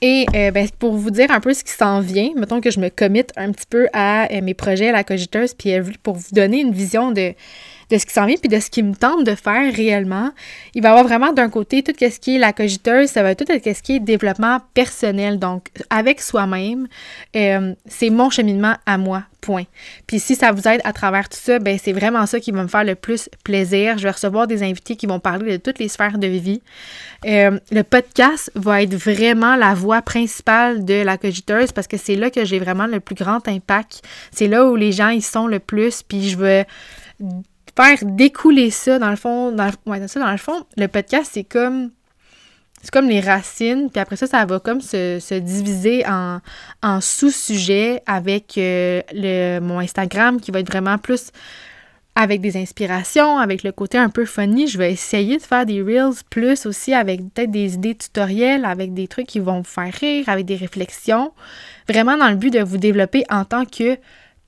Et 0.00 0.26
euh, 0.34 0.50
ben, 0.52 0.68
pour 0.78 0.94
vous 0.94 1.10
dire 1.10 1.30
un 1.30 1.40
peu 1.40 1.52
ce 1.52 1.64
qui 1.64 1.72
s'en 1.72 2.00
vient, 2.00 2.30
mettons 2.36 2.60
que 2.60 2.70
je 2.70 2.78
me 2.78 2.88
commit 2.88 3.24
un 3.36 3.50
petit 3.50 3.66
peu 3.68 3.88
à 3.92 4.32
euh, 4.32 4.40
mes 4.42 4.54
projets 4.54 4.90
à 4.90 4.92
la 4.92 5.02
cogiteuse, 5.02 5.54
puis 5.54 5.72
pour 6.02 6.14
vous 6.14 6.30
donner 6.32 6.60
une 6.60 6.72
vision 6.72 7.10
de 7.10 7.34
de 7.90 7.98
ce 7.98 8.06
qui 8.06 8.12
s'en 8.12 8.26
vient 8.26 8.36
puis 8.36 8.48
de 8.48 8.60
ce 8.60 8.70
qui 8.70 8.82
me 8.82 8.94
tente 8.94 9.24
de 9.24 9.34
faire 9.34 9.72
réellement. 9.74 10.30
Il 10.74 10.82
va 10.82 10.88
y 10.88 10.92
avoir 10.92 11.06
vraiment 11.06 11.32
d'un 11.32 11.48
côté 11.48 11.82
tout 11.82 11.92
ce 11.98 12.18
qui 12.18 12.36
est 12.36 12.38
la 12.38 12.52
cogiteuse, 12.52 13.08
ça 13.08 13.22
va 13.22 13.30
être 13.30 13.44
tout 13.44 13.52
ce 13.52 13.82
qui 13.82 13.96
est 13.96 14.00
développement 14.00 14.60
personnel, 14.74 15.38
donc 15.38 15.68
avec 15.90 16.20
soi-même. 16.20 16.88
Euh, 17.36 17.74
c'est 17.86 18.10
mon 18.10 18.30
cheminement 18.30 18.74
à 18.86 18.98
moi, 18.98 19.24
point. 19.40 19.64
Puis 20.06 20.20
si 20.20 20.34
ça 20.34 20.52
vous 20.52 20.66
aide 20.68 20.80
à 20.84 20.92
travers 20.92 21.28
tout 21.28 21.38
ça, 21.40 21.58
ben 21.58 21.78
c'est 21.82 21.92
vraiment 21.92 22.26
ça 22.26 22.40
qui 22.40 22.52
va 22.52 22.62
me 22.62 22.68
faire 22.68 22.84
le 22.84 22.94
plus 22.94 23.28
plaisir. 23.44 23.98
Je 23.98 24.04
vais 24.04 24.10
recevoir 24.10 24.46
des 24.46 24.62
invités 24.62 24.96
qui 24.96 25.06
vont 25.06 25.20
parler 25.20 25.52
de 25.52 25.56
toutes 25.56 25.78
les 25.78 25.88
sphères 25.88 26.18
de 26.18 26.26
vie. 26.26 26.62
Euh, 27.26 27.58
le 27.70 27.82
podcast 27.82 28.50
va 28.54 28.82
être 28.82 28.94
vraiment 28.94 29.56
la 29.56 29.74
voix 29.74 30.02
principale 30.02 30.84
de 30.84 31.02
la 31.02 31.16
cogiteuse 31.16 31.72
parce 31.72 31.86
que 31.86 31.96
c'est 31.96 32.16
là 32.16 32.30
que 32.30 32.44
j'ai 32.44 32.58
vraiment 32.58 32.86
le 32.86 33.00
plus 33.00 33.14
grand 33.14 33.46
impact. 33.48 34.02
C'est 34.30 34.48
là 34.48 34.66
où 34.66 34.76
les 34.76 34.92
gens 34.92 35.08
y 35.08 35.22
sont 35.22 35.46
le 35.46 35.58
plus, 35.58 36.02
puis 36.02 36.28
je 36.28 36.36
veux 36.36 36.64
faire 37.80 37.98
découler 38.02 38.70
ça 38.70 38.98
dans 38.98 39.10
le 39.10 39.16
fond. 39.16 39.52
Dans 39.52 39.66
le, 39.66 40.08
ça, 40.08 40.20
dans 40.20 40.30
le 40.30 40.38
fond, 40.38 40.64
le 40.76 40.88
podcast, 40.88 41.30
c'est 41.32 41.44
comme. 41.44 41.90
C'est 42.80 42.92
comme 42.92 43.08
les 43.08 43.18
racines, 43.18 43.90
puis 43.90 43.98
après 43.98 44.14
ça, 44.14 44.28
ça 44.28 44.46
va 44.46 44.60
comme 44.60 44.80
se, 44.80 45.38
diviser 45.40 46.06
en, 46.06 46.38
en 46.80 47.00
sous-sujets 47.00 48.04
avec 48.06 48.56
euh, 48.56 49.02
le, 49.12 49.58
mon 49.58 49.80
Instagram 49.80 50.40
qui 50.40 50.52
va 50.52 50.60
être 50.60 50.70
vraiment 50.70 50.96
plus 50.96 51.32
avec 52.14 52.40
des 52.40 52.56
inspirations, 52.56 53.38
avec 53.38 53.64
le 53.64 53.72
côté 53.72 53.98
un 53.98 54.10
peu 54.10 54.24
funny. 54.24 54.68
Je 54.68 54.78
vais 54.78 54.92
essayer 54.92 55.38
de 55.38 55.42
faire 55.42 55.66
des 55.66 55.82
reels 55.82 56.22
plus 56.30 56.66
aussi 56.66 56.94
avec 56.94 57.20
peut-être 57.34 57.50
des 57.50 57.74
idées 57.74 57.96
tutoriels, 57.96 58.64
avec 58.64 58.94
des 58.94 59.08
trucs 59.08 59.26
qui 59.26 59.40
vont 59.40 59.58
vous 59.58 59.64
faire 59.64 59.92
rire, 59.92 60.28
avec 60.28 60.46
des 60.46 60.56
réflexions. 60.56 61.32
Vraiment 61.88 62.16
dans 62.16 62.28
le 62.28 62.36
but 62.36 62.52
de 62.52 62.60
vous 62.60 62.78
développer 62.78 63.24
en 63.28 63.44
tant 63.44 63.64
que 63.64 63.98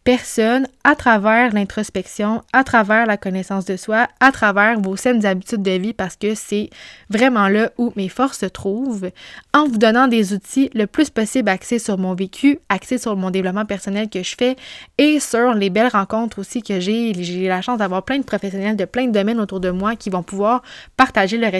personne 0.04 0.66
à 0.82 0.96
travers 0.96 1.52
l'introspection, 1.52 2.42
à 2.52 2.64
travers 2.64 3.06
la 3.06 3.16
connaissance 3.16 3.66
de 3.66 3.76
soi, 3.76 4.08
à 4.18 4.32
travers 4.32 4.80
vos 4.80 4.96
saines 4.96 5.26
habitudes 5.26 5.62
de 5.62 5.72
vie 5.72 5.92
parce 5.92 6.16
que 6.16 6.34
c'est 6.34 6.70
vraiment 7.10 7.48
là 7.48 7.70
où 7.76 7.92
mes 7.96 8.08
forces 8.08 8.38
se 8.38 8.46
trouvent, 8.46 9.10
en 9.52 9.66
vous 9.66 9.76
donnant 9.76 10.08
des 10.08 10.32
outils 10.32 10.70
le 10.74 10.86
plus 10.86 11.10
possible 11.10 11.50
axés 11.50 11.78
sur 11.78 11.98
mon 11.98 12.14
vécu, 12.14 12.58
axés 12.70 12.96
sur 12.96 13.14
mon 13.16 13.30
développement 13.30 13.66
personnel 13.66 14.08
que 14.08 14.22
je 14.22 14.34
fais 14.36 14.56
et 14.96 15.20
sur 15.20 15.52
les 15.52 15.68
belles 15.68 15.88
rencontres 15.88 16.38
aussi 16.38 16.62
que 16.62 16.80
j'ai. 16.80 17.12
J'ai 17.14 17.48
la 17.48 17.60
chance 17.60 17.78
d'avoir 17.78 18.02
plein 18.02 18.18
de 18.18 18.24
professionnels 18.24 18.76
de 18.76 18.86
plein 18.86 19.06
de 19.06 19.12
domaines 19.12 19.40
autour 19.40 19.60
de 19.60 19.70
moi 19.70 19.96
qui 19.96 20.08
vont 20.08 20.22
pouvoir 20.22 20.62
partager 20.96 21.36
leur, 21.36 21.52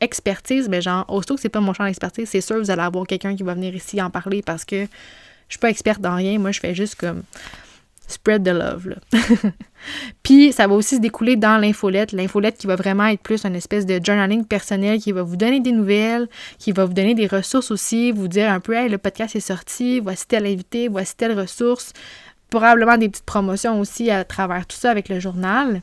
expertise, 0.00 0.68
mais 0.68 0.80
genre, 0.80 1.04
aussitôt 1.08 1.36
que 1.36 1.40
c'est 1.40 1.48
pas 1.48 1.60
mon 1.60 1.72
champ 1.72 1.84
d'expertise, 1.84 2.28
c'est 2.28 2.40
sûr 2.40 2.58
vous 2.58 2.70
allez 2.70 2.82
avoir 2.82 3.06
quelqu'un 3.06 3.36
qui 3.36 3.42
va 3.42 3.54
venir 3.54 3.74
ici 3.74 4.02
en 4.02 4.10
parler 4.10 4.42
parce 4.42 4.64
que 4.64 4.86
je 5.50 5.54
suis 5.54 5.58
pas 5.58 5.68
experte 5.68 6.00
dans 6.00 6.14
rien, 6.14 6.38
moi 6.38 6.52
je 6.52 6.60
fais 6.60 6.74
juste 6.74 6.94
comme 6.94 7.24
spread 8.06 8.44
the 8.44 8.48
love. 8.48 8.94
Puis 10.22 10.52
ça 10.52 10.66
va 10.66 10.74
aussi 10.74 10.96
se 10.96 11.00
découler 11.00 11.36
dans 11.36 11.58
l'infolette. 11.58 12.12
L'infolette 12.12 12.56
qui 12.56 12.68
va 12.68 12.76
vraiment 12.76 13.06
être 13.06 13.20
plus 13.20 13.44
une 13.44 13.56
espèce 13.56 13.84
de 13.84 14.00
journaling 14.02 14.44
personnel 14.44 15.00
qui 15.00 15.12
va 15.12 15.22
vous 15.22 15.36
donner 15.36 15.60
des 15.60 15.72
nouvelles, 15.72 16.28
qui 16.58 16.70
va 16.70 16.84
vous 16.84 16.92
donner 16.92 17.14
des 17.14 17.26
ressources 17.26 17.70
aussi, 17.70 18.12
vous 18.12 18.28
dire 18.28 18.50
un 18.50 18.60
peu 18.60 18.74
hey, 18.74 18.88
le 18.88 18.98
podcast 18.98 19.34
est 19.34 19.40
sorti, 19.40 20.00
voici 20.00 20.26
tel 20.26 20.46
invité, 20.46 20.88
voici 20.88 21.16
telle 21.16 21.38
ressource. 21.38 21.92
Probablement 22.48 22.96
des 22.96 23.08
petites 23.08 23.26
promotions 23.26 23.80
aussi 23.80 24.10
à 24.10 24.24
travers 24.24 24.66
tout 24.66 24.76
ça 24.76 24.90
avec 24.90 25.08
le 25.08 25.20
journal. 25.20 25.82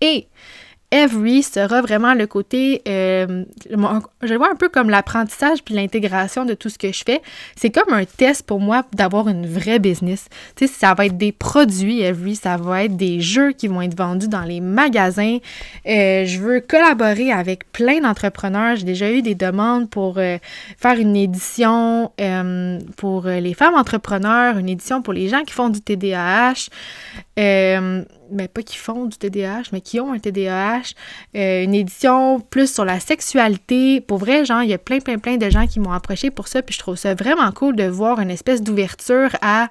Et 0.00 0.28
Every 0.90 1.42
sera 1.42 1.80
vraiment 1.80 2.14
le 2.14 2.26
côté, 2.28 2.80
euh, 2.86 3.44
je 3.68 4.32
le 4.32 4.36
vois 4.36 4.50
un 4.50 4.54
peu 4.54 4.68
comme 4.68 4.90
l'apprentissage 4.90 5.64
puis 5.64 5.74
l'intégration 5.74 6.44
de 6.44 6.54
tout 6.54 6.68
ce 6.68 6.78
que 6.78 6.92
je 6.92 7.02
fais. 7.04 7.20
C'est 7.56 7.70
comme 7.70 7.92
un 7.92 8.04
test 8.04 8.46
pour 8.46 8.60
moi 8.60 8.84
d'avoir 8.92 9.28
une 9.28 9.44
vraie 9.44 9.80
business. 9.80 10.28
Tu 10.54 10.68
sais, 10.68 10.72
ça 10.72 10.94
va 10.94 11.06
être 11.06 11.16
des 11.16 11.32
produits 11.32 12.00
Every, 12.00 12.36
ça 12.36 12.56
va 12.56 12.84
être 12.84 12.96
des 12.96 13.20
jeux 13.20 13.50
qui 13.50 13.66
vont 13.66 13.82
être 13.82 13.96
vendus 13.96 14.28
dans 14.28 14.42
les 14.42 14.60
magasins. 14.60 15.38
Euh, 15.86 16.26
je 16.26 16.38
veux 16.38 16.60
collaborer 16.60 17.32
avec 17.32 17.72
plein 17.72 18.00
d'entrepreneurs. 18.00 18.76
J'ai 18.76 18.84
déjà 18.84 19.10
eu 19.10 19.20
des 19.20 19.34
demandes 19.34 19.90
pour 19.90 20.18
euh, 20.18 20.38
faire 20.78 20.98
une 20.98 21.16
édition 21.16 22.12
pour 22.96 23.26
les 23.26 23.54
femmes 23.54 23.74
entrepreneurs, 23.74 24.58
une 24.58 24.68
édition 24.68 25.02
pour 25.02 25.12
les 25.12 25.28
gens 25.28 25.42
qui 25.42 25.52
font 25.52 25.70
du 25.70 25.80
TDAH 25.80 26.68
mais 28.30 28.48
pas 28.48 28.62
qui 28.62 28.76
font 28.76 29.06
du 29.06 29.16
TDAH, 29.16 29.64
mais 29.72 29.80
qui 29.80 30.00
ont 30.00 30.12
un 30.12 30.18
TDAH, 30.18 30.94
euh, 31.36 31.62
une 31.62 31.74
édition 31.74 32.40
plus 32.40 32.72
sur 32.72 32.84
la 32.84 33.00
sexualité. 33.00 34.00
Pour 34.00 34.18
vrai, 34.18 34.44
genre, 34.44 34.62
il 34.62 34.70
y 34.70 34.74
a 34.74 34.78
plein, 34.78 35.00
plein, 35.00 35.18
plein 35.18 35.36
de 35.36 35.50
gens 35.50 35.66
qui 35.66 35.80
m'ont 35.80 35.92
approché 35.92 36.30
pour 36.30 36.48
ça, 36.48 36.62
puis 36.62 36.74
je 36.74 36.78
trouve 36.78 36.96
ça 36.96 37.14
vraiment 37.14 37.50
cool 37.52 37.76
de 37.76 37.84
voir 37.84 38.20
une 38.20 38.30
espèce 38.30 38.62
d'ouverture 38.62 39.30
à 39.42 39.68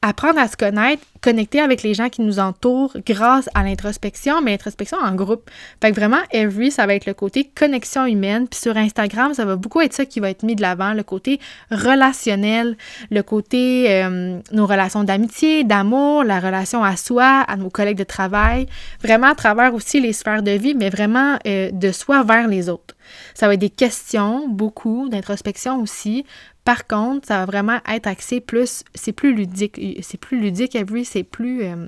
apprendre 0.00 0.38
à 0.38 0.46
se 0.46 0.56
connaître, 0.56 1.02
connecter 1.20 1.60
avec 1.60 1.82
les 1.82 1.92
gens 1.92 2.08
qui 2.08 2.22
nous 2.22 2.38
entourent 2.38 2.96
grâce 3.04 3.48
à 3.54 3.64
l'introspection, 3.64 4.40
mais 4.40 4.52
l'introspection 4.52 4.98
en 4.98 5.14
groupe. 5.14 5.50
Fait 5.80 5.90
que 5.90 5.96
vraiment, 5.96 6.20
Every, 6.30 6.70
ça 6.70 6.86
va 6.86 6.94
être 6.94 7.06
le 7.06 7.14
côté 7.14 7.50
connexion 7.52 8.06
humaine. 8.06 8.46
Puis 8.46 8.60
sur 8.60 8.76
Instagram, 8.76 9.34
ça 9.34 9.44
va 9.44 9.56
beaucoup 9.56 9.80
être 9.80 9.92
ça 9.92 10.06
qui 10.06 10.20
va 10.20 10.30
être 10.30 10.44
mis 10.44 10.54
de 10.54 10.62
l'avant, 10.62 10.92
le 10.92 11.02
côté 11.02 11.40
relationnel, 11.72 12.76
le 13.10 13.22
côté 13.22 13.86
euh, 13.88 14.38
nos 14.52 14.66
relations 14.66 15.02
d'amitié, 15.02 15.64
d'amour, 15.64 16.22
la 16.22 16.38
relation 16.38 16.84
à 16.84 16.96
soi, 16.96 17.44
à 17.48 17.56
nos 17.56 17.70
collègues 17.70 17.98
de 17.98 18.04
travail, 18.04 18.68
vraiment 19.02 19.28
à 19.28 19.34
travers 19.34 19.74
aussi 19.74 20.00
les 20.00 20.12
sphères 20.12 20.42
de 20.42 20.52
vie, 20.52 20.74
mais 20.74 20.90
vraiment 20.90 21.38
euh, 21.46 21.70
de 21.72 21.90
soi 21.90 22.22
vers 22.22 22.46
les 22.46 22.68
autres. 22.68 22.94
Ça 23.34 23.48
va 23.48 23.54
être 23.54 23.60
des 23.60 23.70
questions, 23.70 24.48
beaucoup, 24.48 25.08
d'introspection 25.08 25.80
aussi, 25.80 26.24
par 26.68 26.86
contre, 26.86 27.26
ça 27.26 27.38
va 27.38 27.46
vraiment 27.46 27.78
être 27.90 28.06
axé 28.06 28.42
plus, 28.42 28.84
c'est 28.94 29.12
plus 29.12 29.34
ludique, 29.34 29.80
c'est 30.02 30.20
plus 30.20 30.38
ludique, 30.38 30.74
Every, 30.74 31.06
c'est 31.06 31.22
plus... 31.22 31.64
Euh, 31.64 31.86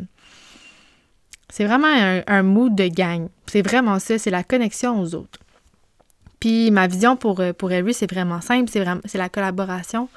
c'est 1.51 1.67
vraiment 1.67 2.23
un, 2.27 2.43
mood 2.43 2.75
de 2.75 2.87
gang. 2.87 3.29
C'est 3.45 3.61
vraiment 3.61 3.99
ça, 3.99 4.17
c'est 4.19 4.31
la 4.31 4.43
connexion 4.43 4.99
aux 4.99 5.15
autres. 5.15 5.39
Puis 6.41 6.71
ma 6.71 6.87
vision 6.87 7.15
pour, 7.15 7.41
euh, 7.41 7.53
pour 7.53 7.71
Every, 7.71 7.93
c'est 7.93 8.11
vraiment 8.11 8.41
simple, 8.41 8.71
c'est 8.71 9.19
la 9.19 9.29
collaboration 9.29 10.09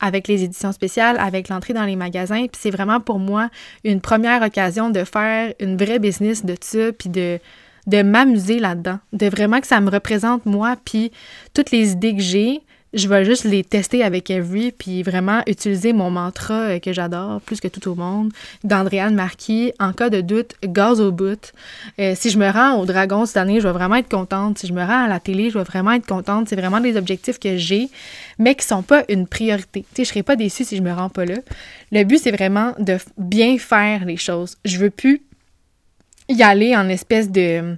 avec 0.00 0.28
les 0.28 0.44
éditions 0.44 0.72
spéciales, 0.72 1.18
avec 1.18 1.50
l'entrée 1.50 1.74
dans 1.74 1.84
les 1.84 1.96
magasins. 1.96 2.46
Puis 2.46 2.58
c'est 2.58 2.70
vraiment 2.70 3.00
pour 3.00 3.18
moi 3.18 3.50
une 3.84 4.00
première 4.00 4.40
occasion 4.40 4.88
de 4.88 5.04
faire 5.04 5.52
une 5.60 5.76
vraie 5.76 5.98
business 5.98 6.42
de 6.42 6.56
ça, 6.58 6.90
puis 6.94 7.10
de, 7.10 7.38
de 7.86 8.00
m'amuser 8.00 8.60
là-dedans, 8.60 8.98
de 9.12 9.26
vraiment 9.26 9.60
que 9.60 9.66
ça 9.66 9.82
me 9.82 9.90
représente 9.90 10.46
moi, 10.46 10.76
puis 10.86 11.12
toutes 11.52 11.70
les 11.70 11.92
idées 11.92 12.16
que 12.16 12.22
j'ai, 12.22 12.62
je 12.96 13.08
vais 13.08 13.24
juste 13.24 13.44
les 13.44 13.62
tester 13.62 14.02
avec 14.02 14.30
Every, 14.30 14.72
puis 14.72 15.02
vraiment 15.02 15.42
utiliser 15.46 15.92
mon 15.92 16.10
mantra 16.10 16.54
euh, 16.54 16.78
que 16.78 16.92
j'adore 16.92 17.40
plus 17.42 17.60
que 17.60 17.68
tout 17.68 17.88
au 17.88 17.94
monde, 17.94 18.32
d'Andréane 18.64 19.14
Marquis. 19.14 19.72
En 19.78 19.92
cas 19.92 20.08
de 20.08 20.22
doute, 20.22 20.54
gaz 20.64 21.00
au 21.00 21.12
bout. 21.12 21.52
Euh, 21.98 22.14
si 22.16 22.30
je 22.30 22.38
me 22.38 22.50
rends 22.50 22.80
au 22.80 22.86
Dragon 22.86 23.26
cette 23.26 23.36
année, 23.36 23.60
je 23.60 23.68
vais 23.68 23.72
vraiment 23.72 23.96
être 23.96 24.08
contente. 24.08 24.58
Si 24.58 24.66
je 24.66 24.72
me 24.72 24.82
rends 24.82 25.04
à 25.04 25.08
la 25.08 25.20
télé, 25.20 25.50
je 25.50 25.58
vais 25.58 25.64
vraiment 25.64 25.92
être 25.92 26.06
contente. 26.06 26.48
C'est 26.48 26.56
vraiment 26.56 26.80
des 26.80 26.96
objectifs 26.96 27.38
que 27.38 27.58
j'ai, 27.58 27.90
mais 28.38 28.54
qui 28.54 28.66
sont 28.66 28.82
pas 28.82 29.04
une 29.10 29.26
priorité. 29.26 29.82
Tu 29.82 29.96
sais, 29.96 30.04
je 30.04 30.08
serai 30.08 30.22
pas 30.22 30.36
déçue 30.36 30.64
si 30.64 30.76
je 30.76 30.82
me 30.82 30.92
rends 30.92 31.10
pas 31.10 31.26
là. 31.26 31.36
Le 31.92 32.02
but, 32.04 32.18
c'est 32.18 32.32
vraiment 32.32 32.72
de 32.78 32.96
bien 33.18 33.58
faire 33.58 34.06
les 34.06 34.16
choses. 34.16 34.56
Je 34.64 34.78
veux 34.78 34.90
plus 34.90 35.20
y 36.30 36.42
aller 36.42 36.74
en 36.74 36.88
espèce 36.88 37.30
de 37.30 37.76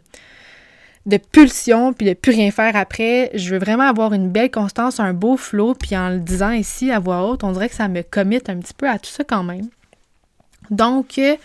de 1.08 1.16
pulsion 1.16 1.92
puis 1.92 2.06
de 2.06 2.12
plus 2.12 2.32
rien 2.32 2.50
faire 2.50 2.76
après. 2.76 3.30
Je 3.34 3.50
veux 3.50 3.58
vraiment 3.58 3.88
avoir 3.88 4.12
une 4.12 4.28
belle 4.28 4.50
constance, 4.50 5.00
un 5.00 5.14
beau 5.14 5.36
flow, 5.36 5.74
puis 5.74 5.96
en 5.96 6.10
le 6.10 6.20
disant 6.20 6.50
ici 6.50 6.90
à 6.92 7.00
voix 7.00 7.28
haute, 7.28 7.42
on 7.44 7.52
dirait 7.52 7.68
que 7.68 7.74
ça 7.74 7.88
me 7.88 8.02
commit 8.02 8.36
un 8.46 8.58
petit 8.58 8.74
peu 8.74 8.88
à 8.88 8.98
tout 8.98 9.10
ça 9.10 9.24
quand 9.24 9.42
même. 9.42 9.68
Donc, 10.70 11.18
euh, 11.18 11.36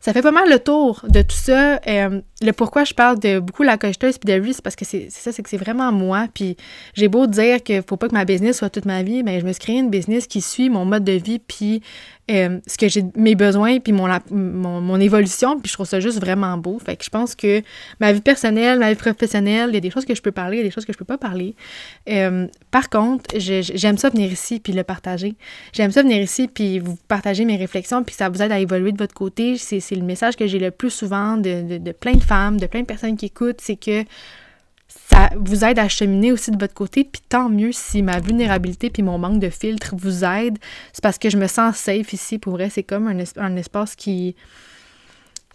ça 0.00 0.12
fait 0.12 0.22
pas 0.22 0.32
mal 0.32 0.48
le 0.50 0.58
tour 0.58 1.00
de 1.08 1.22
tout 1.22 1.36
ça. 1.36 1.80
Euh, 1.86 2.20
le 2.42 2.52
pourquoi 2.52 2.84
je 2.84 2.92
parle 2.92 3.18
de 3.18 3.38
beaucoup 3.38 3.62
la 3.62 3.78
cocheteuse 3.78 4.18
puis 4.18 4.30
de 4.30 4.38
lui, 4.38 4.52
c'est 4.52 4.62
parce 4.62 4.76
que 4.76 4.84
c'est 4.84 5.08
ça, 5.10 5.32
c'est 5.32 5.42
que 5.42 5.48
c'est 5.48 5.56
vraiment 5.56 5.90
moi. 5.90 6.26
Puis 6.34 6.56
j'ai 6.94 7.08
beau 7.08 7.26
dire 7.26 7.62
qu'il 7.62 7.82
faut 7.82 7.96
pas 7.96 8.08
que 8.08 8.14
ma 8.14 8.26
business 8.26 8.58
soit 8.58 8.68
toute 8.68 8.84
ma 8.84 9.02
vie, 9.02 9.22
mais 9.22 9.40
je 9.40 9.46
me 9.46 9.52
suis 9.52 9.60
créé 9.60 9.76
une 9.78 9.88
business 9.88 10.26
qui 10.26 10.42
suit 10.42 10.68
mon 10.68 10.84
mode 10.84 11.04
de 11.04 11.12
vie 11.12 11.38
puis 11.38 11.82
euh, 12.30 12.58
ce 12.66 12.76
que 12.76 12.88
j'ai 12.88 13.04
mes 13.14 13.36
besoins 13.36 13.78
puis 13.78 13.92
mon, 13.92 14.08
mon, 14.30 15.00
évolution 15.00 15.60
puis 15.60 15.68
je 15.68 15.74
trouve 15.74 15.86
ça 15.86 15.98
juste 15.98 16.20
vraiment 16.20 16.58
beau. 16.58 16.78
Fait 16.84 16.96
que 16.96 17.04
je 17.04 17.10
pense 17.10 17.34
que 17.34 17.62
ma 18.00 18.12
vie 18.12 18.20
personnelle 18.20 18.80
ma 18.80 18.90
vie 18.90 18.98
professionnelle 18.98 19.70
il 19.70 19.74
y 19.74 19.78
a 19.78 19.80
des 19.80 19.90
choses 19.90 20.04
que 20.04 20.14
je 20.14 20.20
peux 20.20 20.32
parler 20.32 20.56
il 20.56 20.60
y 20.60 20.64
a 20.64 20.66
des 20.66 20.72
choses 20.72 20.84
que 20.84 20.92
je 20.92 20.98
peux 20.98 21.04
pas 21.04 21.18
parler. 21.18 21.54
Euh, 22.10 22.48
par 22.70 22.90
contre 22.90 23.36
j'aime 23.38 23.96
ça 23.96 24.10
venir 24.10 24.30
ici 24.30 24.60
puis 24.60 24.74
le 24.74 24.82
partager. 24.82 25.36
J'aime 25.72 25.90
ça 25.90 26.02
venir 26.02 26.20
ici 26.20 26.48
puis 26.48 26.80
vous 26.80 26.98
partager 27.08 27.46
mes 27.46 27.56
réflexions 27.56 28.02
puis 28.02 28.14
ça 28.14 28.28
vous 28.28 28.42
aide 28.42 28.52
à 28.52 28.58
évoluer 28.58 28.92
de 28.92 28.98
votre 28.98 29.14
côté. 29.14 29.56
C'est 29.56 29.80
le 29.92 30.02
message 30.02 30.36
que 30.36 30.46
j'ai 30.46 30.58
le 30.58 30.70
plus 30.70 30.90
souvent 30.90 31.38
de, 31.38 31.78
de 31.78 31.92
plein 31.92 32.12
de 32.12 32.25
de 32.28 32.66
plein 32.66 32.80
de 32.80 32.86
personnes 32.86 33.16
qui 33.16 33.26
écoutent 33.26 33.60
c'est 33.60 33.76
que 33.76 34.04
ça 34.88 35.30
vous 35.36 35.64
aide 35.64 35.78
à 35.78 35.88
cheminer 35.88 36.32
aussi 36.32 36.50
de 36.50 36.58
votre 36.58 36.74
côté. 36.74 37.04
Puis 37.04 37.22
tant 37.28 37.48
mieux 37.48 37.72
si 37.72 38.02
ma 38.02 38.20
vulnérabilité 38.20 38.90
puis 38.90 39.02
mon 39.02 39.18
manque 39.18 39.40
de 39.40 39.50
filtre 39.50 39.94
vous 39.96 40.24
aide. 40.24 40.58
C'est 40.92 41.02
parce 41.02 41.18
que 41.18 41.30
je 41.30 41.36
me 41.36 41.46
sens 41.46 41.76
safe 41.76 42.12
ici. 42.12 42.38
Pour 42.38 42.54
vrai, 42.54 42.70
c'est 42.70 42.82
comme 42.82 43.06
un 43.08 43.56
espace 43.56 43.94
qui, 43.94 44.34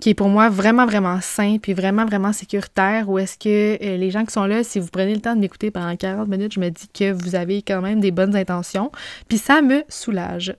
qui 0.02 0.10
est 0.10 0.14
pour 0.16 0.28
moi 0.28 0.50
vraiment, 0.50 0.86
vraiment 0.86 1.20
sain, 1.22 1.58
puis 1.62 1.74
vraiment, 1.74 2.06
vraiment 2.06 2.34
sécuritaire, 2.34 3.08
ou 3.08 3.20
est-ce 3.20 3.38
que 3.38 3.82
euh, 3.82 3.98
les 3.98 4.10
gens 4.10 4.26
qui 4.26 4.34
sont 4.34 4.46
là, 4.46 4.64
si 4.64 4.80
vous 4.80 4.88
prenez 4.88 5.14
le 5.14 5.22
temps 5.22 5.36
de 5.36 5.40
m'écouter 5.40 5.72
pendant 5.72 5.96
40 5.96 6.28
minutes, 6.28 6.54
je 6.54 6.60
me 6.60 6.70
dis 6.70 6.88
que 6.94 7.12
vous 7.12 7.36
avez 7.36 7.62
quand 7.62 7.82
même 7.82 8.02
des 8.02 8.12
bonnes 8.12 8.36
intentions, 8.36 8.92
puis 9.30 9.38
ça 9.38 9.62
me 9.62 9.84
soulage. 9.88 10.56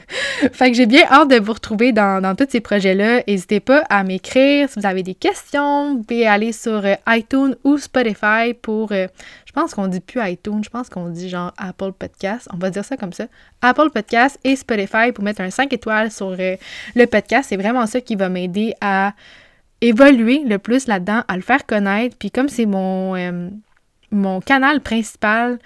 fait 0.52 0.70
que 0.70 0.76
j'ai 0.76 0.86
bien 0.86 1.04
hâte 1.10 1.28
de 1.28 1.40
vous 1.40 1.52
retrouver 1.52 1.92
dans, 1.92 2.22
dans 2.22 2.34
tous 2.36 2.46
ces 2.48 2.60
projets-là. 2.60 3.22
N'hésitez 3.26 3.60
pas 3.60 3.84
à 3.90 4.04
m'écrire 4.04 4.68
si 4.70 4.78
vous 4.78 4.86
avez 4.86 5.02
des 5.02 5.14
questions. 5.14 5.96
Vous 5.96 6.02
pouvez 6.04 6.26
aller 6.26 6.52
sur 6.52 6.84
euh, 6.84 6.94
iTunes 7.08 7.56
ou 7.64 7.78
Spotify 7.78 8.54
pour 8.62 8.92
euh, 8.92 9.08
pense 9.54 9.74
qu'on 9.74 9.86
dit 9.86 10.00
plus 10.00 10.20
iTunes, 10.22 10.62
je 10.62 10.68
pense 10.68 10.88
qu'on 10.88 11.08
dit 11.08 11.28
genre 11.28 11.52
Apple 11.56 11.92
Podcast. 11.92 12.48
On 12.52 12.58
va 12.58 12.70
dire 12.70 12.84
ça 12.84 12.96
comme 12.96 13.12
ça. 13.12 13.26
Apple 13.62 13.90
Podcast 13.90 14.38
et 14.44 14.56
Spotify 14.56 15.12
pour 15.14 15.24
mettre 15.24 15.40
un 15.40 15.50
5 15.50 15.72
étoiles 15.72 16.10
sur 16.10 16.36
euh, 16.38 16.56
le 16.94 17.06
podcast. 17.06 17.48
C'est 17.48 17.56
vraiment 17.56 17.86
ça 17.86 18.00
qui 18.00 18.16
va 18.16 18.28
m'aider 18.28 18.74
à 18.80 19.14
évoluer 19.80 20.42
le 20.44 20.58
plus 20.58 20.86
là-dedans, 20.86 21.22
à 21.28 21.36
le 21.36 21.42
faire 21.42 21.64
connaître. 21.66 22.16
Puis 22.18 22.30
comme 22.30 22.48
c'est 22.48 22.66
mon, 22.66 23.14
euh, 23.16 23.48
mon 24.10 24.40
canal 24.40 24.80
principal, 24.80 25.58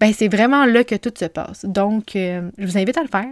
ben 0.00 0.12
c'est 0.12 0.28
vraiment 0.28 0.64
là 0.64 0.84
que 0.84 0.94
tout 0.94 1.12
se 1.18 1.24
passe. 1.24 1.64
Donc, 1.64 2.14
euh, 2.14 2.50
je 2.56 2.66
vous 2.66 2.78
invite 2.78 2.96
à 2.96 3.02
le 3.02 3.08
faire. 3.08 3.26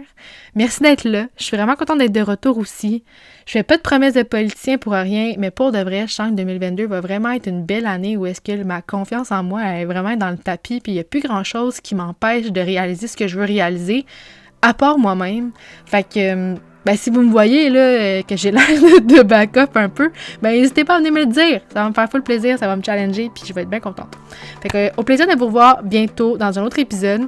Merci 0.55 0.83
d'être 0.83 1.05
là. 1.05 1.27
Je 1.37 1.43
suis 1.43 1.55
vraiment 1.55 1.75
contente 1.75 1.99
d'être 1.99 2.11
de 2.11 2.21
retour 2.21 2.57
aussi. 2.57 3.03
Je 3.45 3.53
fais 3.53 3.63
pas 3.63 3.77
de 3.77 3.81
promesses 3.81 4.15
de 4.15 4.23
politicien 4.23 4.77
pour 4.77 4.93
rien, 4.93 5.35
mais 5.37 5.49
pour 5.49 5.71
de 5.71 5.79
vrai, 5.79 6.07
je 6.07 6.13
sens 6.13 6.31
que 6.31 6.35
2022 6.35 6.87
va 6.87 6.99
vraiment 6.99 7.31
être 7.31 7.47
une 7.47 7.63
belle 7.63 7.85
année 7.85 8.17
où 8.17 8.25
est-ce 8.25 8.41
que 8.41 8.63
ma 8.63 8.81
confiance 8.81 9.31
en 9.31 9.43
moi 9.43 9.63
est 9.63 9.85
vraiment 9.85 10.17
dans 10.17 10.29
le 10.29 10.37
tapis, 10.37 10.81
puis 10.81 10.91
il 10.91 10.95
n'y 10.95 11.01
a 11.01 11.05
plus 11.05 11.21
grand-chose 11.21 11.79
qui 11.79 11.95
m'empêche 11.95 12.51
de 12.51 12.59
réaliser 12.59 13.07
ce 13.07 13.15
que 13.15 13.27
je 13.27 13.39
veux 13.39 13.45
réaliser, 13.45 14.05
à 14.61 14.73
part 14.73 14.97
moi-même. 14.97 15.51
Fait 15.85 16.03
que 16.03 16.19
euh, 16.19 16.55
ben, 16.87 16.95
si 16.95 17.09
vous 17.09 17.21
me 17.21 17.29
voyez 17.29 17.69
là, 17.69 17.79
euh, 17.79 18.21
que 18.21 18.37
j'ai 18.37 18.49
l'air 18.57 18.65
de 19.01 19.21
backup 19.21 19.75
un 19.75 19.89
peu, 19.89 20.09
ben 20.41 20.51
n'hésitez 20.51 20.85
pas 20.85 20.95
à 20.95 20.97
venir 20.99 21.11
me 21.11 21.19
le 21.19 21.25
dire. 21.25 21.59
Ça 21.73 21.83
va 21.83 21.89
me 21.89 21.93
faire 21.93 22.09
full 22.09 22.23
plaisir, 22.23 22.57
ça 22.57 22.65
va 22.65 22.77
me 22.77 22.81
challenger, 22.81 23.29
puis 23.35 23.43
je 23.45 23.53
vais 23.53 23.63
être 23.63 23.69
bien 23.69 23.81
contente. 23.81 24.17
Fait 24.61 24.69
que, 24.69 24.91
au 24.97 25.03
plaisir 25.03 25.27
de 25.27 25.37
vous 25.37 25.49
voir 25.49 25.83
bientôt 25.83 26.37
dans 26.37 26.57
un 26.57 26.63
autre 26.63 26.79
épisode. 26.79 27.27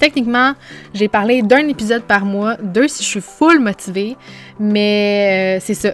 Techniquement, 0.00 0.54
j'ai 0.94 1.08
parlé 1.08 1.42
d'un 1.42 1.68
épisode 1.68 2.04
par 2.04 2.24
mois, 2.24 2.56
deux 2.56 2.88
si 2.88 3.02
je 3.04 3.08
suis 3.08 3.20
full 3.20 3.60
motivée, 3.60 4.16
mais 4.58 5.58
euh, 5.58 5.62
c'est 5.62 5.74
ça 5.74 5.90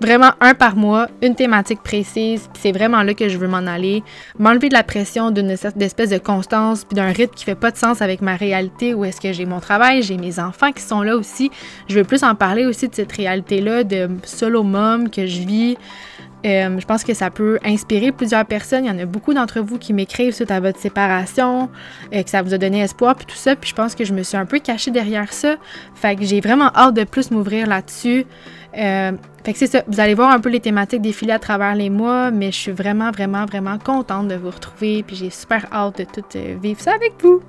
vraiment 0.00 0.32
un 0.40 0.54
par 0.54 0.76
mois, 0.76 1.08
une 1.22 1.34
thématique 1.34 1.82
précise, 1.82 2.48
c'est 2.54 2.72
vraiment 2.72 3.02
là 3.02 3.14
que 3.14 3.28
je 3.28 3.38
veux 3.38 3.48
m'en 3.48 3.66
aller, 3.66 4.02
m'enlever 4.38 4.68
de 4.68 4.74
la 4.74 4.82
pression 4.82 5.30
d'une 5.30 5.50
espèce 5.50 6.10
de 6.10 6.18
constance, 6.18 6.84
puis 6.84 6.96
d'un 6.96 7.12
rythme 7.12 7.34
qui 7.34 7.44
fait 7.44 7.54
pas 7.54 7.70
de 7.70 7.76
sens 7.76 8.02
avec 8.02 8.20
ma 8.20 8.36
réalité, 8.36 8.94
où 8.94 9.04
est-ce 9.04 9.20
que 9.20 9.32
j'ai 9.32 9.46
mon 9.46 9.60
travail, 9.60 10.02
j'ai 10.02 10.16
mes 10.16 10.38
enfants 10.38 10.72
qui 10.72 10.82
sont 10.82 11.02
là 11.02 11.16
aussi. 11.16 11.50
Je 11.88 11.96
veux 11.96 12.04
plus 12.04 12.22
en 12.22 12.34
parler 12.34 12.66
aussi 12.66 12.88
de 12.88 12.94
cette 12.94 13.12
réalité-là 13.12 13.84
de 13.84 14.08
solo 14.24 14.62
mom 14.62 15.10
que 15.10 15.26
je 15.26 15.40
vis. 15.40 15.76
Euh, 16.44 16.78
je 16.78 16.86
pense 16.86 17.02
que 17.02 17.12
ça 17.12 17.30
peut 17.30 17.58
inspirer 17.64 18.12
plusieurs 18.12 18.44
personnes. 18.44 18.84
Il 18.84 18.88
y 18.88 18.90
en 18.90 18.98
a 18.98 19.04
beaucoup 19.04 19.34
d'entre 19.34 19.60
vous 19.60 19.78
qui 19.78 19.92
m'écrivent 19.92 20.32
suite 20.32 20.50
à 20.50 20.60
votre 20.60 20.78
séparation, 20.78 21.68
euh, 22.14 22.22
que 22.22 22.30
ça 22.30 22.42
vous 22.42 22.54
a 22.54 22.58
donné 22.58 22.80
espoir, 22.80 23.16
puis 23.16 23.26
tout 23.26 23.36
ça. 23.36 23.56
Puis 23.56 23.70
je 23.70 23.74
pense 23.74 23.94
que 23.94 24.04
je 24.04 24.12
me 24.12 24.22
suis 24.22 24.36
un 24.36 24.46
peu 24.46 24.60
cachée 24.60 24.92
derrière 24.92 25.32
ça. 25.32 25.56
Fait 25.94 26.14
que 26.14 26.24
j'ai 26.24 26.40
vraiment 26.40 26.70
hâte 26.76 26.94
de 26.94 27.04
plus 27.04 27.30
m'ouvrir 27.32 27.66
là-dessus. 27.66 28.26
Euh, 28.76 29.12
fait 29.44 29.52
que 29.52 29.58
c'est 29.58 29.66
ça. 29.66 29.82
Vous 29.86 30.00
allez 30.00 30.14
voir 30.14 30.30
un 30.30 30.40
peu 30.40 30.48
les 30.48 30.60
thématiques 30.60 31.02
défiler 31.02 31.32
à 31.32 31.38
travers 31.38 31.74
les 31.74 31.90
mois, 31.90 32.30
mais 32.30 32.50
je 32.52 32.56
suis 32.56 32.72
vraiment, 32.72 33.10
vraiment, 33.10 33.46
vraiment 33.46 33.78
contente 33.78 34.28
de 34.28 34.34
vous 34.34 34.50
retrouver. 34.50 35.02
Puis 35.02 35.16
j'ai 35.16 35.30
super 35.30 35.66
hâte 35.72 35.98
de 35.98 36.04
tout 36.04 36.24
vivre 36.60 36.80
ça 36.80 36.92
avec 36.94 37.12
vous. 37.22 37.42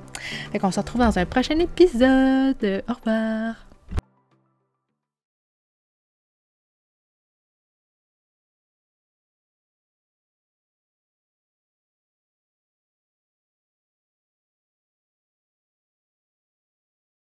Fait 0.51 0.59
qu'on 0.59 0.71
se 0.71 0.79
retrouve 0.79 1.01
dans 1.01 1.17
un 1.17 1.25
prochain 1.25 1.59
épisode. 1.59 2.83
Au 2.87 2.93
revoir. 2.93 3.66